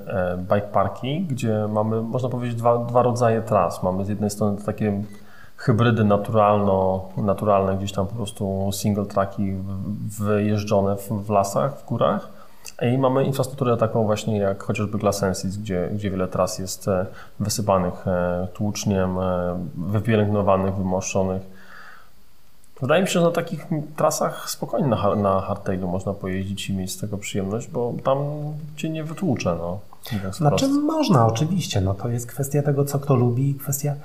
e, 0.07 0.37
bike 0.37 0.67
parki, 0.67 1.21
gdzie 1.21 1.67
mamy, 1.69 2.01
można 2.01 2.29
powiedzieć, 2.29 2.55
dwa, 2.55 2.77
dwa 2.77 3.03
rodzaje 3.03 3.41
tras. 3.41 3.83
Mamy 3.83 4.05
z 4.05 4.09
jednej 4.09 4.29
strony 4.29 4.57
takie 4.65 5.03
hybrydy 5.59 6.03
naturalno, 6.03 7.09
naturalne, 7.17 7.77
gdzieś 7.77 7.91
tam 7.91 8.07
po 8.07 8.15
prostu 8.15 8.69
single 8.71 9.05
tracki 9.05 9.53
wyjeżdżone 10.19 10.95
w, 10.95 11.09
w 11.09 11.29
lasach, 11.29 11.79
w 11.79 11.85
górach 11.85 12.39
i 12.81 12.97
mamy 12.97 13.23
infrastrukturę 13.23 13.77
taką 13.77 14.03
właśnie 14.03 14.37
jak 14.37 14.63
chociażby 14.63 14.97
Glasensis, 14.97 15.57
gdzie, 15.57 15.89
gdzie 15.93 16.11
wiele 16.11 16.27
tras 16.27 16.59
jest 16.59 16.87
e, 16.87 17.05
wysypanych 17.39 18.07
e, 18.07 18.47
tłuczniem, 18.53 19.19
e, 19.19 19.59
wypielęgnowanych, 19.77 20.75
wymoszczonych. 20.75 21.41
Wydaje 22.81 23.01
mi 23.01 23.07
się, 23.07 23.13
że 23.13 23.21
na 23.21 23.31
takich 23.31 23.67
trasach 23.95 24.49
spokojnie 24.49 24.87
na, 24.87 25.15
na 25.15 25.41
hardtailu 25.41 25.87
można 25.87 26.13
pojeździć 26.13 26.69
i 26.69 26.73
mieć 26.73 26.91
z 26.91 26.97
tego 26.97 27.17
przyjemność, 27.17 27.67
bo 27.67 27.93
tam 28.03 28.17
cię 28.75 28.89
nie 28.89 29.03
wytłucze. 29.03 29.55
No, 29.59 29.79
znaczy 30.31 30.67
można, 30.67 31.27
oczywiście. 31.27 31.81
No, 31.81 31.93
to 31.93 32.09
jest 32.09 32.27
kwestia 32.27 32.63
tego, 32.63 32.85
co 32.85 32.99
kto 32.99 33.15
lubi, 33.15 33.55
kwestia 33.55 33.95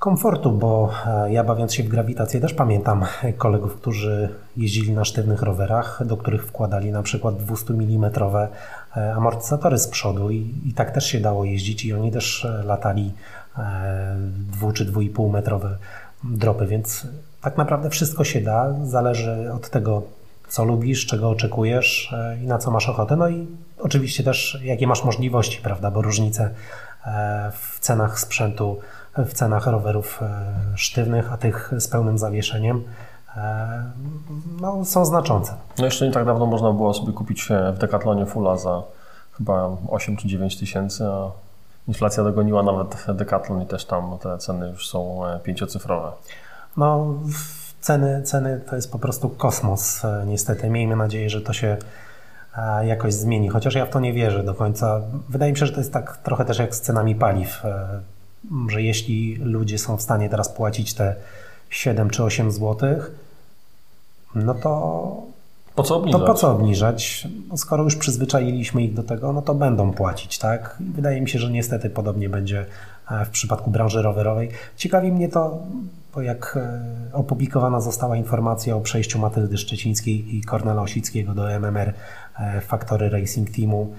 komfortu, 0.00 0.52
bo 0.52 0.90
e, 1.06 1.32
ja 1.32 1.44
bawiąc 1.44 1.74
się 1.74 1.82
w 1.82 1.88
grawitację 1.88 2.40
też 2.40 2.54
pamiętam 2.54 3.04
kolegów, 3.38 3.74
którzy 3.74 4.28
jeździli 4.56 4.92
na 4.92 5.04
sztywnych 5.04 5.42
rowerach, 5.42 6.02
do 6.06 6.16
których 6.16 6.46
wkładali 6.46 6.92
na 6.92 7.02
przykład 7.02 7.36
200 7.36 7.74
mm 7.74 8.10
e, 8.96 9.14
amortyzatory 9.14 9.78
z 9.78 9.88
przodu 9.88 10.30
i, 10.30 10.54
i 10.66 10.74
tak 10.74 10.90
też 10.90 11.06
się 11.06 11.20
dało 11.20 11.44
jeździć 11.44 11.84
i 11.84 11.92
oni 11.92 12.12
też 12.12 12.44
e, 12.44 12.62
latali 12.64 13.12
dwu 14.52 14.72
czy 14.72 14.84
dwu 14.84 15.00
i 15.00 15.08
pół 15.08 15.30
metrowe 15.30 15.76
dropy, 16.24 16.66
więc 16.66 17.06
tak 17.40 17.56
naprawdę 17.56 17.90
wszystko 17.90 18.24
się 18.24 18.40
da, 18.40 18.74
zależy 18.84 19.52
od 19.52 19.70
tego, 19.70 20.02
co 20.48 20.64
lubisz, 20.64 21.06
czego 21.06 21.30
oczekujesz 21.30 22.14
i 22.42 22.46
na 22.46 22.58
co 22.58 22.70
masz 22.70 22.88
ochotę, 22.88 23.16
no 23.16 23.28
i 23.28 23.46
oczywiście 23.78 24.24
też 24.24 24.58
jakie 24.64 24.86
masz 24.86 25.04
możliwości, 25.04 25.60
prawda, 25.62 25.90
bo 25.90 26.02
różnice 26.02 26.50
w 27.52 27.78
cenach 27.80 28.20
sprzętu 28.20 28.80
w 29.16 29.32
cenach 29.32 29.66
rowerów 29.66 30.20
e, 30.22 30.54
sztywnych, 30.76 31.32
a 31.32 31.36
tych 31.36 31.72
z 31.78 31.88
pełnym 31.88 32.18
zawieszeniem 32.18 32.84
e, 33.36 33.82
no, 34.60 34.84
są 34.84 35.04
znaczące. 35.04 35.54
No 35.78 35.84
jeszcze 35.84 36.06
nie 36.06 36.12
tak 36.12 36.24
dawno 36.24 36.46
można 36.46 36.72
było 36.72 36.94
sobie 36.94 37.12
kupić 37.12 37.48
w 37.74 37.78
Decathlonie 37.78 38.26
Fulla 38.26 38.56
za 38.56 38.82
chyba 39.38 39.70
8 39.88 40.16
czy 40.16 40.28
9 40.28 40.58
tysięcy, 40.58 41.06
a 41.06 41.30
inflacja 41.88 42.24
dogoniła 42.24 42.62
nawet 42.62 43.06
Decathlon 43.14 43.62
i 43.62 43.66
też 43.66 43.84
tam 43.84 44.18
te 44.18 44.38
ceny 44.38 44.68
już 44.68 44.88
są 44.88 45.26
e, 45.26 45.38
pięciocyfrowe. 45.38 46.12
No, 46.76 47.14
ceny, 47.80 48.22
ceny 48.22 48.60
to 48.70 48.76
jest 48.76 48.92
po 48.92 48.98
prostu 48.98 49.28
kosmos 49.28 50.02
niestety. 50.26 50.70
Miejmy 50.70 50.96
nadzieję, 50.96 51.30
że 51.30 51.40
to 51.40 51.52
się 51.52 51.76
jakoś 52.82 53.14
zmieni, 53.14 53.48
chociaż 53.48 53.74
ja 53.74 53.86
w 53.86 53.90
to 53.90 54.00
nie 54.00 54.12
wierzę 54.12 54.42
do 54.42 54.54
końca. 54.54 55.00
Wydaje 55.28 55.52
mi 55.52 55.58
się, 55.58 55.66
że 55.66 55.72
to 55.72 55.80
jest 55.80 55.92
tak 55.92 56.16
trochę 56.16 56.44
też 56.44 56.58
jak 56.58 56.74
z 56.74 56.80
cenami 56.80 57.14
paliw 57.14 57.62
że 58.68 58.82
jeśli 58.82 59.36
ludzie 59.36 59.78
są 59.78 59.96
w 59.96 60.02
stanie 60.02 60.28
teraz 60.28 60.48
płacić 60.48 60.94
te 60.94 61.16
7 61.70 62.10
czy 62.10 62.24
8 62.24 62.52
zł, 62.52 62.76
no 64.34 64.54
to 64.54 65.30
po 65.74 65.82
co 65.82 65.96
obniżać? 65.96 66.20
To 66.20 66.26
po 66.26 66.34
co 66.34 66.50
obniżać? 66.50 67.28
No 67.48 67.56
skoro 67.56 67.84
już 67.84 67.96
przyzwyczailiśmy 67.96 68.82
ich 68.82 68.94
do 68.94 69.02
tego, 69.02 69.32
no 69.32 69.42
to 69.42 69.54
będą 69.54 69.92
płacić, 69.92 70.38
tak? 70.38 70.76
wydaje 70.80 71.20
mi 71.20 71.28
się, 71.28 71.38
że 71.38 71.50
niestety 71.50 71.90
podobnie 71.90 72.28
będzie 72.28 72.66
e, 73.10 73.24
w 73.24 73.30
przypadku 73.30 73.70
branży 73.70 74.02
rowerowej. 74.02 74.48
Ciekawi 74.76 75.12
mnie 75.12 75.28
to, 75.28 75.58
bo 76.14 76.22
jak 76.22 76.58
e, 76.60 76.82
opublikowana 77.12 77.80
została 77.80 78.16
informacja 78.16 78.76
o 78.76 78.80
przejściu 78.80 79.18
Matyldy 79.18 79.58
Szczecińskiej 79.58 80.36
i 80.36 80.42
Kornela 80.42 80.82
Osickiego 80.82 81.34
do 81.34 81.52
MMR 81.52 81.92
e, 82.38 82.60
Factory 82.60 83.08
Racing 83.08 83.50
Teamu, 83.50 83.94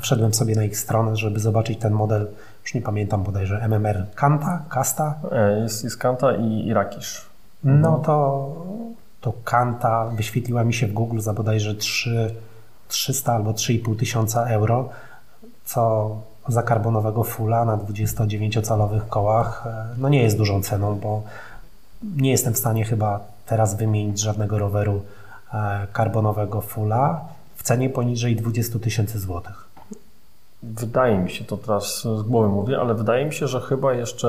wszedłem 0.00 0.34
sobie 0.34 0.54
na 0.54 0.64
ich 0.64 0.78
stronę, 0.78 1.16
żeby 1.16 1.40
zobaczyć 1.40 1.78
ten 1.78 1.92
model 1.92 2.26
już 2.66 2.74
nie 2.74 2.82
pamiętam 2.82 3.22
bodajże, 3.22 3.60
MMR 3.68 4.06
Kanta, 4.14 4.62
Kasta? 4.68 5.14
E, 5.32 5.60
jest, 5.60 5.84
jest 5.84 5.98
Kanta 5.98 6.36
i, 6.36 6.66
i 6.66 6.74
Rakisz. 6.74 7.26
No 7.64 7.98
to, 7.98 8.52
to 9.20 9.32
Kanta 9.44 10.06
wyświetliła 10.06 10.64
mi 10.64 10.74
się 10.74 10.86
w 10.86 10.92
Google 10.92 11.20
za 11.20 11.32
bodajże 11.32 11.74
3, 11.74 12.34
300 12.88 13.32
albo 13.32 13.52
3,5 13.52 13.98
tysiąca 13.98 14.44
euro, 14.44 14.88
co 15.64 16.10
za 16.48 16.62
karbonowego 16.62 17.24
fulla 17.24 17.64
na 17.64 17.76
29-calowych 17.76 19.08
kołach 19.08 19.66
e, 19.66 19.86
no 19.98 20.08
nie 20.08 20.22
jest 20.22 20.36
dużą 20.36 20.62
ceną, 20.62 20.98
bo 20.98 21.22
nie 22.16 22.30
jestem 22.30 22.54
w 22.54 22.58
stanie 22.58 22.84
chyba 22.84 23.20
teraz 23.46 23.76
wymienić 23.76 24.20
żadnego 24.20 24.58
roweru 24.58 25.02
e, 25.54 25.86
karbonowego 25.92 26.60
fulla 26.60 27.24
w 27.56 27.62
cenie 27.62 27.90
poniżej 27.90 28.36
20 28.36 28.78
tysięcy 28.78 29.18
złotych. 29.18 29.65
Wydaje 30.62 31.18
mi 31.18 31.30
się, 31.30 31.44
to 31.44 31.56
teraz 31.56 32.02
z 32.02 32.22
głowy 32.22 32.48
mówię, 32.48 32.80
ale 32.80 32.94
wydaje 32.94 33.24
mi 33.24 33.32
się, 33.32 33.48
że 33.48 33.60
chyba 33.60 33.94
jeszcze 33.94 34.28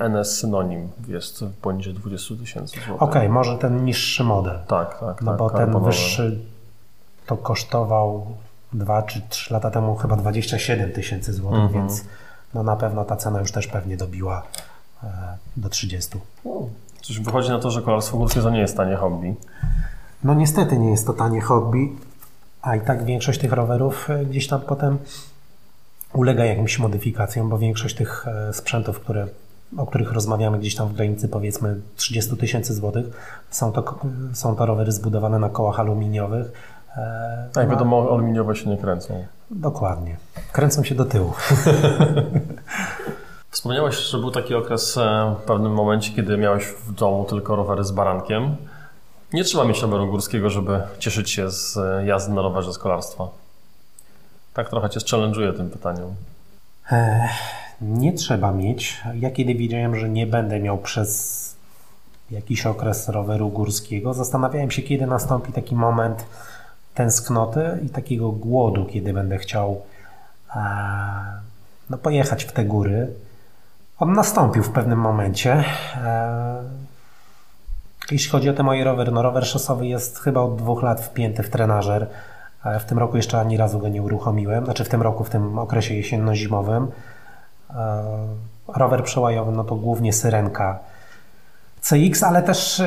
e, 0.00 0.04
NS 0.04 0.38
Synonim 0.38 0.88
jest 1.08 1.44
poniżej 1.62 1.94
20 1.94 2.34
tysięcy 2.34 2.74
złotych. 2.74 3.02
Okej, 3.02 3.22
okay, 3.22 3.28
może 3.28 3.58
ten 3.58 3.84
niższy 3.84 4.24
model. 4.24 4.58
Tak, 4.66 5.00
tak. 5.00 5.22
No 5.22 5.30
tak, 5.30 5.38
bo 5.38 5.50
ten 5.50 5.80
wyższy 5.80 6.38
to 7.26 7.36
kosztował 7.36 8.26
2 8.72 9.02
czy 9.02 9.22
3 9.28 9.52
lata 9.52 9.70
temu 9.70 9.96
chyba 9.96 10.16
27 10.16 10.92
tysięcy 10.92 11.32
złotych, 11.32 11.58
mm 11.58 11.68
-hmm. 11.68 11.74
więc 11.74 12.04
no 12.54 12.62
na 12.62 12.76
pewno 12.76 13.04
ta 13.04 13.16
cena 13.16 13.40
już 13.40 13.52
też 13.52 13.66
pewnie 13.66 13.96
dobiła 13.96 14.42
e, 15.02 15.36
do 15.56 15.68
30. 15.68 16.18
No, 16.44 16.50
coś 17.02 17.18
wychodzi 17.18 17.50
na 17.50 17.58
to, 17.58 17.70
że 17.70 17.82
kolarstwo 17.82 18.18
górskie 18.18 18.40
to 18.40 18.50
nie 18.50 18.60
jest 18.60 18.76
tanie 18.76 18.96
hobby. 18.96 19.34
No 20.24 20.34
niestety 20.34 20.78
nie 20.78 20.90
jest 20.90 21.06
to 21.06 21.12
tanie 21.12 21.40
hobby, 21.40 21.96
a 22.62 22.76
i 22.76 22.80
tak 22.80 23.04
większość 23.04 23.40
tych 23.40 23.52
rowerów 23.52 24.10
e, 24.10 24.24
gdzieś 24.24 24.48
tam 24.48 24.60
potem 24.60 24.98
ulega 26.12 26.44
jakimś 26.44 26.78
modyfikacjom, 26.78 27.48
bo 27.48 27.58
większość 27.58 27.94
tych 27.94 28.26
e, 28.28 28.52
sprzętów, 28.52 29.00
które, 29.00 29.26
o 29.78 29.86
których 29.86 30.12
rozmawiamy 30.12 30.58
gdzieś 30.58 30.74
tam 30.74 30.88
w 30.88 30.92
granicy 30.92 31.28
powiedzmy 31.28 31.80
30 31.96 32.36
tysięcy 32.36 32.74
złotych, 32.74 33.06
są 33.50 33.72
to, 33.72 33.98
są 34.32 34.56
to 34.56 34.66
rowery 34.66 34.92
zbudowane 34.92 35.38
na 35.38 35.48
kołach 35.48 35.80
aluminiowych. 35.80 36.52
Tak, 37.52 37.66
no, 37.66 37.72
wiadomo, 37.72 38.08
aluminiowe 38.12 38.56
się 38.56 38.70
nie 38.70 38.78
kręcą. 38.78 39.24
Dokładnie. 39.50 40.16
Kręcą 40.52 40.84
się 40.84 40.94
do 40.94 41.04
tyłu. 41.04 41.32
Wspomniałeś, 43.50 43.96
że 43.96 44.18
był 44.18 44.30
taki 44.30 44.54
okres 44.54 44.96
e, 44.96 45.34
w 45.42 45.44
pewnym 45.44 45.72
momencie, 45.72 46.12
kiedy 46.12 46.38
miałeś 46.38 46.64
w 46.64 46.92
domu 46.92 47.24
tylko 47.24 47.56
rowery 47.56 47.84
z 47.84 47.90
barankiem. 47.90 48.56
Nie 49.32 49.44
trzeba 49.44 49.64
mieć 49.64 49.82
roweru 49.82 50.06
górskiego, 50.06 50.50
żeby 50.50 50.80
cieszyć 50.98 51.30
się 51.30 51.50
z 51.50 51.78
jazdy 52.06 52.34
na 52.34 52.42
rowerze 52.42 52.72
z 52.72 52.78
kolarstwa. 52.78 53.28
Tak 54.54 54.68
trochę 54.68 54.90
Cię 54.90 55.00
challenge'uję 55.00 55.56
tym 55.56 55.70
pytaniem. 55.70 56.14
nie 57.80 58.12
trzeba 58.12 58.52
mieć. 58.52 59.00
Ja 59.14 59.30
kiedy 59.30 59.54
wiedziałem, 59.54 59.96
że 59.96 60.08
nie 60.08 60.26
będę 60.26 60.60
miał 60.60 60.78
przez 60.78 61.40
jakiś 62.30 62.66
okres 62.66 63.08
roweru 63.08 63.48
górskiego, 63.48 64.14
zastanawiałem 64.14 64.70
się, 64.70 64.82
kiedy 64.82 65.06
nastąpi 65.06 65.52
taki 65.52 65.74
moment 65.74 66.24
tęsknoty 66.94 67.78
i 67.86 67.88
takiego 67.88 68.32
głodu, 68.32 68.84
kiedy 68.84 69.12
będę 69.12 69.38
chciał 69.38 69.82
e, 70.56 70.60
no, 71.90 71.98
pojechać 71.98 72.44
w 72.44 72.52
te 72.52 72.64
góry. 72.64 73.08
On 73.98 74.12
nastąpił 74.12 74.62
w 74.62 74.70
pewnym 74.70 74.98
momencie. 74.98 75.64
E, 75.96 76.62
jeśli 78.10 78.30
chodzi 78.30 78.50
o 78.50 78.52
te 78.52 78.62
moje 78.62 78.84
rowery, 78.84 79.12
no 79.12 79.22
rower 79.22 79.46
szosowy 79.46 79.86
jest 79.86 80.18
chyba 80.18 80.40
od 80.40 80.56
dwóch 80.56 80.82
lat 80.82 81.00
wpięty 81.00 81.42
w 81.42 81.50
trenażer. 81.50 82.06
E, 82.64 82.80
w 82.80 82.84
tym 82.84 82.98
roku 82.98 83.16
jeszcze 83.16 83.40
ani 83.40 83.56
razu 83.56 83.78
go 83.78 83.88
nie 83.88 84.02
uruchomiłem, 84.02 84.64
znaczy 84.64 84.84
w 84.84 84.88
tym 84.88 85.02
roku, 85.02 85.24
w 85.24 85.30
tym 85.30 85.58
okresie 85.58 85.94
jesienno-zimowym. 85.94 86.86
Rower 88.68 89.04
przełajowy, 89.04 89.52
no 89.52 89.64
to 89.64 89.76
głównie 89.76 90.12
syrenka 90.12 90.78
CX, 91.80 92.22
ale 92.22 92.42
też 92.42 92.82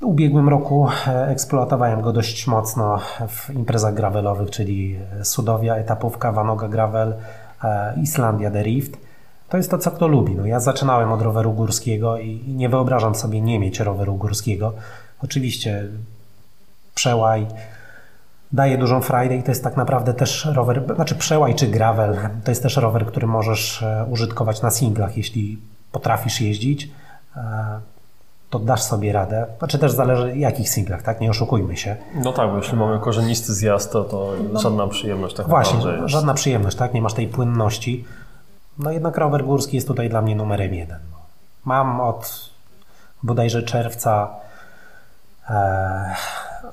w 0.00 0.04
ubiegłym 0.04 0.48
roku 0.48 0.88
eksploatowałem 1.06 2.00
go 2.00 2.12
dość 2.12 2.46
mocno 2.46 2.98
w 3.28 3.50
imprezach 3.50 3.94
gravelowych, 3.94 4.50
czyli 4.50 4.98
Sudowia, 5.22 5.76
etapówka, 5.76 6.32
Vanoga 6.32 6.68
Gravel, 6.68 7.14
Islandia 8.02 8.50
The 8.50 8.62
Rift. 8.62 8.96
To 9.48 9.56
jest 9.56 9.70
to, 9.70 9.78
co 9.78 9.90
kto 9.90 10.08
lubi. 10.08 10.34
No, 10.34 10.46
ja 10.46 10.60
zaczynałem 10.60 11.12
od 11.12 11.22
roweru 11.22 11.52
górskiego 11.52 12.18
i 12.18 12.44
nie 12.48 12.68
wyobrażam 12.68 13.14
sobie 13.14 13.40
nie 13.40 13.58
mieć 13.58 13.80
roweru 13.80 14.14
górskiego. 14.14 14.72
Oczywiście 15.22 15.84
przełaj 16.94 17.46
daje 18.52 18.78
dużą 18.78 19.00
frajdę 19.00 19.36
i 19.36 19.42
to 19.42 19.50
jest 19.50 19.64
tak 19.64 19.76
naprawdę 19.76 20.14
też 20.14 20.48
rower, 20.54 20.82
znaczy 20.94 21.14
przełaj 21.14 21.54
czy 21.54 21.66
gravel, 21.66 22.18
to 22.44 22.50
jest 22.50 22.62
też 22.62 22.76
rower, 22.76 23.06
który 23.06 23.26
możesz 23.26 23.82
e, 23.82 24.06
użytkować 24.10 24.62
na 24.62 24.70
singlach, 24.70 25.16
jeśli 25.16 25.58
potrafisz 25.92 26.40
jeździć 26.40 26.90
e, 27.36 27.40
to 28.50 28.58
dasz 28.58 28.82
sobie 28.82 29.12
radę. 29.12 29.46
Znaczy 29.58 29.78
też 29.78 29.92
zależy 29.92 30.36
jakich 30.36 30.68
singlach, 30.68 31.02
tak? 31.02 31.20
Nie 31.20 31.30
oszukujmy 31.30 31.76
się. 31.76 31.96
No 32.14 32.32
tak, 32.32 32.50
bo 32.50 32.56
jeśli 32.56 32.78
mamy 32.78 33.00
korzenisty 33.00 33.54
zjazd, 33.54 33.92
to, 33.92 34.04
to 34.04 34.32
no, 34.52 34.60
żadna 34.60 34.88
przyjemność 34.88 35.36
tak 35.36 35.48
Właśnie, 35.48 35.80
żadna 36.04 36.34
przyjemność, 36.34 36.76
tak? 36.76 36.94
Nie 36.94 37.02
masz 37.02 37.14
tej 37.14 37.28
płynności. 37.28 38.04
No 38.78 38.90
jednak 38.90 39.16
rower 39.16 39.44
górski 39.44 39.76
jest 39.76 39.88
tutaj 39.88 40.08
dla 40.08 40.22
mnie 40.22 40.36
numerem 40.36 40.74
jeden. 40.74 40.98
Mam 41.64 42.00
od 42.00 42.50
bodajże 43.22 43.62
czerwca, 43.62 44.30
e, 45.50 46.14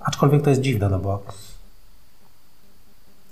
aczkolwiek 0.01 0.43
to 0.43 0.49
jest 0.49 0.61
dziwne, 0.61 0.89
no 0.89 0.99
bo 0.99 1.23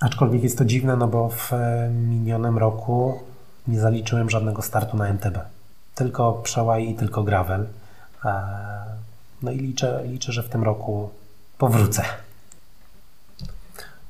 aczkolwiek 0.03 0.43
jest 0.43 0.57
to 0.57 0.65
dziwne, 0.65 0.97
no 0.97 1.07
bo 1.07 1.29
w 1.29 1.51
minionym 1.91 2.57
roku 2.57 3.19
nie 3.67 3.79
zaliczyłem 3.79 4.29
żadnego 4.29 4.61
startu 4.61 4.97
na 4.97 5.07
MTB. 5.07 5.39
Tylko 5.95 6.33
przełaj 6.33 6.89
i 6.89 6.95
tylko 6.95 7.23
gravel. 7.23 7.67
E, 8.25 8.33
no 9.41 9.51
i 9.51 9.57
liczę, 9.57 10.03
liczę, 10.05 10.31
że 10.31 10.43
w 10.43 10.49
tym 10.49 10.63
roku 10.63 11.09
powrócę. 11.57 12.03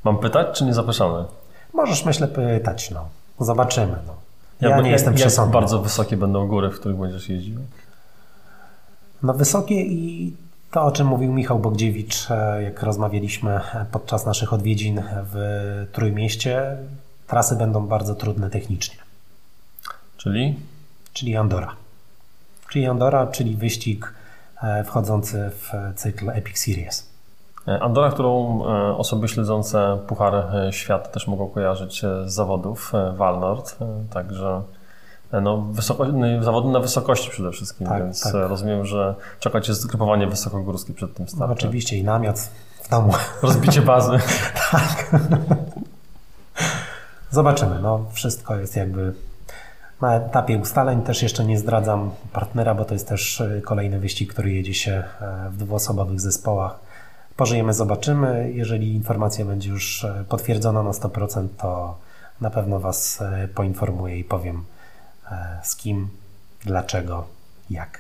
Mam 0.04 0.18
pytać, 0.18 0.58
czy 0.58 0.66
nie 0.66 0.74
zapraszamy? 0.74 1.26
Możesz, 1.74 2.06
myślę, 2.06 2.28
pytać. 2.28 2.92
No. 2.92 3.06
Zobaczymy. 3.40 3.96
No. 4.08 4.14
Ja, 4.62 4.70
ja 4.70 4.78
nie 4.78 4.84
jak, 4.84 4.92
jestem 4.92 5.14
przesądny. 5.14 5.56
Jak 5.56 5.62
bardzo 5.62 5.80
wysokie 5.82 6.18
będą 6.18 6.48
góry, 6.48 6.70
w 6.70 6.80
których 6.80 6.98
będziesz 6.98 7.30
jeździł? 7.30 7.60
No 9.24 9.34
wysokie 9.34 9.82
i 9.82 10.34
to, 10.74 10.84
o 10.84 10.92
czym 10.92 11.08
mówił 11.08 11.34
Michał 11.34 11.60
Bogdziewicz, 11.60 12.32
e, 12.32 12.64
jak 12.64 12.84
rozmawialiśmy 12.84 13.60
podczas 13.92 14.26
naszych 14.26 14.54
odwiedzin 14.54 15.02
w 15.34 15.88
Trójmieście, 15.92 16.78
trasy 17.28 17.56
będą 17.56 17.88
bardzo 17.88 18.16
trudne 18.16 18.50
technicznie. 18.50 18.96
Czyli? 20.18 20.60
Czyli 21.14 21.36
Andora. 21.36 21.76
Czyli 22.70 22.88
Andora, 22.88 23.28
czyli 23.28 23.56
wyścig 23.56 24.14
e, 24.64 24.84
wchodzący 24.84 25.50
w 25.50 25.72
cykl 25.96 26.30
Epic 26.30 26.58
Series. 26.58 27.10
E, 27.68 27.80
Andora, 27.80 28.12
którą 28.12 28.64
osoby 28.98 29.28
śledzące 29.28 29.98
Puchar 30.08 30.34
Świata 30.72 31.10
też 31.10 31.28
mogą 31.28 31.50
kojarzyć 31.50 32.02
z 32.26 32.34
zawodów 32.34 32.92
Walnord, 33.16 33.78
także 34.14 34.62
no, 35.42 35.58
wysoko, 35.58 36.06
no, 36.06 36.44
zawody 36.44 36.70
na 36.70 36.80
wysokości 36.80 37.30
przede 37.30 37.52
wszystkim, 37.52 37.88
tak, 37.88 38.04
więc 38.04 38.24
tak. 38.24 38.34
rozumiem, 38.34 38.86
że 38.86 39.16
czeka 39.40 39.62
Cię 39.62 39.74
zgrupowanie 39.74 40.28
wysokogórskie 40.28 40.94
przed 40.94 41.14
tym 41.14 41.28
startem. 41.28 41.48
No, 41.48 41.54
oczywiście 41.54 41.98
i 41.98 42.04
namiot 42.04 42.40
w 42.84 42.90
domu. 42.90 43.14
Rozbicie 43.42 43.82
bazy. 43.92 44.20
tak. 44.72 45.12
Zobaczymy. 47.32 47.80
No, 47.82 48.06
wszystko 48.12 48.56
jest 48.56 48.76
jakby 48.76 49.14
na 50.02 50.16
etapie 50.16 50.58
ustaleń 50.58 51.02
też 51.02 51.24
jeszcze 51.24 51.46
nie 51.46 51.60
zdradzam 51.60 52.12
partnera, 52.34 52.76
bo 52.76 52.86
to 52.86 52.94
jest 52.94 53.08
też 53.08 53.42
e, 53.42 53.62
kolejny 53.62 54.00
wyścig, 54.00 54.34
który 54.34 54.52
jedzie 54.52 54.74
się 54.74 54.92
e, 54.92 55.50
w 55.50 55.58
dwuosobowych 55.58 56.22
zespołach. 56.22 56.80
Pożyjemy, 57.38 57.74
zobaczymy. 57.74 58.52
Jeżeli 58.54 58.94
informacja 58.94 59.46
będzie 59.46 59.70
już 59.70 60.04
e, 60.04 60.24
potwierdzona 60.30 60.84
na 60.84 60.92
100%, 60.92 61.48
to 61.58 61.98
na 62.42 62.50
pewno 62.50 62.80
Was 62.80 63.24
poinformuję 63.56 64.20
i 64.20 64.24
powiem 64.24 64.64
z 65.64 65.76
kim, 65.76 66.10
dlaczego, 66.66 67.26
jak. 67.70 68.00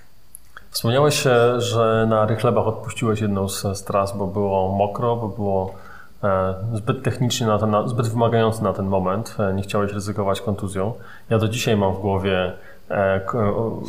Wspomniałeś, 0.70 1.24
że 1.58 2.06
na 2.10 2.26
Rychlebach 2.26 2.68
odpuściłeś 2.68 3.22
jedną 3.22 3.50
z 3.50 3.84
tras, 3.84 4.18
bo 4.18 4.28
było 4.28 4.72
mokro, 4.78 5.16
bo 5.16 5.28
było 5.28 5.74
E, 6.24 6.54
zbyt 6.74 7.04
technicznie, 7.04 7.48
na 7.48 7.60
ten, 7.60 7.76
zbyt 7.86 8.08
wymagający 8.08 8.64
na 8.64 8.74
ten 8.74 8.86
moment. 8.86 9.36
E, 9.40 9.54
nie 9.54 9.64
chciałeś 9.64 9.92
ryzykować 9.92 10.42
kontuzją. 10.42 10.94
Ja 11.30 11.38
do 11.38 11.48
dzisiaj 11.48 11.78
mam 11.78 11.96
w 11.96 12.00
głowie 12.00 12.52
e, 12.92 13.22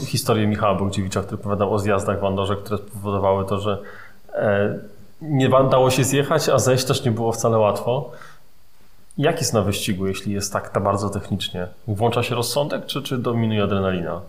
historię 0.07 0.47
Michała 0.47 0.75
Bogdziewicza, 0.75 1.23
który 1.23 1.41
opowiadał 1.41 1.75
o 1.75 1.79
zjazdach 1.79 2.21
w 2.21 2.25
Andorze, 2.25 2.57
które 2.57 2.79
spowodowały 2.79 3.45
to, 3.45 3.61
że 3.61 3.79
nie 5.23 5.49
dało 5.49 5.91
się 5.91 6.05
zjechać, 6.05 6.49
a 6.49 6.59
zejść 6.59 6.85
też 6.85 7.05
nie 7.05 7.11
było 7.11 7.33
wcale 7.33 7.59
łatwo. 7.59 8.11
Jak 9.19 9.39
jest 9.41 9.53
na 9.53 9.63
wyścigu, 9.63 10.07
jeśli 10.07 10.33
jest 10.33 10.53
tak, 10.53 10.69
tak 10.69 10.83
bardzo 10.83 11.11
technicznie? 11.11 11.67
Włącza 11.89 12.23
się 12.23 12.35
rozsądek, 12.35 12.87
czy, 12.87 13.03
czy 13.03 13.19
dominuje 13.19 13.63
adrenalina? 13.63 14.21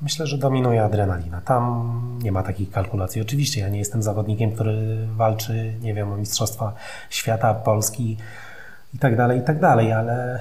Myślę, 0.00 0.26
że 0.26 0.38
dominuje 0.38 0.82
adrenalina. 0.84 1.40
Tam 1.40 2.18
nie 2.22 2.32
ma 2.32 2.42
takich 2.42 2.70
kalkulacji. 2.70 3.22
Oczywiście 3.22 3.60
ja 3.60 3.68
nie 3.68 3.78
jestem 3.78 4.02
zawodnikiem, 4.02 4.52
który 4.52 5.06
walczy, 5.16 5.74
nie 5.80 5.94
wiem, 5.94 6.12
o 6.12 6.16
Mistrzostwa 6.16 6.72
Świata, 7.10 7.54
Polski 7.54 8.16
i 8.94 8.98
tak 8.98 9.16
dalej, 9.16 9.38
i 9.38 9.42
tak 9.42 9.60
dalej, 9.60 9.92
ale 9.92 10.40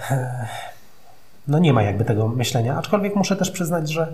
no 1.47 1.59
nie 1.59 1.73
ma 1.73 1.83
jakby 1.83 2.05
tego 2.05 2.27
myślenia. 2.27 2.77
Aczkolwiek 2.77 3.15
muszę 3.15 3.35
też 3.35 3.51
przyznać, 3.51 3.91
że 3.91 4.13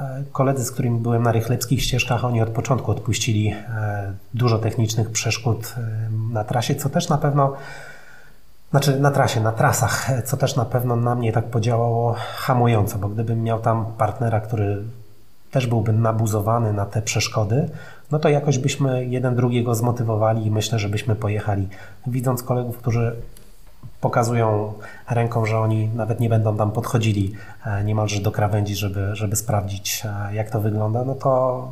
e, 0.00 0.24
koledzy, 0.32 0.64
z 0.64 0.70
którymi 0.70 1.00
byłem 1.00 1.22
na 1.22 1.32
rychlewskich 1.32 1.82
ścieżkach, 1.82 2.24
oni 2.24 2.42
od 2.42 2.48
początku 2.48 2.90
odpuścili 2.90 3.48
e, 3.48 4.12
dużo 4.34 4.58
technicznych 4.58 5.10
przeszkód 5.10 5.74
e, 5.78 6.10
na 6.32 6.44
trasie, 6.44 6.74
co 6.74 6.88
też 6.88 7.08
na 7.08 7.18
pewno 7.18 7.56
znaczy 8.70 9.00
na 9.00 9.10
trasie, 9.10 9.40
na 9.40 9.52
trasach, 9.52 10.10
co 10.24 10.36
też 10.36 10.56
na 10.56 10.64
pewno 10.64 10.96
na 10.96 11.14
mnie 11.14 11.32
tak 11.32 11.44
podziałało 11.44 12.14
hamująco, 12.18 12.98
bo 12.98 13.08
gdybym 13.08 13.42
miał 13.42 13.60
tam 13.60 13.86
partnera, 13.98 14.40
który 14.40 14.82
też 15.50 15.66
byłby 15.66 15.92
nabuzowany 15.92 16.72
na 16.72 16.86
te 16.86 17.02
przeszkody, 17.02 17.70
no 18.10 18.18
to 18.18 18.28
jakoś 18.28 18.58
byśmy 18.58 19.06
jeden 19.06 19.36
drugiego 19.36 19.74
zmotywowali 19.74 20.46
i 20.46 20.50
myślę, 20.50 20.78
że 20.78 20.88
byśmy 20.88 21.16
pojechali. 21.16 21.68
Widząc 22.06 22.42
kolegów, 22.42 22.78
którzy 22.78 23.16
pokazują 24.00 24.72
ręką, 25.10 25.46
że 25.46 25.58
oni 25.58 25.88
nawet 25.94 26.20
nie 26.20 26.28
będą 26.28 26.56
tam 26.56 26.70
podchodzili 26.70 27.32
e, 27.66 27.84
niemalże 27.84 28.20
do 28.20 28.32
krawędzi, 28.32 28.76
żeby, 28.76 29.10
żeby 29.12 29.36
sprawdzić, 29.36 30.02
e, 30.04 30.34
jak 30.34 30.50
to 30.50 30.60
wygląda, 30.60 31.04
no 31.04 31.14
to 31.14 31.68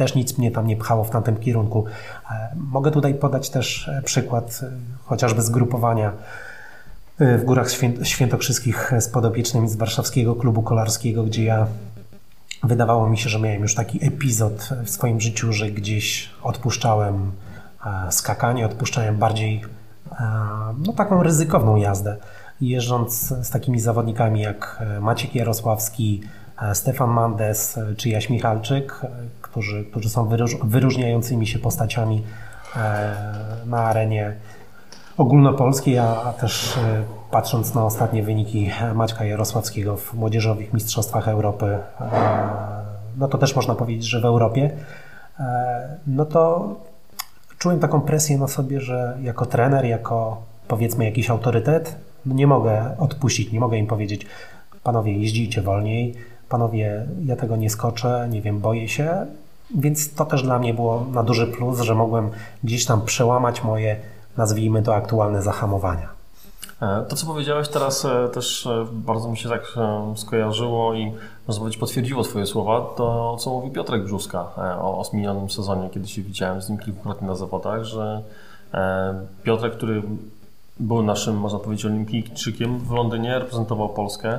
też 0.00 0.14
nic 0.14 0.38
mnie 0.38 0.50
tam 0.50 0.66
nie 0.66 0.76
pchało 0.76 1.04
w 1.04 1.10
tamtym 1.10 1.36
kierunku. 1.36 1.84
E, 2.30 2.54
mogę 2.56 2.90
tutaj 2.90 3.14
podać 3.14 3.50
też 3.50 3.88
e, 3.88 4.02
przykład 4.02 4.60
e, 4.62 4.70
chociażby 5.04 5.42
zgrupowania 5.42 6.12
w 7.18 7.44
Górach 7.44 7.68
Świętokrzyskich 8.02 8.92
z 9.00 9.08
podopiecznymi 9.08 9.68
z 9.68 9.76
warszawskiego 9.76 10.34
klubu 10.34 10.62
kolarskiego, 10.62 11.24
gdzie 11.24 11.44
ja 11.44 11.66
wydawało 12.62 13.08
mi 13.08 13.18
się, 13.18 13.28
że 13.28 13.40
miałem 13.40 13.62
już 13.62 13.74
taki 13.74 14.06
epizod 14.06 14.68
w 14.84 14.90
swoim 14.90 15.20
życiu, 15.20 15.52
że 15.52 15.70
gdzieś 15.70 16.30
odpuszczałem 16.42 17.32
skakanie, 18.10 18.66
odpuszczałem 18.66 19.16
bardziej 19.16 19.64
no, 20.86 20.92
taką 20.92 21.22
ryzykowną 21.22 21.76
jazdę. 21.76 22.16
Jeżdżąc 22.60 23.34
z 23.42 23.50
takimi 23.50 23.80
zawodnikami 23.80 24.40
jak 24.40 24.82
Maciek 25.00 25.34
Jarosławski, 25.34 26.22
Stefan 26.72 27.10
Mandes 27.10 27.78
czy 27.96 28.08
Jaś 28.08 28.30
Michalczyk, 28.30 29.00
którzy, 29.50 29.84
którzy 29.84 30.08
są 30.08 30.28
wyróż, 30.28 30.56
wyróżniającymi 30.64 31.46
się 31.46 31.58
postaciami 31.58 32.22
e, 32.76 33.16
na 33.66 33.78
arenie 33.78 34.36
ogólnopolskiej, 35.16 35.98
a, 35.98 36.22
a 36.22 36.32
też 36.32 36.76
e, 36.76 37.02
patrząc 37.30 37.74
na 37.74 37.84
ostatnie 37.84 38.22
wyniki 38.22 38.70
Maćka 38.94 39.24
Jarosławskiego 39.24 39.96
w 39.96 40.14
młodzieżowych 40.14 40.72
mistrzostwach 40.72 41.28
Europy, 41.28 41.78
e, 42.00 42.10
no 43.16 43.28
to 43.28 43.38
też 43.38 43.56
można 43.56 43.74
powiedzieć, 43.74 44.04
że 44.04 44.20
w 44.20 44.24
Europie, 44.24 44.70
no 46.06 46.24
to 46.24 46.74
czułem 47.58 47.80
taką 47.80 48.00
presję 48.00 48.38
na 48.38 48.48
sobie, 48.48 48.80
że 48.80 49.18
jako 49.22 49.46
trener, 49.46 49.84
jako 49.84 50.42
powiedzmy 50.68 51.04
jakiś 51.04 51.30
autorytet, 51.30 51.96
no 52.26 52.34
nie 52.34 52.46
mogę 52.46 52.96
odpuścić, 52.98 53.52
nie 53.52 53.60
mogę 53.60 53.78
im 53.78 53.86
powiedzieć, 53.86 54.26
panowie 54.82 55.12
jeździcie 55.12 55.62
wolniej, 55.62 56.14
panowie 56.50 57.06
ja 57.24 57.36
tego 57.36 57.56
nie 57.56 57.70
skoczę, 57.70 58.28
nie 58.30 58.42
wiem, 58.42 58.60
boję 58.60 58.88
się, 58.88 59.26
więc 59.74 60.14
to 60.14 60.24
też 60.24 60.42
dla 60.42 60.58
mnie 60.58 60.74
było 60.74 61.06
na 61.12 61.22
duży 61.22 61.46
plus, 61.46 61.80
że 61.80 61.94
mogłem 61.94 62.30
gdzieś 62.64 62.86
tam 62.86 63.02
przełamać 63.02 63.64
moje, 63.64 63.96
nazwijmy 64.36 64.82
to, 64.82 64.94
aktualne 64.94 65.42
zahamowania. 65.42 66.08
E, 66.82 67.04
to, 67.08 67.16
co 67.16 67.26
powiedziałeś 67.26 67.68
teraz 67.68 68.04
e, 68.04 68.28
też 68.28 68.66
e, 68.66 68.86
bardzo 68.92 69.28
mi 69.28 69.36
się 69.36 69.48
tak 69.48 69.74
skojarzyło 70.16 70.94
i 70.94 71.12
można 71.48 71.60
powiedzieć 71.60 71.80
potwierdziło 71.80 72.22
Twoje 72.22 72.46
słowa, 72.46 72.80
to 72.96 73.36
co 73.40 73.50
mówi 73.50 73.70
Piotrek 73.70 74.04
Brzuska 74.04 74.46
o, 74.80 74.98
o 74.98 75.48
sezonie, 75.48 75.90
kiedy 75.90 76.08
się 76.08 76.22
widziałem 76.22 76.62
z 76.62 76.68
nim 76.68 76.78
kilkukrotnie 76.78 77.28
na 77.28 77.34
zawodach, 77.34 77.84
że 77.84 78.22
Piotrek, 79.42 79.72
który 79.72 80.02
był 80.80 81.02
naszym, 81.02 81.36
można 81.36 81.58
powiedzieć, 81.58 81.86
olimpijczykiem 81.86 82.78
w 82.78 82.90
Londynie, 82.90 83.38
reprezentował 83.38 83.88
Polskę. 83.88 84.38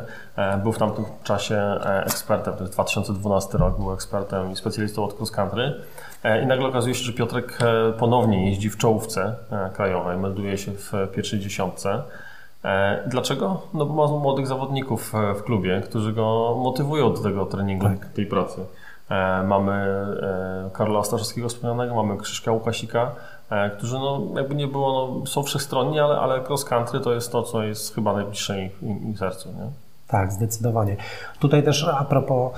Był 0.64 0.72
w 0.72 0.78
tamtym 0.78 1.06
czasie 1.24 1.80
ekspertem, 2.06 2.54
to 2.54 2.60
jest 2.64 2.74
2012 2.74 3.58
rok, 3.58 3.78
był 3.78 3.94
ekspertem 3.94 4.52
i 4.52 4.56
specjalistą 4.56 5.04
od 5.04 5.18
cross 5.18 5.32
country. 5.32 5.74
I 6.44 6.46
nagle 6.46 6.68
okazuje 6.68 6.96
się, 6.96 7.04
że 7.04 7.14
Piotrek 7.14 7.60
ponownie 8.00 8.50
jeździ 8.50 8.70
w 8.70 8.78
czołówce 8.78 9.36
krajowej, 9.74 10.18
melduje 10.18 10.58
się 10.58 10.72
w 10.72 10.94
pierwszej 11.16 11.40
dziesiątce. 11.40 12.04
E, 12.66 13.04
dlaczego? 13.08 13.62
No 13.74 13.86
bo 13.86 14.08
ma 14.08 14.18
młodych 14.18 14.48
zawodników 14.48 15.16
e, 15.16 15.34
w 15.36 15.44
klubie, 15.44 15.82
którzy 15.86 16.14
go 16.14 16.56
motywują 16.64 17.14
do 17.14 17.22
tego 17.22 17.46
treningu, 17.46 17.86
tak. 17.86 18.06
tej 18.06 18.26
pracy. 18.26 18.62
E, 19.10 19.44
mamy 19.44 19.88
Karola 20.74 21.04
Staszewskiego 21.04 21.50
wspomnianego, 21.50 21.96
mamy 21.96 22.18
Krzyszka 22.18 22.52
Łukasika, 22.52 23.12
którzy 23.78 23.96
no, 23.96 24.22
jakby 24.36 24.56
nie 24.56 24.68
było, 24.68 25.18
no, 25.20 25.26
są 25.26 25.44
wszechstronni, 25.44 26.00
ale, 26.00 26.20
ale 26.20 26.42
cross 26.42 26.66
country 26.66 27.00
to 27.00 27.14
jest 27.14 27.32
to, 27.32 27.44
co 27.44 27.64
jest 27.64 27.96
chyba 27.96 28.14
najbliższe 28.14 28.62
im, 28.62 28.72
im 28.82 29.18
sercu. 29.18 29.50
Nie? 29.50 29.70
Tak, 30.08 30.32
zdecydowanie. 30.32 30.98
Tutaj 31.40 31.64
też 31.64 31.88
a 31.88 32.06
propos 32.06 32.52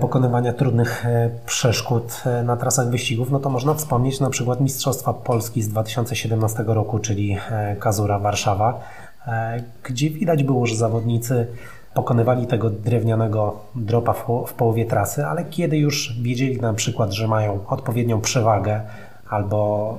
pokonywania 0.00 0.52
trudnych 0.52 1.04
przeszkód 1.46 2.22
na 2.44 2.56
trasach 2.56 2.90
wyścigów, 2.90 3.30
no 3.30 3.38
to 3.38 3.50
można 3.50 3.74
wspomnieć 3.74 4.20
na 4.20 4.30
przykład 4.30 4.60
Mistrzostwa 4.60 5.12
Polski 5.12 5.62
z 5.62 5.68
2017 5.68 6.64
roku, 6.66 6.98
czyli 6.98 7.36
Kazura 7.78 8.18
Warszawa, 8.18 8.80
gdzie 9.82 10.10
widać 10.10 10.42
było, 10.42 10.66
że 10.66 10.76
zawodnicy 10.76 11.46
pokonywali 11.94 12.46
tego 12.46 12.70
drewnianego 12.70 13.56
dropa 13.74 14.12
w, 14.46 14.52
połowie 14.56 14.84
trasy, 14.84 15.26
ale 15.26 15.44
kiedy 15.44 15.76
już 15.76 16.22
wiedzieli 16.22 16.60
na 16.60 16.74
przykład, 16.74 17.12
że 17.12 17.28
mają 17.28 17.66
odpowiednią 17.68 18.20
przewagę 18.20 18.80
albo 19.32 19.98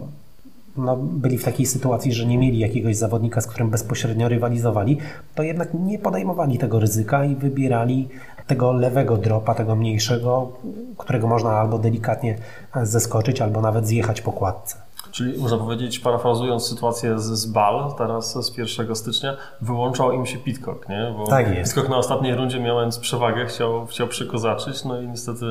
no, 0.78 0.98
byli 0.98 1.38
w 1.38 1.44
takiej 1.44 1.66
sytuacji, 1.66 2.14
że 2.14 2.26
nie 2.26 2.38
mieli 2.38 2.60
jakiegoś 2.60 2.96
zawodnika, 2.96 3.42
z 3.42 3.48
którym 3.48 3.70
bezpośrednio 3.70 4.30
rywalizowali, 4.30 4.98
to 5.36 5.44
jednak 5.44 5.74
nie 5.74 6.00
podejmowali 6.00 6.58
tego 6.58 6.80
ryzyka 6.80 7.26
i 7.26 7.36
wybierali 7.36 8.10
tego 8.48 8.72
lewego 8.72 9.18
dropa, 9.18 9.56
tego 9.56 9.76
mniejszego, 9.76 10.52
którego 10.98 11.28
można 11.28 11.50
albo 11.50 11.80
delikatnie 11.80 12.38
zeskoczyć, 12.84 13.42
albo 13.42 13.62
nawet 13.62 13.88
zjechać 13.88 14.22
po 14.22 14.32
kładce. 14.32 14.78
Czyli 15.12 15.42
można 15.42 15.58
powiedzieć, 15.58 16.00
parafrazując 16.00 16.68
sytuację 16.68 17.20
z, 17.20 17.24
z 17.24 17.46
Bal, 17.46 17.94
teraz 17.98 18.46
z 18.46 18.58
1 18.58 18.96
stycznia, 18.96 19.38
wyłączał 19.62 20.12
im 20.12 20.26
się 20.26 20.38
Pitcock, 20.38 20.90
nie? 20.90 21.14
Bo 21.18 21.28
tak 21.28 21.56
jest. 21.56 21.74
Pitcock 21.74 21.90
na 21.90 21.98
ostatniej 21.98 22.36
rundzie 22.36 22.60
mając 22.60 23.00
przewagę 23.00 23.46
chciał, 23.46 23.86
chciał 23.86 24.08
przykozaczyć, 24.08 24.86
no 24.86 25.02
i 25.02 25.08
niestety 25.08 25.46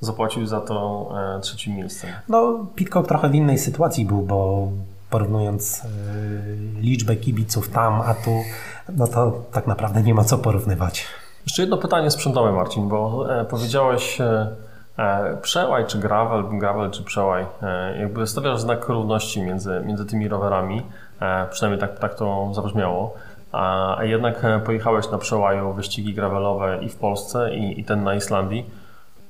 zapłacił 0.00 0.46
za 0.46 0.60
to 0.60 1.08
e, 1.36 1.40
trzecim 1.40 1.76
miejscem. 1.76 2.10
No, 2.28 2.66
Pitcock 2.74 3.08
trochę 3.08 3.28
w 3.28 3.34
innej 3.34 3.58
sytuacji 3.58 4.06
był, 4.06 4.22
bo 4.22 4.68
porównując 5.10 5.82
e, 5.84 5.88
liczbę 6.80 7.16
kibiców 7.16 7.68
tam, 7.68 8.00
a 8.00 8.14
tu, 8.14 8.30
no 8.96 9.06
to 9.06 9.42
tak 9.52 9.66
naprawdę 9.66 10.02
nie 10.02 10.14
ma 10.14 10.24
co 10.24 10.38
porównywać. 10.38 11.06
Jeszcze 11.44 11.62
jedno 11.62 11.76
pytanie 11.76 12.10
sprzętowe, 12.10 12.52
Marcin, 12.52 12.88
bo 12.88 13.26
e, 13.40 13.44
powiedziałeś 13.44 14.18
przełaj 15.42 15.86
czy 15.86 15.98
gravel, 15.98 16.58
gravel 16.58 16.90
czy 16.90 17.02
przełaj, 17.02 17.46
jakby 17.98 18.26
stawiasz 18.26 18.60
znak 18.60 18.88
równości 18.88 19.42
między, 19.42 19.82
między 19.86 20.06
tymi 20.06 20.28
rowerami, 20.28 20.82
przynajmniej 21.50 21.80
tak, 21.80 21.98
tak 21.98 22.14
to 22.14 22.50
zabrzmiało. 22.54 23.14
A 23.52 23.98
jednak 24.02 24.46
pojechałeś 24.64 25.10
na 25.10 25.18
przełaju 25.18 25.72
wyścigi 25.72 26.14
gravelowe 26.14 26.78
i 26.82 26.88
w 26.88 26.96
Polsce, 26.96 27.54
i, 27.54 27.80
i 27.80 27.84
ten 27.84 28.04
na 28.04 28.14
Islandii. 28.14 28.70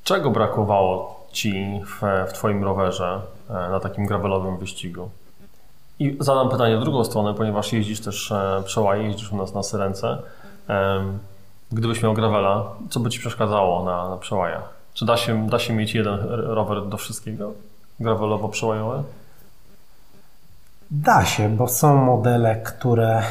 Czego 0.06 0.30
brakowało 0.30 1.26
Ci 1.32 1.80
w, 1.86 2.02
w 2.30 2.32
Twoim 2.32 2.64
rowerze 2.64 3.20
e, 3.50 3.52
na 3.52 3.80
takim 3.80 4.06
gravelowym 4.06 4.58
wyścigu? 4.58 5.10
I 5.98 6.16
zadam 6.20 6.48
pytanie 6.48 6.76
w 6.76 6.80
drugą 6.80 7.04
stronę, 7.04 7.34
ponieważ 7.34 7.72
jeździsz 7.72 8.00
też 8.00 8.32
e, 8.32 8.62
przełaje, 8.64 9.02
jeździsz 9.02 9.32
u 9.32 9.36
nas 9.36 9.54
na 9.54 9.62
Syrence. 9.62 10.18
Gdybyś 11.72 12.02
miał 12.02 12.14
gravela, 12.14 12.64
co 12.90 13.00
by 13.00 13.10
Ci 13.10 13.18
przeszkadzało 13.18 13.84
na, 13.84 14.08
na 14.08 14.16
przełajach? 14.16 14.74
Czy 14.94 15.06
da 15.06 15.16
się, 15.16 15.46
da 15.46 15.58
się 15.58 15.74
mieć 15.74 15.94
jeden 15.94 16.18
rower 16.28 16.86
do 16.86 16.96
wszystkiego? 16.96 17.52
Gravelowo-przełajowe? 18.00 19.02
Da 20.90 21.24
się, 21.24 21.48
bo 21.48 21.68
są 21.68 21.96
modele, 21.96 22.56
które 22.56 23.22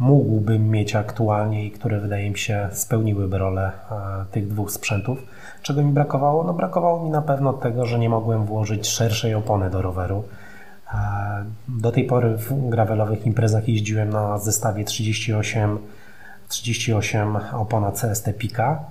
mógłbym 0.00 0.70
mieć 0.70 0.94
aktualnie 0.94 1.66
i 1.66 1.70
które 1.70 2.00
wydaje 2.00 2.30
mi 2.30 2.38
się 2.38 2.68
spełniłyby 2.72 3.38
rolę 3.38 3.72
e, 3.90 4.24
tych 4.32 4.48
dwóch 4.48 4.70
sprzętów. 4.70 5.18
Czego 5.62 5.82
mi 5.82 5.92
brakowało? 5.92 6.44
No 6.44 6.52
brakowało 6.52 7.04
mi 7.04 7.10
na 7.10 7.22
pewno 7.22 7.52
tego, 7.52 7.86
że 7.86 7.98
nie 7.98 8.08
mogłem 8.08 8.44
włożyć 8.44 8.88
szerszej 8.88 9.34
opony 9.34 9.70
do 9.70 9.82
roweru. 9.82 10.24
E, 10.94 10.98
do 11.68 11.92
tej 11.92 12.04
pory 12.04 12.36
w 12.36 12.68
gravelowych 12.68 13.26
imprezach 13.26 13.68
jeździłem 13.68 14.10
na 14.10 14.38
zestawie 14.38 14.84
38, 14.84 15.78
38 16.48 17.36
opona 17.52 17.92
CST 17.92 18.28
Pika, 18.38 18.84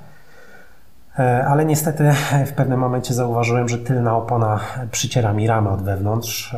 e, 1.20 1.46
ale 1.46 1.66
niestety 1.66 2.12
w 2.46 2.54
pewnym 2.54 2.80
momencie 2.80 3.14
zauważyłem, 3.14 3.70
że 3.70 3.78
tylna 3.78 4.18
opona 4.18 4.60
przyciera 4.92 5.34
mi 5.34 5.48
ramę 5.48 5.70
od 5.70 5.82
wewnątrz. 5.82 6.56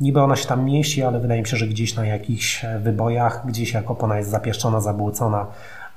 Niby 0.00 0.20
ona 0.20 0.36
się 0.36 0.48
tam 0.48 0.64
mieści, 0.64 1.02
ale 1.02 1.20
wydaje 1.20 1.42
mi 1.42 1.48
się, 1.48 1.56
że 1.56 1.66
gdzieś 1.66 1.96
na 1.96 2.06
jakichś 2.06 2.66
wybojach, 2.80 3.46
gdzieś 3.46 3.72
jak 3.72 3.90
opona 3.90 4.18
jest 4.18 4.30
zapieszczona, 4.30 4.80
zabłocona, 4.80 5.46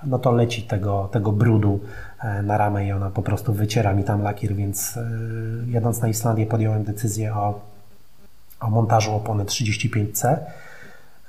no 0.04 0.20
to 0.20 0.32
leci 0.32 0.64
tego, 0.64 1.10
tego 1.12 1.32
brudu 1.32 1.80
e, 2.15 2.15
na 2.44 2.58
ramę 2.58 2.88
i 2.88 2.92
ona 2.92 3.10
po 3.10 3.22
prostu 3.22 3.54
wyciera 3.54 3.94
mi 3.94 4.04
tam 4.04 4.22
lakier, 4.22 4.56
więc 4.56 4.98
e, 4.98 5.02
jadąc 5.68 6.02
na 6.02 6.08
Islandię 6.08 6.46
podjąłem 6.46 6.84
decyzję 6.84 7.34
o, 7.34 7.62
o 8.60 8.70
montażu 8.70 9.16
opony 9.16 9.46
35C. 9.46 10.38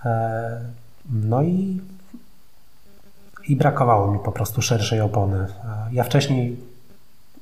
E, 0.04 0.60
no 1.10 1.42
i, 1.42 1.80
i 3.48 3.56
brakowało 3.56 4.12
mi 4.12 4.18
po 4.18 4.32
prostu 4.32 4.62
szerszej 4.62 5.00
opony. 5.00 5.46
Ja 5.92 6.04
wcześniej 6.04 6.56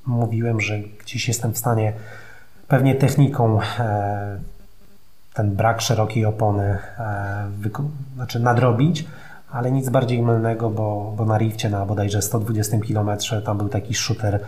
mówiłem, 0.06 0.60
że 0.60 0.78
gdzieś 0.78 1.28
jestem 1.28 1.52
w 1.52 1.58
stanie 1.58 1.92
pewnie 2.68 2.94
techniką 2.94 3.58
ten 5.34 5.56
brak 5.56 5.80
szerokiej 5.80 6.24
opony 6.24 6.78
znaczy 8.14 8.40
nadrobić, 8.40 9.04
ale 9.54 9.72
nic 9.72 9.88
bardziej 9.88 10.22
mylnego, 10.22 10.70
bo, 10.70 11.14
bo 11.16 11.24
na 11.24 11.38
rifcie 11.38 11.70
na 11.70 11.86
bodajże 11.86 12.22
120 12.22 12.78
km 12.88 13.10
tam 13.44 13.58
był 13.58 13.68
taki 13.68 13.94
shooter, 13.94 14.40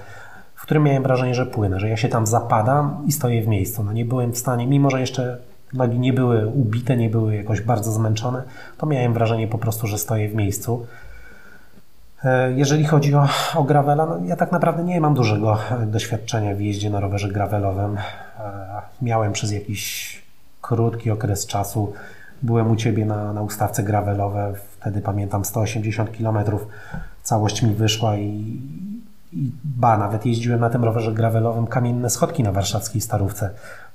w 0.54 0.62
którym 0.62 0.82
miałem 0.82 1.02
wrażenie, 1.02 1.34
że 1.34 1.46
płynę, 1.46 1.80
że 1.80 1.88
ja 1.88 1.96
się 1.96 2.09
tam 2.09 2.26
zapadam 2.26 3.04
i 3.07 3.12
stoję 3.12 3.42
w 3.42 3.48
miejscu. 3.48 3.84
No 3.84 3.92
nie 3.92 4.04
byłem 4.04 4.32
w 4.32 4.38
stanie, 4.38 4.66
mimo 4.66 4.90
że 4.90 5.00
jeszcze 5.00 5.38
nogi 5.72 5.98
nie 5.98 6.12
były 6.12 6.46
ubite, 6.46 6.96
nie 6.96 7.11
były 7.11 7.36
jakoś 7.36 7.61
bardzo 7.61 7.92
zmęczone, 7.92 8.42
to 8.78 8.86
miałem 8.86 9.14
wrażenie 9.14 9.48
po 9.48 9.59
prostu, 9.59 9.86
że 9.86 9.98
stoję 9.98 10.28
w 10.28 10.34
miejscu. 10.34 10.86
E, 12.24 12.52
jeżeli 12.52 12.84
chodzi 12.84 13.14
o, 13.14 13.28
o 13.54 13.64
gravela, 13.64 14.07
no 14.07 14.18
ja 14.24 14.36
tak 14.36 14.52
naprawdę 14.52 14.84
nie 14.84 15.00
mam 15.00 15.14
dużego 15.14 15.59
doświadczenia 15.86 16.54
w 16.54 16.61
jeździe 16.61 16.90
na 16.90 17.00
rowerze 17.00 17.28
gravelowym. 17.28 17.96
E, 17.96 18.00
miałem 19.02 19.32
przez 19.32 19.52
jakiś 19.52 20.22
krótki 20.61 21.11
okres 21.11 21.46
czasu 21.46 21.92
Byłem 22.42 22.70
u 22.70 22.76
Ciebie 22.76 23.04
na, 23.04 23.32
na 23.32 23.42
ustawce 23.42 23.82
gravelowe, 23.82 24.54
wtedy 24.87 25.01
pamiętam 25.01 25.45
180 25.45 26.11
km, 26.18 26.39
całość 27.22 27.62
mi 27.62 27.74
wyszła 27.74 28.16
i, 28.16 28.61
i 29.32 29.51
ba, 29.64 29.99
nawet 29.99 30.26
jeździłem 30.26 30.61
na 30.61 30.70
tym 30.70 30.84
rowerze 30.84 31.12
gravelowym 31.12 31.66
kamienne 31.66 32.11
schodki 32.11 32.43
na 32.43 32.53
warszawskiej 32.53 33.01
Starówce 33.01 33.51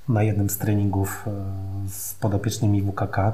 na 0.08 0.22
jednym 0.22 0.50
z 0.50 0.58
treningów 0.58 1.24
e, 1.26 1.30
z 1.88 2.14
podopiecznymi 2.14 2.82
WKK. 2.82 3.32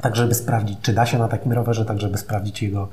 Tak, 0.00 0.16
żeby 0.16 0.34
sprawdzić, 0.34 0.78
czy 0.82 0.92
da 0.92 1.06
się 1.06 1.18
na 1.18 1.28
takim 1.28 1.52
rowerze, 1.52 1.84
tak, 1.84 2.00
żeby 2.00 2.18
sprawdzić 2.18 2.62
jego, 2.62 2.88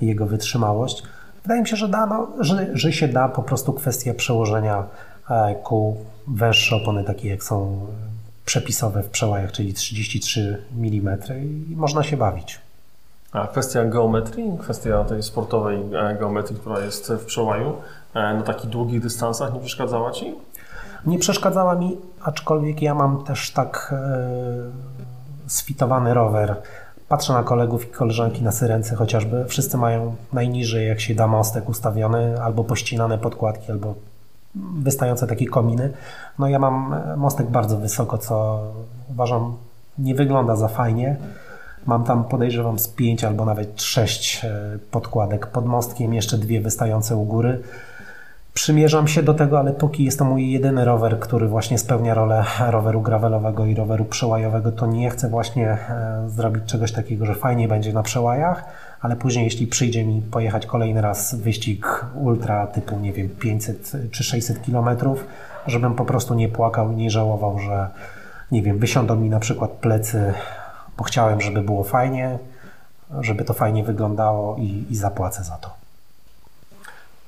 jego 0.00 0.26
wytrzymałość. 0.26 1.02
Wydaje 1.42 1.62
mi 1.62 1.68
się, 1.68 1.76
że 1.76 1.88
da, 1.88 2.06
no, 2.06 2.28
że, 2.40 2.66
że 2.72 2.92
się 2.92 3.08
da 3.08 3.28
po 3.28 3.42
prostu 3.42 3.72
kwestia 3.72 4.14
przełożenia 4.14 4.84
e, 5.30 5.54
kół 5.62 5.96
węższe 6.26 6.76
opony, 6.76 7.04
takie 7.04 7.28
jak 7.28 7.44
są 7.44 7.86
przepisowe 8.44 9.02
w 9.02 9.10
przełajach, 9.10 9.52
czyli 9.52 9.74
33 9.74 10.62
mm 10.76 11.18
i 11.70 11.76
można 11.76 12.02
się 12.02 12.16
bawić. 12.16 12.60
A 13.32 13.46
kwestia 13.46 13.84
geometrii, 13.84 14.58
kwestia 14.58 15.04
tej 15.04 15.22
sportowej 15.22 15.78
e, 15.92 16.16
geometrii, 16.18 16.60
która 16.60 16.80
jest 16.80 17.12
w 17.12 17.24
przełaju, 17.24 17.76
e, 18.14 18.34
na 18.34 18.42
takich 18.42 18.70
długich 18.70 19.00
dystansach 19.00 19.54
nie 19.54 19.60
przeszkadzała 19.60 20.10
Ci? 20.10 20.34
Nie 21.06 21.18
przeszkadzała 21.18 21.74
mi, 21.74 21.96
aczkolwiek 22.22 22.82
ja 22.82 22.94
mam 22.94 23.24
też 23.24 23.50
tak 23.50 23.94
e, 23.96 24.28
sfitowany 25.46 26.14
rower. 26.14 26.56
Patrzę 27.08 27.32
na 27.32 27.42
kolegów 27.42 27.84
i 27.84 27.90
koleżanki 27.90 28.42
na 28.42 28.52
syrence 28.52 28.96
chociażby. 28.96 29.44
Wszyscy 29.44 29.76
mają 29.76 30.14
najniżej, 30.32 30.88
jak 30.88 31.00
się 31.00 31.14
da 31.14 31.26
mostek 31.26 31.68
ustawiony, 31.68 32.42
albo 32.42 32.64
pościnane 32.64 33.18
podkładki, 33.18 33.72
albo 33.72 33.94
wystające 34.54 35.26
takie 35.26 35.46
kominy. 35.46 35.92
No 36.38 36.48
ja 36.48 36.58
mam 36.58 36.94
mostek 37.16 37.50
bardzo 37.50 37.76
wysoko, 37.76 38.18
co 38.18 38.60
uważam 39.10 39.56
nie 39.98 40.14
wygląda 40.14 40.56
za 40.56 40.68
fajnie. 40.68 41.16
Mam 41.86 42.04
tam 42.04 42.24
podejrzewam 42.24 42.78
z 42.78 42.88
pięć 42.88 43.24
albo 43.24 43.44
nawet 43.44 43.82
sześć 43.82 44.44
e, 44.44 44.78
podkładek 44.90 45.46
pod 45.46 45.66
mostkiem, 45.66 46.14
jeszcze 46.14 46.38
dwie 46.38 46.60
wystające 46.60 47.16
u 47.16 47.24
góry. 47.24 47.60
Przymierzam 48.54 49.08
się 49.08 49.22
do 49.22 49.34
tego, 49.34 49.58
ale 49.58 49.72
póki 49.72 50.04
jest 50.04 50.18
to 50.18 50.24
mój 50.24 50.50
jedyny 50.50 50.84
rower, 50.84 51.20
który 51.20 51.48
właśnie 51.48 51.78
spełnia 51.78 52.14
rolę 52.14 52.44
roweru 52.68 53.00
gravelowego 53.00 53.66
i 53.66 53.74
roweru 53.74 54.04
przełajowego, 54.04 54.72
to 54.72 54.86
nie 54.86 55.10
chcę 55.10 55.28
właśnie 55.28 55.68
e, 55.68 56.24
zrobić 56.28 56.64
czegoś 56.64 56.92
takiego, 56.92 57.26
że 57.26 57.34
fajnie 57.34 57.68
będzie 57.68 57.92
na 57.92 58.02
przełajach, 58.02 58.64
ale 59.00 59.16
później 59.16 59.44
jeśli 59.44 59.66
przyjdzie 59.66 60.04
mi 60.04 60.22
pojechać 60.22 60.66
kolejny 60.66 61.00
raz 61.00 61.34
wyścig 61.34 62.06
ultra 62.14 62.66
typu, 62.66 62.98
nie 62.98 63.12
wiem, 63.12 63.28
500 63.28 63.92
czy 64.10 64.24
600 64.24 64.62
kilometrów, 64.62 65.26
żebym 65.66 65.94
po 65.94 66.04
prostu 66.04 66.34
nie 66.34 66.48
płakał 66.48 66.92
nie 66.92 67.10
żałował, 67.10 67.58
że 67.58 67.88
nie 68.52 68.62
wiem, 68.62 68.78
wysiądą 68.78 69.16
mi 69.16 69.28
na 69.28 69.40
przykład 69.40 69.70
plecy, 69.70 70.34
bo 70.96 71.04
chciałem, 71.04 71.40
żeby 71.40 71.62
było 71.62 71.84
fajnie, 71.84 72.38
żeby 73.20 73.44
to 73.44 73.54
fajnie 73.54 73.84
wyglądało 73.84 74.56
i, 74.56 74.84
i 74.90 74.96
zapłacę 74.96 75.44
za 75.44 75.56
to. 75.56 75.82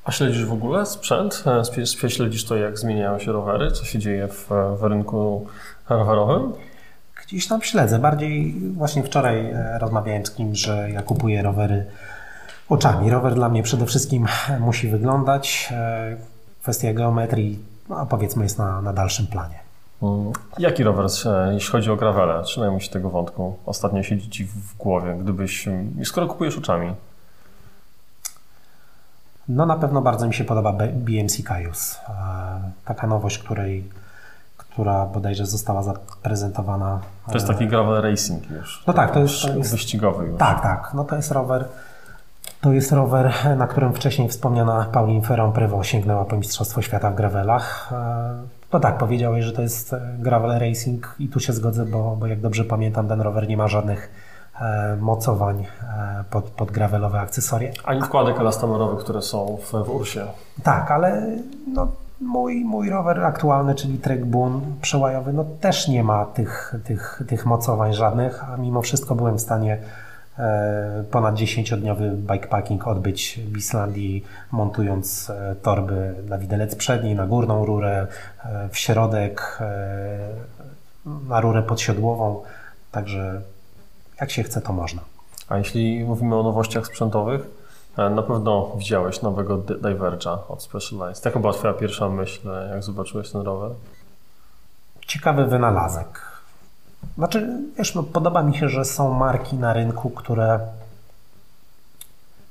A 0.05 0.13
śledzisz 0.13 0.45
w 0.45 0.53
ogóle 0.53 0.87
sprzęt? 0.87 1.45
E, 1.47 2.11
śledzisz 2.11 2.45
to, 2.45 2.57
jak 2.57 2.79
zmieniają 2.79 3.19
się 3.19 3.33
rowery? 3.33 3.71
Co 3.71 3.85
się 3.85 3.99
dzieje 3.99 4.29
w, 4.29 4.49
w 4.81 4.83
rynku 4.83 5.47
rowerowym? 5.89 6.53
Gdzieś 7.27 7.47
tam 7.49 7.63
śledzę. 7.63 7.99
Bardziej 7.99 8.55
właśnie 8.75 9.03
wczoraj 9.03 9.51
e, 9.51 9.79
rozmawiałem 9.79 10.27
z 10.27 10.31
kimś, 10.31 10.59
że 10.59 10.91
ja 10.91 11.03
kupuję 11.03 11.43
rowery 11.43 11.87
oczami. 12.69 13.11
Rower 13.11 13.35
dla 13.35 13.49
mnie 13.49 13.63
przede 13.63 13.87
wszystkim 13.87 14.27
musi 14.61 14.89
wyglądać. 14.89 15.69
E, 15.73 16.17
kwestia 16.63 16.93
geometrii, 16.93 17.59
no, 17.89 18.07
powiedzmy, 18.07 18.43
jest 18.43 18.59
na, 18.59 18.83
na 18.83 18.93
dalszym 18.93 19.27
planie. 19.27 19.64
Jaki 20.59 20.85
rower, 20.85 21.07
jeśli 21.53 21.73
chodzi 21.73 21.91
o 21.91 21.97
gravele? 21.97 22.43
Trzymajmy 22.43 22.81
się 22.81 22.91
tego 22.91 23.11
wątku. 23.11 23.57
Ostatnio 23.67 24.03
siedzi 24.03 24.31
Ci 24.31 24.45
w 24.45 24.77
głowie, 24.77 25.17
gdybyś... 25.21 25.69
Skoro 26.05 26.27
kupujesz 26.27 26.59
oczami, 26.59 26.95
no 29.49 29.67
na 29.67 29.77
pewno 29.77 30.03
bardzo 30.03 30.27
mi 30.27 30.35
się 30.35 30.45
podoba 30.45 30.73
BMC 30.93 31.43
Kaius. 31.45 31.97
E, 32.09 32.13
taka 32.85 33.07
nowość, 33.07 33.39
której, 33.39 33.91
która 34.57 35.07
bodajże 35.07 35.47
została 35.47 35.83
zaprezentowana. 35.83 37.01
To 37.27 37.35
jest 37.35 37.47
taki 37.47 37.67
gravel 37.69 38.03
racing 38.03 38.51
już. 38.51 38.85
No 38.87 38.93
tak, 38.93 39.11
to 39.11 39.21
jest, 39.21 39.43
to 39.43 39.57
jest 39.57 39.73
wyścigowy 39.73 40.27
już. 40.27 40.39
Tak, 40.39 40.63
tak. 40.63 40.91
No 40.95 41.05
to 41.05 41.17
jest 41.17 41.33
rower. 41.33 41.69
To 42.61 42.73
jest 42.73 42.93
rower, 42.93 43.33
na 43.57 43.67
którym 43.67 43.93
wcześniej 43.93 44.29
wspomniana 44.29 44.87
Pauline 44.93 45.23
Ferrand-Prevot 45.23 45.83
sięgnęła 45.83 46.25
po 46.25 46.37
Mistrzostwo 46.37 46.83
Świata 46.83 47.11
w 47.11 47.15
gravelach. 47.15 47.93
No 48.75 48.81
tak, 48.81 48.99
powiedziałeś, 48.99 49.45
że 49.45 49.53
to 49.53 49.63
jest 49.63 49.93
e, 49.93 50.01
gravel 50.19 50.59
racing 50.59 51.15
i 51.19 51.29
tu 51.29 51.41
się 51.41 51.53
zgodzę, 51.53 51.87
bo, 51.87 52.17
bo 52.17 52.27
jak 52.27 52.41
dobrze 52.41 52.65
pamiętam, 52.65 53.09
ten 53.09 53.21
rower 53.21 53.49
nie 53.49 53.57
ma 53.57 53.69
żadnych 53.69 54.11
E, 54.61 54.97
mocowań 55.01 55.67
e, 55.83 56.25
pod, 56.31 56.45
pod 56.45 56.71
gravelowe 56.71 57.21
akcesoria. 57.21 57.71
Ani 57.85 58.03
wkładek 58.03 58.41
elastomerowych, 58.41 58.99
które 58.99 59.23
są 59.23 59.59
w, 59.63 59.85
w 59.85 59.91
Ursie. 59.91 60.27
Tak, 60.63 60.91
ale 60.91 61.27
no, 61.67 61.89
mój, 62.21 62.65
mój 62.65 62.91
rower 62.91 63.25
aktualny, 63.25 63.75
czyli 63.75 63.99
Trek 63.99 64.27
Boon 64.27 64.61
przełajowy, 64.81 65.33
no 65.33 65.45
też 65.61 65.89
nie 65.89 66.05
ma 66.05 66.25
tych, 66.25 66.75
tych, 66.85 67.23
tych 67.29 67.47
mocowań 67.47 67.95
żadnych, 67.95 68.45
a 68.45 68.57
mimo 68.57 68.83
wszystko 68.83 69.15
byłem 69.15 69.37
w 69.37 69.41
stanie 69.41 69.79
ponad 71.11 71.35
10-dniowy 71.35 72.11
bikepacking 72.11 72.87
odbyć 72.87 73.41
w 73.53 73.57
Islandii, 73.57 74.25
montując 74.53 75.33
torby 75.63 76.15
na 76.29 76.39
widelec 76.39 76.75
przedni, 76.75 77.15
na 77.15 77.27
górną 77.27 77.67
rurę, 77.67 78.07
w 78.71 78.79
środek, 78.79 79.59
na 81.29 81.41
rurę 81.41 81.63
podsiodłową. 81.63 82.43
Także 82.93 83.41
jak 84.21 84.31
się 84.31 84.43
chce, 84.43 84.61
to 84.61 84.73
można. 84.73 85.03
A 85.49 85.59
jeśli 85.59 86.05
mówimy 86.05 86.37
o 86.37 86.43
nowościach 86.43 86.87
sprzętowych, 86.87 87.47
e, 87.99 88.11
na 88.11 88.23
pewno 88.23 88.73
widziałeś 88.77 89.23
nowego 89.23 89.59
Diverge'a 89.59 90.39
od 90.49 90.63
Specialized. 90.63 91.25
Jaka 91.25 91.41
była 91.41 91.53
Twoja 91.53 91.75
pierwsza 91.75 92.09
myśl, 92.09 92.49
jak 92.71 92.83
zobaczyłeś 92.83 93.31
ten 93.31 93.41
rower? 93.41 93.71
Ciekawy 95.07 95.47
wynalazek. 95.47 96.34
Znaczy, 97.19 97.59
wiesz, 97.79 97.95
no, 97.95 98.03
podoba 98.03 98.43
mi 98.43 98.57
się, 98.57 98.69
że 98.69 98.85
są 98.85 99.15
marki 99.15 99.57
na 99.57 99.73
rynku, 99.73 100.11
które, 100.11 100.61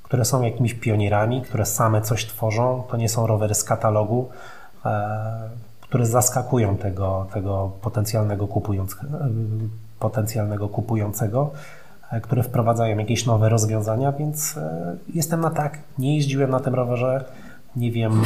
które 0.02 0.24
są 0.24 0.42
jakimiś 0.42 0.74
pionierami, 0.74 1.42
które 1.42 1.66
same 1.66 2.02
coś 2.02 2.26
tworzą. 2.26 2.82
To 2.90 2.96
nie 2.96 3.08
są 3.08 3.26
rowery 3.26 3.54
z 3.54 3.64
katalogu, 3.64 4.28
e, 4.84 5.48
które 5.80 6.06
zaskakują 6.06 6.76
tego, 6.76 7.26
tego 7.32 7.70
potencjalnego 7.82 8.46
kupującego 8.46 9.08
potencjalnego 9.98 10.68
kupującego, 10.68 11.50
e, 12.10 12.20
które 12.20 12.42
wprowadzają 12.42 12.98
jakieś 12.98 13.26
nowe 13.26 13.48
rozwiązania, 13.48 14.12
więc 14.12 14.56
e, 14.56 14.96
jestem 15.14 15.40
na 15.40 15.50
tak. 15.50 15.78
Nie 15.98 16.16
jeździłem 16.16 16.50
na 16.50 16.60
tym 16.60 16.74
rowerze, 16.74 17.24
nie 17.76 17.92
wiem, 17.92 18.22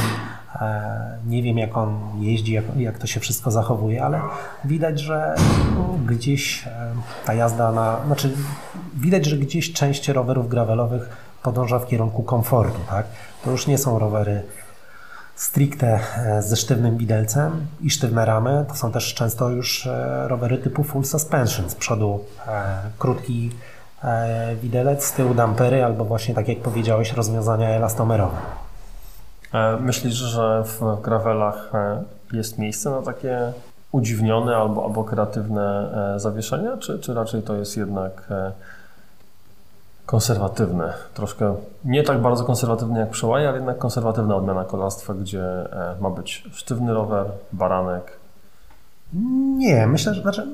e, 0.55 1.17
nie 1.27 1.43
wiem 1.43 1.57
jak 1.57 1.77
on 1.77 1.99
jeździ, 2.19 2.53
jak, 2.53 2.65
jak 2.77 2.97
to 2.97 3.07
się 3.07 3.19
wszystko 3.19 3.51
zachowuje, 3.51 4.03
ale 4.03 4.21
widać, 4.65 4.99
że 4.99 5.35
gdzieś 6.05 6.67
ta 7.25 7.33
jazda 7.33 7.71
na. 7.71 7.99
Znaczy, 8.05 8.33
widać, 8.95 9.25
że 9.25 9.37
gdzieś 9.37 9.73
część 9.73 10.07
rowerów 10.07 10.49
gravelowych 10.49 11.09
podąża 11.43 11.79
w 11.79 11.87
kierunku 11.87 12.23
komfortu. 12.23 12.79
Tak? 12.89 13.05
To 13.43 13.51
już 13.51 13.67
nie 13.67 13.77
są 13.77 13.99
rowery 13.99 14.43
stricte 15.39 15.99
e, 16.17 16.41
ze 16.41 16.55
sztywnym 16.55 16.97
widelcem 16.97 17.67
i 17.81 17.89
sztywne 17.89 18.25
ramy. 18.25 18.65
To 18.67 18.75
są 18.75 18.91
też 18.91 19.13
często 19.13 19.49
już 19.49 19.87
e, 19.87 20.27
rowery 20.27 20.57
typu 20.57 20.83
full 20.83 21.05
suspension. 21.05 21.69
Z 21.69 21.75
przodu 21.75 22.19
e, 22.47 22.75
krótki 22.97 23.51
widelec, 24.61 25.05
z 25.05 25.13
tyłu 25.13 25.33
dampery 25.33 25.85
albo 25.85 26.05
właśnie 26.05 26.35
tak 26.35 26.47
jak 26.47 26.57
powiedziałeś 26.57 27.13
rozwiązania 27.13 27.69
elastomerowe. 27.69 28.37
Myślisz, 29.79 30.13
że 30.13 30.63
w 30.63 31.01
gravelach 31.01 31.71
jest 32.33 32.57
miejsce 32.57 32.89
na 32.89 33.01
takie 33.01 33.53
udziwnione 33.91 34.55
albo, 34.57 34.83
albo 34.85 35.03
kreatywne 35.03 35.89
zawieszenia, 36.17 36.77
czy, 36.77 36.99
czy 36.99 37.13
raczej 37.13 37.41
to 37.41 37.55
jest 37.55 37.77
jednak 37.77 38.27
konserwatywne, 40.09 40.93
troszkę 41.13 41.55
nie 41.85 42.03
tak 42.03 42.21
bardzo 42.21 42.43
konserwatywne 42.43 42.99
jak 42.99 43.09
przełaje, 43.09 43.47
ale 43.47 43.57
jednak 43.57 43.77
konserwatywna 43.77 44.35
odmiana 44.35 44.63
kolarstwa, 44.63 45.13
gdzie 45.13 45.43
e, 45.43 45.95
ma 46.01 46.09
być 46.09 46.43
sztywny 46.51 46.93
rower, 46.93 47.25
baranek. 47.53 48.11
Nie, 49.57 49.87
myślę, 49.87 50.13
że 50.13 50.21
znaczy, 50.21 50.47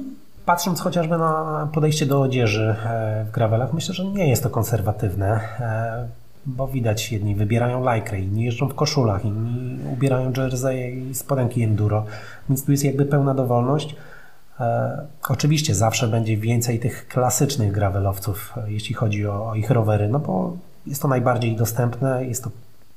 patrząc 0.45 0.81
chociażby 0.81 1.17
na 1.17 1.67
podejście 1.73 2.05
do 2.05 2.21
odzieży 2.21 2.75
e, 2.85 3.25
w 3.27 3.31
gravelach, 3.31 3.73
myślę, 3.73 3.93
że 3.93 4.05
nie 4.05 4.29
jest 4.29 4.43
to 4.43 4.49
konserwatywne, 4.49 5.39
e, 5.59 6.07
bo 6.45 6.67
widać, 6.67 7.11
jedni 7.11 7.35
wybierają 7.35 7.83
lajkrę, 7.83 8.19
inni 8.19 8.43
jeżdżą 8.43 8.69
w 8.69 8.75
koszulach, 8.75 9.25
inni 9.25 9.79
ubierają 9.93 10.33
jersey 10.37 11.09
i 11.09 11.15
spodenki 11.15 11.63
enduro, 11.63 12.05
więc 12.49 12.65
tu 12.65 12.71
jest 12.71 12.83
jakby 12.83 13.05
pełna 13.05 13.33
dowolność. 13.33 13.95
E, 14.59 15.07
oczywiście 15.29 15.75
zawsze 15.75 16.07
będzie 16.07 16.37
więcej 16.37 16.79
tych 16.79 17.07
klasycznych 17.07 17.71
gravelowców, 17.71 18.53
e, 18.57 18.71
jeśli 18.71 18.95
chodzi 18.95 19.27
o, 19.27 19.49
o 19.49 19.55
ich 19.55 19.69
rowery, 19.69 20.07
no 20.07 20.19
bo 20.19 20.57
jest 20.87 21.01
to 21.01 21.07
najbardziej 21.07 21.55
dostępne, 21.55 22.25
jest 22.25 22.43
to 22.43 22.51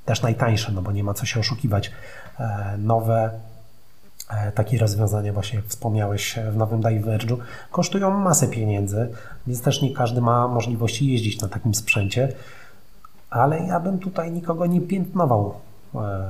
też 0.05 0.21
najtańsze, 0.21 0.71
no 0.71 0.81
bo 0.81 0.91
nie 0.91 1.03
ma 1.03 1.13
co 1.13 1.25
się 1.25 1.39
oszukiwać. 1.39 1.91
E, 2.39 2.75
nowe 2.77 3.29
takie 4.55 4.77
rozwiązania, 4.77 5.33
właśnie 5.33 5.61
wspomniałeś 5.61 6.39
w 6.51 6.57
nowym 6.57 6.81
Diverge'u, 6.81 7.37
kosztują 7.71 8.19
masę 8.19 8.47
pieniędzy, 8.47 9.09
więc 9.47 9.61
też 9.61 9.81
nie 9.81 9.93
każdy 9.93 10.21
ma 10.21 10.47
możliwości 10.47 11.11
jeździć 11.11 11.41
na 11.41 11.47
takim 11.47 11.75
sprzęcie, 11.75 12.33
ale 13.29 13.59
ja 13.59 13.79
bym 13.79 13.99
tutaj 13.99 14.31
nikogo 14.31 14.65
nie 14.65 14.81
piętnował 14.81 15.53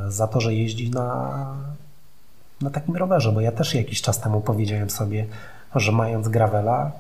za 0.08 0.28
to, 0.28 0.42
że 0.42 0.54
jeździ 0.54 0.92
na, 0.92 1.34
na 2.62 2.70
takim 2.70 2.96
rowerze, 2.96 3.32
bo 3.32 3.42
ja 3.42 3.52
też 3.52 3.76
jakiś 3.76 4.02
czas 4.02 4.20
temu 4.20 4.42
powiedziałem 4.42 4.90
sobie, 4.90 5.26
że 5.76 5.92
mając 5.92 6.28
gravela, 6.28 6.92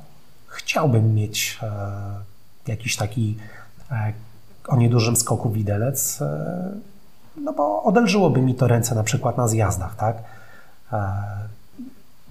chciałbym 0.47 1.15
mieć 1.15 1.59
e, 1.63 1.71
jakiś 2.67 2.95
taki 2.95 3.37
e, 3.91 4.13
o 4.67 4.77
niedużym 4.77 5.15
skoku 5.15 5.49
widelec, 5.49 6.21
e, 6.21 6.71
no 7.41 7.53
bo 7.53 7.83
odelżyłoby 7.83 8.41
mi 8.41 8.55
to 8.55 8.67
ręce 8.67 8.95
na 8.95 9.03
przykład 9.03 9.37
na 9.37 9.47
zjazdach, 9.47 9.95
tak? 9.95 10.17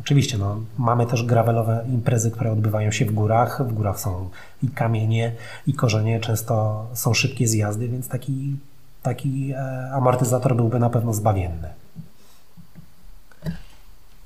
Oczywiście, 0.09 0.39
no, 0.39 0.57
mamy 0.79 1.07
też 1.07 1.23
gravelowe 1.23 1.85
imprezy, 1.89 2.31
które 2.31 2.53
odbywają 2.53 2.91
się 2.91 3.05
w 3.05 3.13
górach. 3.13 3.69
W 3.69 3.73
górach 3.73 4.01
są 4.01 4.31
i 4.63 4.69
kamienie, 4.69 5.33
i 5.67 5.75
korzenie, 5.75 6.21
często 6.21 6.87
są 6.93 7.15
szybkie 7.15 7.49
zjazdy, 7.49 7.89
więc 7.89 8.09
taki, 8.09 8.57
taki 9.03 9.53
e, 9.53 9.91
amortyzator 9.93 10.57
byłby 10.57 10.79
na 10.79 10.91
pewno 10.91 11.15
zbawienny. 11.15 11.69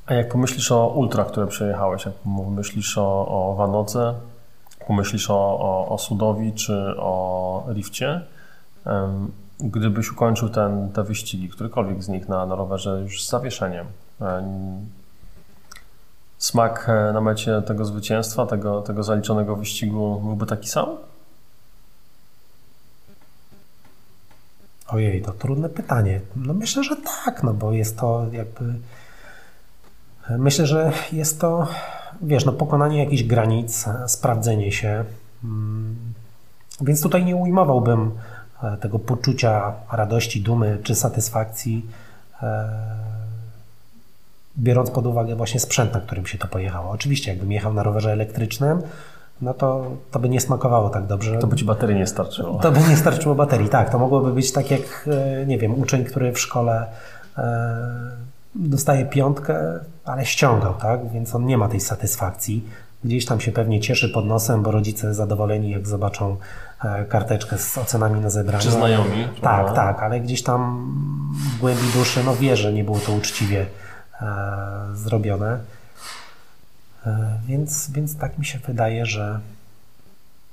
A 0.07 0.15
jak 0.15 0.33
pomyślisz 0.33 0.73
o 0.73 0.89
ultra, 0.89 1.25
które 1.25 1.47
przejechałeś, 1.47 2.05
jak 2.05 2.15
pomyślisz 2.15 2.99
o, 2.99 3.29
o 3.29 3.55
Wanodze, 3.55 4.15
pomyślisz 4.87 5.31
o, 5.31 5.35
o, 5.61 5.89
o 5.89 5.99
Sudowi 5.99 6.53
czy 6.53 6.95
o 6.99 7.65
Rifcie, 7.69 8.21
gdybyś 9.61 10.13
ukończył 10.13 10.49
ten, 10.49 10.89
te 10.93 11.03
wyścigi, 11.03 11.49
którykolwiek 11.49 12.03
z 12.03 12.09
nich 12.09 12.29
na, 12.29 12.47
na 12.47 12.55
rowerze 12.55 13.01
już 13.01 13.25
z 13.25 13.31
zawieszeniem, 13.31 13.87
smak 16.43 16.89
e, 16.89 17.13
na 17.13 17.21
mecie 17.21 17.63
tego 17.63 17.85
zwycięstwa, 17.85 18.47
tego, 18.47 18.83
tego 18.83 19.03
zaliczonego 19.03 19.57
wyścigu 19.57 20.21
byłby 20.21 20.47
taki 20.47 20.69
sam? 20.69 20.89
Ojej, 24.89 25.23
to 25.23 25.33
trudne 25.33 25.69
pytanie. 25.69 26.21
No 26.37 26.55
myślę, 26.55 26.85
że 26.85 26.97
tak, 26.97 27.43
no 27.43 27.55
bo 27.55 27.73
jest 27.73 27.99
to 27.99 28.27
jakby. 28.33 28.75
Myślę, 30.39 30.67
że 30.67 30.93
jest 31.13 31.41
to, 31.41 31.69
wiesz, 32.23 32.45
no 32.45 32.53
pokonanie 32.53 33.05
jakichś 33.05 33.23
granic, 33.23 33.85
sprawdzenie 34.07 34.73
się. 34.73 35.05
Mm, 35.45 35.97
więc 36.81 37.03
tutaj 37.03 37.25
nie 37.25 37.37
ujmowałbym 37.37 38.11
e, 38.63 38.77
tego 38.77 38.99
poczucia 38.99 39.73
radości, 39.93 40.41
dumy 40.41 40.79
czy 40.83 40.95
satysfakcji, 40.95 41.87
e, 42.43 42.69
biorąc 44.59 44.91
pod 44.91 45.07
uwagę 45.07 45.37
właśnie 45.37 45.61
sprzęt, 45.61 45.95
na 45.95 46.01
którym 46.01 46.27
się 46.27 46.39
to 46.39 46.49
pojechało. 46.49 46.91
Oczywiście, 46.91 47.31
jakbym 47.31 47.53
jechał 47.53 47.75
na 47.75 47.83
rowerze 47.83 48.13
elektrycznym, 48.13 48.83
no 49.43 49.55
to, 49.55 49.91
to 50.11 50.19
by 50.19 50.29
nie 50.29 50.41
smakowało 50.41 50.91
tak 50.91 51.07
dobrze. 51.07 51.39
To 51.39 51.47
by 51.47 51.57
ci 51.57 51.65
baterii 51.65 51.97
nie 51.97 52.07
starczyło. 52.07 52.59
To 52.59 52.73
by 52.73 52.81
nie 52.81 52.97
starczyło 52.97 53.35
baterii, 53.35 53.69
tak. 53.69 53.91
To 53.91 53.99
mogłoby 53.99 54.33
być 54.33 54.53
tak 54.53 54.71
jak, 54.71 55.09
e, 55.43 55.47
nie 55.47 55.59
wiem, 55.59 55.81
uczeń, 55.81 56.05
który 56.05 56.33
w 56.33 56.39
szkole 56.39 56.87
e, 57.39 57.43
dostaje 58.55 59.07
piątkę, 59.07 59.81
ale 60.05 60.27
ściągał, 60.27 60.75
tak? 60.75 61.11
Więc 61.11 61.35
on 61.35 61.47
nie 61.47 61.59
ma 61.59 61.69
tej 61.69 61.81
satysfakcji. 61.81 62.65
Gdzieś 63.05 63.27
tam 63.27 63.41
się 63.41 63.53
pewnie 63.53 63.81
cieszy 63.81 64.09
pod 64.09 64.27
nosem, 64.27 64.63
bo 64.63 64.71
rodzice 64.71 65.15
zadowoleni, 65.15 65.71
jak 65.71 65.87
zobaczą 65.89 66.37
e, 66.85 67.05
karteczkę 67.05 67.59
z 67.59 67.79
ocenami 67.79 68.21
na 68.21 68.31
zebraniu. 68.31 68.63
Czy 68.65 68.71
znajomi. 68.71 69.29
Tak, 69.41 69.75
tak, 69.75 70.03
ale 70.03 70.21
gdzieś 70.21 70.43
tam 70.43 70.93
w 71.35 71.61
głębi 71.61 71.93
duszy 71.95 72.21
no 72.25 72.37
wie, 72.37 72.57
że 72.57 72.73
nie 72.73 72.85
było 72.85 72.99
to 72.99 73.13
uczciwie 73.13 73.67
zrobione. 74.93 75.59
E, 77.07 77.39
więc, 77.47 77.91
więc 77.91 78.19
tak 78.19 78.39
mi 78.39 78.45
się 78.45 78.59
wydaje, 78.59 79.07
że, 79.07 79.41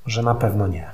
że 0.05 0.23
na 0.23 0.35
pewno 0.35 0.67
nie. 0.67 0.91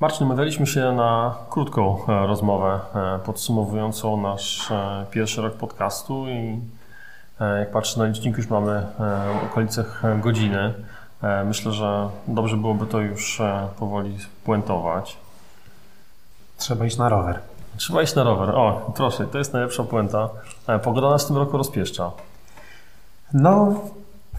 Marcin, 0.00 0.34
my 0.60 0.66
się 0.66 0.92
na 0.92 1.34
krótką 1.50 1.98
e, 2.08 2.26
rozmowę 2.26 2.80
e, 2.94 3.18
podsumowującą 3.18 4.20
nasz 4.20 4.72
pierwszy 5.10 5.42
rok 5.42 5.54
podcastu 5.54 6.28
i 6.28 6.60
jak 7.58 7.70
patrzę 7.70 8.00
na 8.00 8.06
licznik, 8.06 8.36
już 8.36 8.48
mamy 8.48 8.86
w 9.40 9.44
okolicach 9.44 10.02
godziny. 10.20 10.74
Myślę, 11.44 11.72
że 11.72 12.08
dobrze 12.28 12.56
byłoby 12.56 12.86
to 12.86 13.00
już 13.00 13.42
powoli 13.78 14.18
puentować. 14.44 15.16
Trzeba 16.56 16.86
iść 16.86 16.96
na 16.96 17.08
rower. 17.08 17.40
Trzeba 17.76 18.02
iść 18.02 18.14
na 18.14 18.24
rower. 18.24 18.50
O, 18.50 18.92
proszę, 18.94 19.26
to 19.26 19.38
jest 19.38 19.52
najlepsza 19.52 19.84
puenta. 19.84 20.28
Pogoda 20.82 21.10
nas 21.10 21.24
w 21.24 21.26
tym 21.26 21.36
roku 21.36 21.56
rozpieszcza. 21.56 22.10
No, 23.32 23.74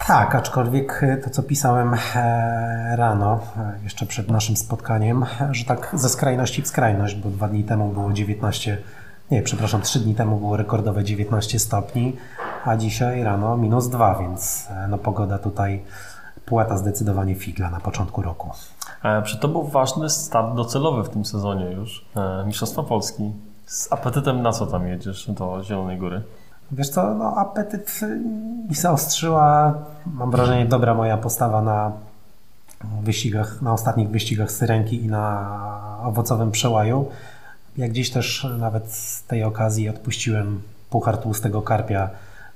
tak, 0.06 0.34
aczkolwiek 0.34 1.02
e, 1.02 1.16
to, 1.16 1.30
co 1.30 1.42
pisałem 1.42 1.94
e, 2.14 2.96
rano, 2.96 3.40
e, 3.56 3.84
jeszcze 3.84 4.06
przed 4.06 4.30
naszym 4.30 4.56
spotkaniem, 4.56 5.26
że 5.50 5.64
tak 5.64 5.90
ze 5.94 6.08
skrajności 6.08 6.62
w 6.62 6.68
skrajność, 6.68 7.14
bo 7.14 7.30
dwa 7.30 7.48
dni 7.48 7.64
temu 7.64 7.88
było 7.88 8.12
19, 8.12 8.78
nie, 9.30 9.42
przepraszam, 9.42 9.82
trzy 9.82 10.00
dni 10.00 10.14
temu 10.14 10.36
było 10.36 10.56
rekordowe 10.56 11.04
19 11.04 11.58
stopni, 11.58 12.16
a 12.64 12.76
dzisiaj 12.76 13.22
rano 13.22 13.56
minus 13.56 13.88
2, 13.88 14.18
więc 14.18 14.68
no, 14.88 14.98
pogoda 14.98 15.38
tutaj 15.38 15.82
płata 16.46 16.76
zdecydowanie 16.76 17.34
figla 17.34 17.70
na 17.70 17.80
początku 17.80 18.22
roku. 18.22 18.50
Czy 19.24 19.38
to 19.38 19.48
był 19.48 19.62
ważny 19.62 20.10
start 20.10 20.54
docelowy 20.54 21.04
w 21.04 21.08
tym 21.08 21.24
sezonie 21.24 21.70
już? 21.70 22.04
Mistrzostwa 22.46 22.82
Polski. 22.82 23.32
Z 23.66 23.92
apetytem 23.92 24.42
na 24.42 24.52
co 24.52 24.66
tam 24.66 24.88
jedziesz 24.88 25.30
do 25.30 25.64
Zielonej 25.64 25.98
Góry? 25.98 26.22
Wiesz 26.72 26.88
co, 26.88 27.14
no 27.14 27.36
apetyt 27.36 28.00
mi 28.68 28.74
zaostrzyła, 28.74 29.74
mam 30.06 30.30
wrażenie, 30.30 30.66
dobra 30.66 30.94
moja 30.94 31.16
postawa 31.16 31.62
na 31.62 31.92
wyścigach, 33.02 33.62
na 33.62 33.72
ostatnich 33.72 34.10
wyścigach 34.10 34.52
Syrenki 34.52 35.04
i 35.04 35.08
na 35.08 35.98
owocowym 36.02 36.50
przełaju. 36.50 37.08
Jak 37.76 37.90
gdzieś 37.90 38.10
też 38.10 38.46
nawet 38.58 38.92
z 38.92 39.24
tej 39.24 39.44
okazji 39.44 39.88
odpuściłem 39.88 40.62
puchar 40.90 41.18
tłustego 41.18 41.62
karpia, 41.62 42.10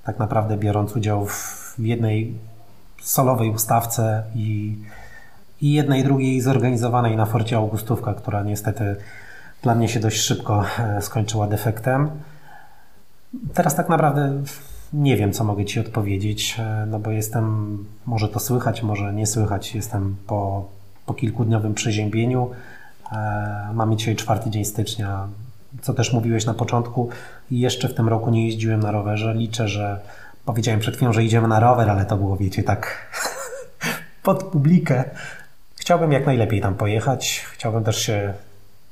tak 0.05 0.19
naprawdę 0.19 0.57
biorąc 0.57 0.97
udział 0.97 1.27
w 1.27 1.75
jednej 1.79 2.39
solowej 3.03 3.51
ustawce 3.51 4.23
i, 4.35 4.77
i 5.61 5.73
jednej 5.73 6.05
drugiej 6.05 6.41
zorganizowanej 6.41 7.17
na 7.17 7.27
Forcie 7.27 7.57
Augustówka, 7.57 8.15
która 8.15 8.43
niestety 8.43 8.97
dla 9.63 9.75
mnie 9.75 9.89
się 9.89 10.01
dość 10.01 10.21
szybko 10.21 10.65
e, 10.79 11.03
skończyła 11.03 11.47
defektem. 11.47 12.11
Teraz 13.55 13.75
tak 13.75 13.89
naprawdę 13.89 14.43
nie 14.93 15.17
wiem, 15.17 15.33
co 15.33 15.45
mogę 15.45 15.65
Ci 15.65 15.81
odpowiedzieć, 15.81 16.57
e, 16.59 16.87
no 16.87 16.99
bo 16.99 17.11
jestem, 17.11 17.77
może 18.07 18.29
to 18.29 18.41
słychać, 18.41 18.83
może 18.83 19.13
nie 19.13 19.27
słychać, 19.27 19.75
jestem 19.75 20.17
po, 20.27 20.69
po 21.07 21.15
kilkudniowym 21.15 21.75
przeziębieniu. 21.75 22.51
E, 23.13 23.69
mamy 23.75 23.97
dzisiaj 23.97 24.17
czwarty 24.17 24.51
dzień 24.51 24.65
stycznia, 24.65 25.29
co 25.83 25.95
też 25.95 26.13
mówiłeś 26.13 26.47
na 26.47 26.55
początku. 26.55 27.09
Jeszcze 27.51 27.89
w 27.89 27.95
tym 27.95 28.09
roku 28.09 28.31
nie 28.31 28.47
jeździłem 28.47 28.81
na 28.81 28.91
rowerze. 28.91 29.35
Liczę, 29.35 29.69
że 29.69 30.01
powiedziałem 30.45 30.81
przed 30.81 30.97
chwilą, 30.97 31.13
że 31.13 31.25
idziemy 31.25 31.49
na 31.49 31.61
rower, 31.61 31.91
ale 31.91 32.05
to 32.05 32.17
było, 32.17 32.37
wiecie, 32.37 32.63
tak 32.63 33.11
pod 34.23 34.45
publikę. 34.45 35.05
Chciałbym 35.77 36.13
jak 36.13 36.27
najlepiej 36.27 36.61
tam 36.61 36.75
pojechać. 36.75 37.47
Chciałbym 37.53 37.85
też 37.85 37.99
się 37.99 38.35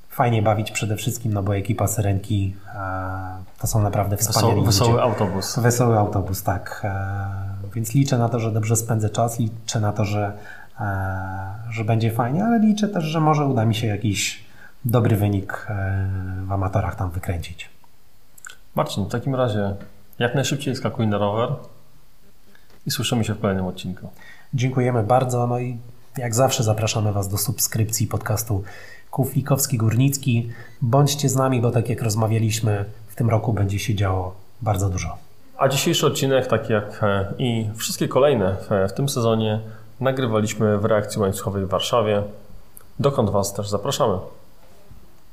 fajnie 0.09 0.43
bawić 0.43 0.71
przede 0.71 0.97
wszystkim, 0.97 1.33
no 1.33 1.43
bo 1.43 1.57
ekipa 1.57 1.87
Syrenki 1.87 2.57
to 3.59 3.67
są 3.67 3.83
naprawdę 3.83 4.17
wspaniali 4.17 4.65
Wesoły 4.65 4.91
ludzie. 4.91 5.03
autobus. 5.03 5.59
Wesoły 5.59 5.99
autobus, 5.99 6.43
tak. 6.43 6.81
E, 6.85 7.71
więc 7.75 7.95
liczę 7.95 8.19
na 8.19 8.29
to, 8.29 8.41
że 8.41 8.53
dobrze 8.53 8.77
spędzę 8.77 9.11
czas, 9.11 9.39
liczę 9.39 9.81
na 9.81 9.93
to, 9.93 10.05
że, 10.05 10.33
e, 10.81 10.87
że 11.71 11.85
będzie 11.85 12.11
fajnie, 12.13 12.45
ale 12.45 12.59
liczę 12.59 12.89
też, 12.89 13.05
że 13.05 13.21
może 13.21 13.47
uda 13.47 13.65
mi 13.65 13.75
się 13.75 13.87
jakiś 13.87 14.45
dobry 14.85 15.17
wynik 15.17 15.67
e, 15.71 16.07
w 16.47 16.53
amatorach 16.53 16.95
tam 16.97 17.11
wykręcić. 17.11 17.71
Marcin, 18.75 19.05
w 19.05 19.09
takim 19.09 19.35
razie 19.35 19.75
jak 20.21 20.35
najszybciej 20.35 20.77
skakuj 20.77 21.07
na 21.07 21.18
rower 21.18 21.49
i 22.87 22.91
słyszymy 22.91 23.25
się 23.25 23.35
w 23.35 23.41
kolejnym 23.41 23.66
odcinku. 23.66 24.09
Dziękujemy 24.55 25.03
bardzo, 25.03 25.47
no 25.47 25.59
i 25.59 25.79
jak 26.18 26.35
zawsze 26.35 26.62
zapraszamy 26.62 27.12
Was 27.12 27.29
do 27.29 27.39
subskrypcji 27.39 28.07
podcastu 28.07 28.64
Kuflikowski-Górnicki. 29.11 30.49
Bądźcie 30.83 31.29
z 31.29 31.37
nami, 31.37 31.61
bo 31.61 31.71
tak 31.71 31.89
jak 31.89 32.03
rozmawialiśmy, 32.03 32.85
w 33.09 33.14
tym 33.14 33.31
roku 33.31 33.53
będzie 33.53 33.79
się 33.79 33.95
działo 33.95 34.35
bardzo 34.62 34.89
dużo. 34.89 35.16
A 35.59 35.68
dzisiejszy 35.68 36.07
odcinek, 36.07 36.47
tak 36.47 36.71
jak 36.71 37.01
e, 37.03 37.33
i 37.39 37.71
wszystkie 37.77 38.09
kolejne 38.09 38.57
w 38.89 38.93
tym 38.93 39.09
sezonie, 39.09 39.61
nagrywaliśmy 40.01 40.79
w 40.79 40.85
reakcji 40.85 41.21
łańcuchowej 41.21 41.66
w 41.66 41.68
Warszawie, 41.68 42.23
dokąd 42.99 43.31
Was 43.31 43.55
też 43.55 43.68
zapraszamy. 43.68 44.18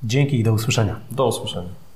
Dzięki 0.04 0.40
i 0.40 0.44
do 0.44 0.54
usłyszenia. 0.54 1.00
Do 1.12 1.28
usłyszenia. 1.28 1.87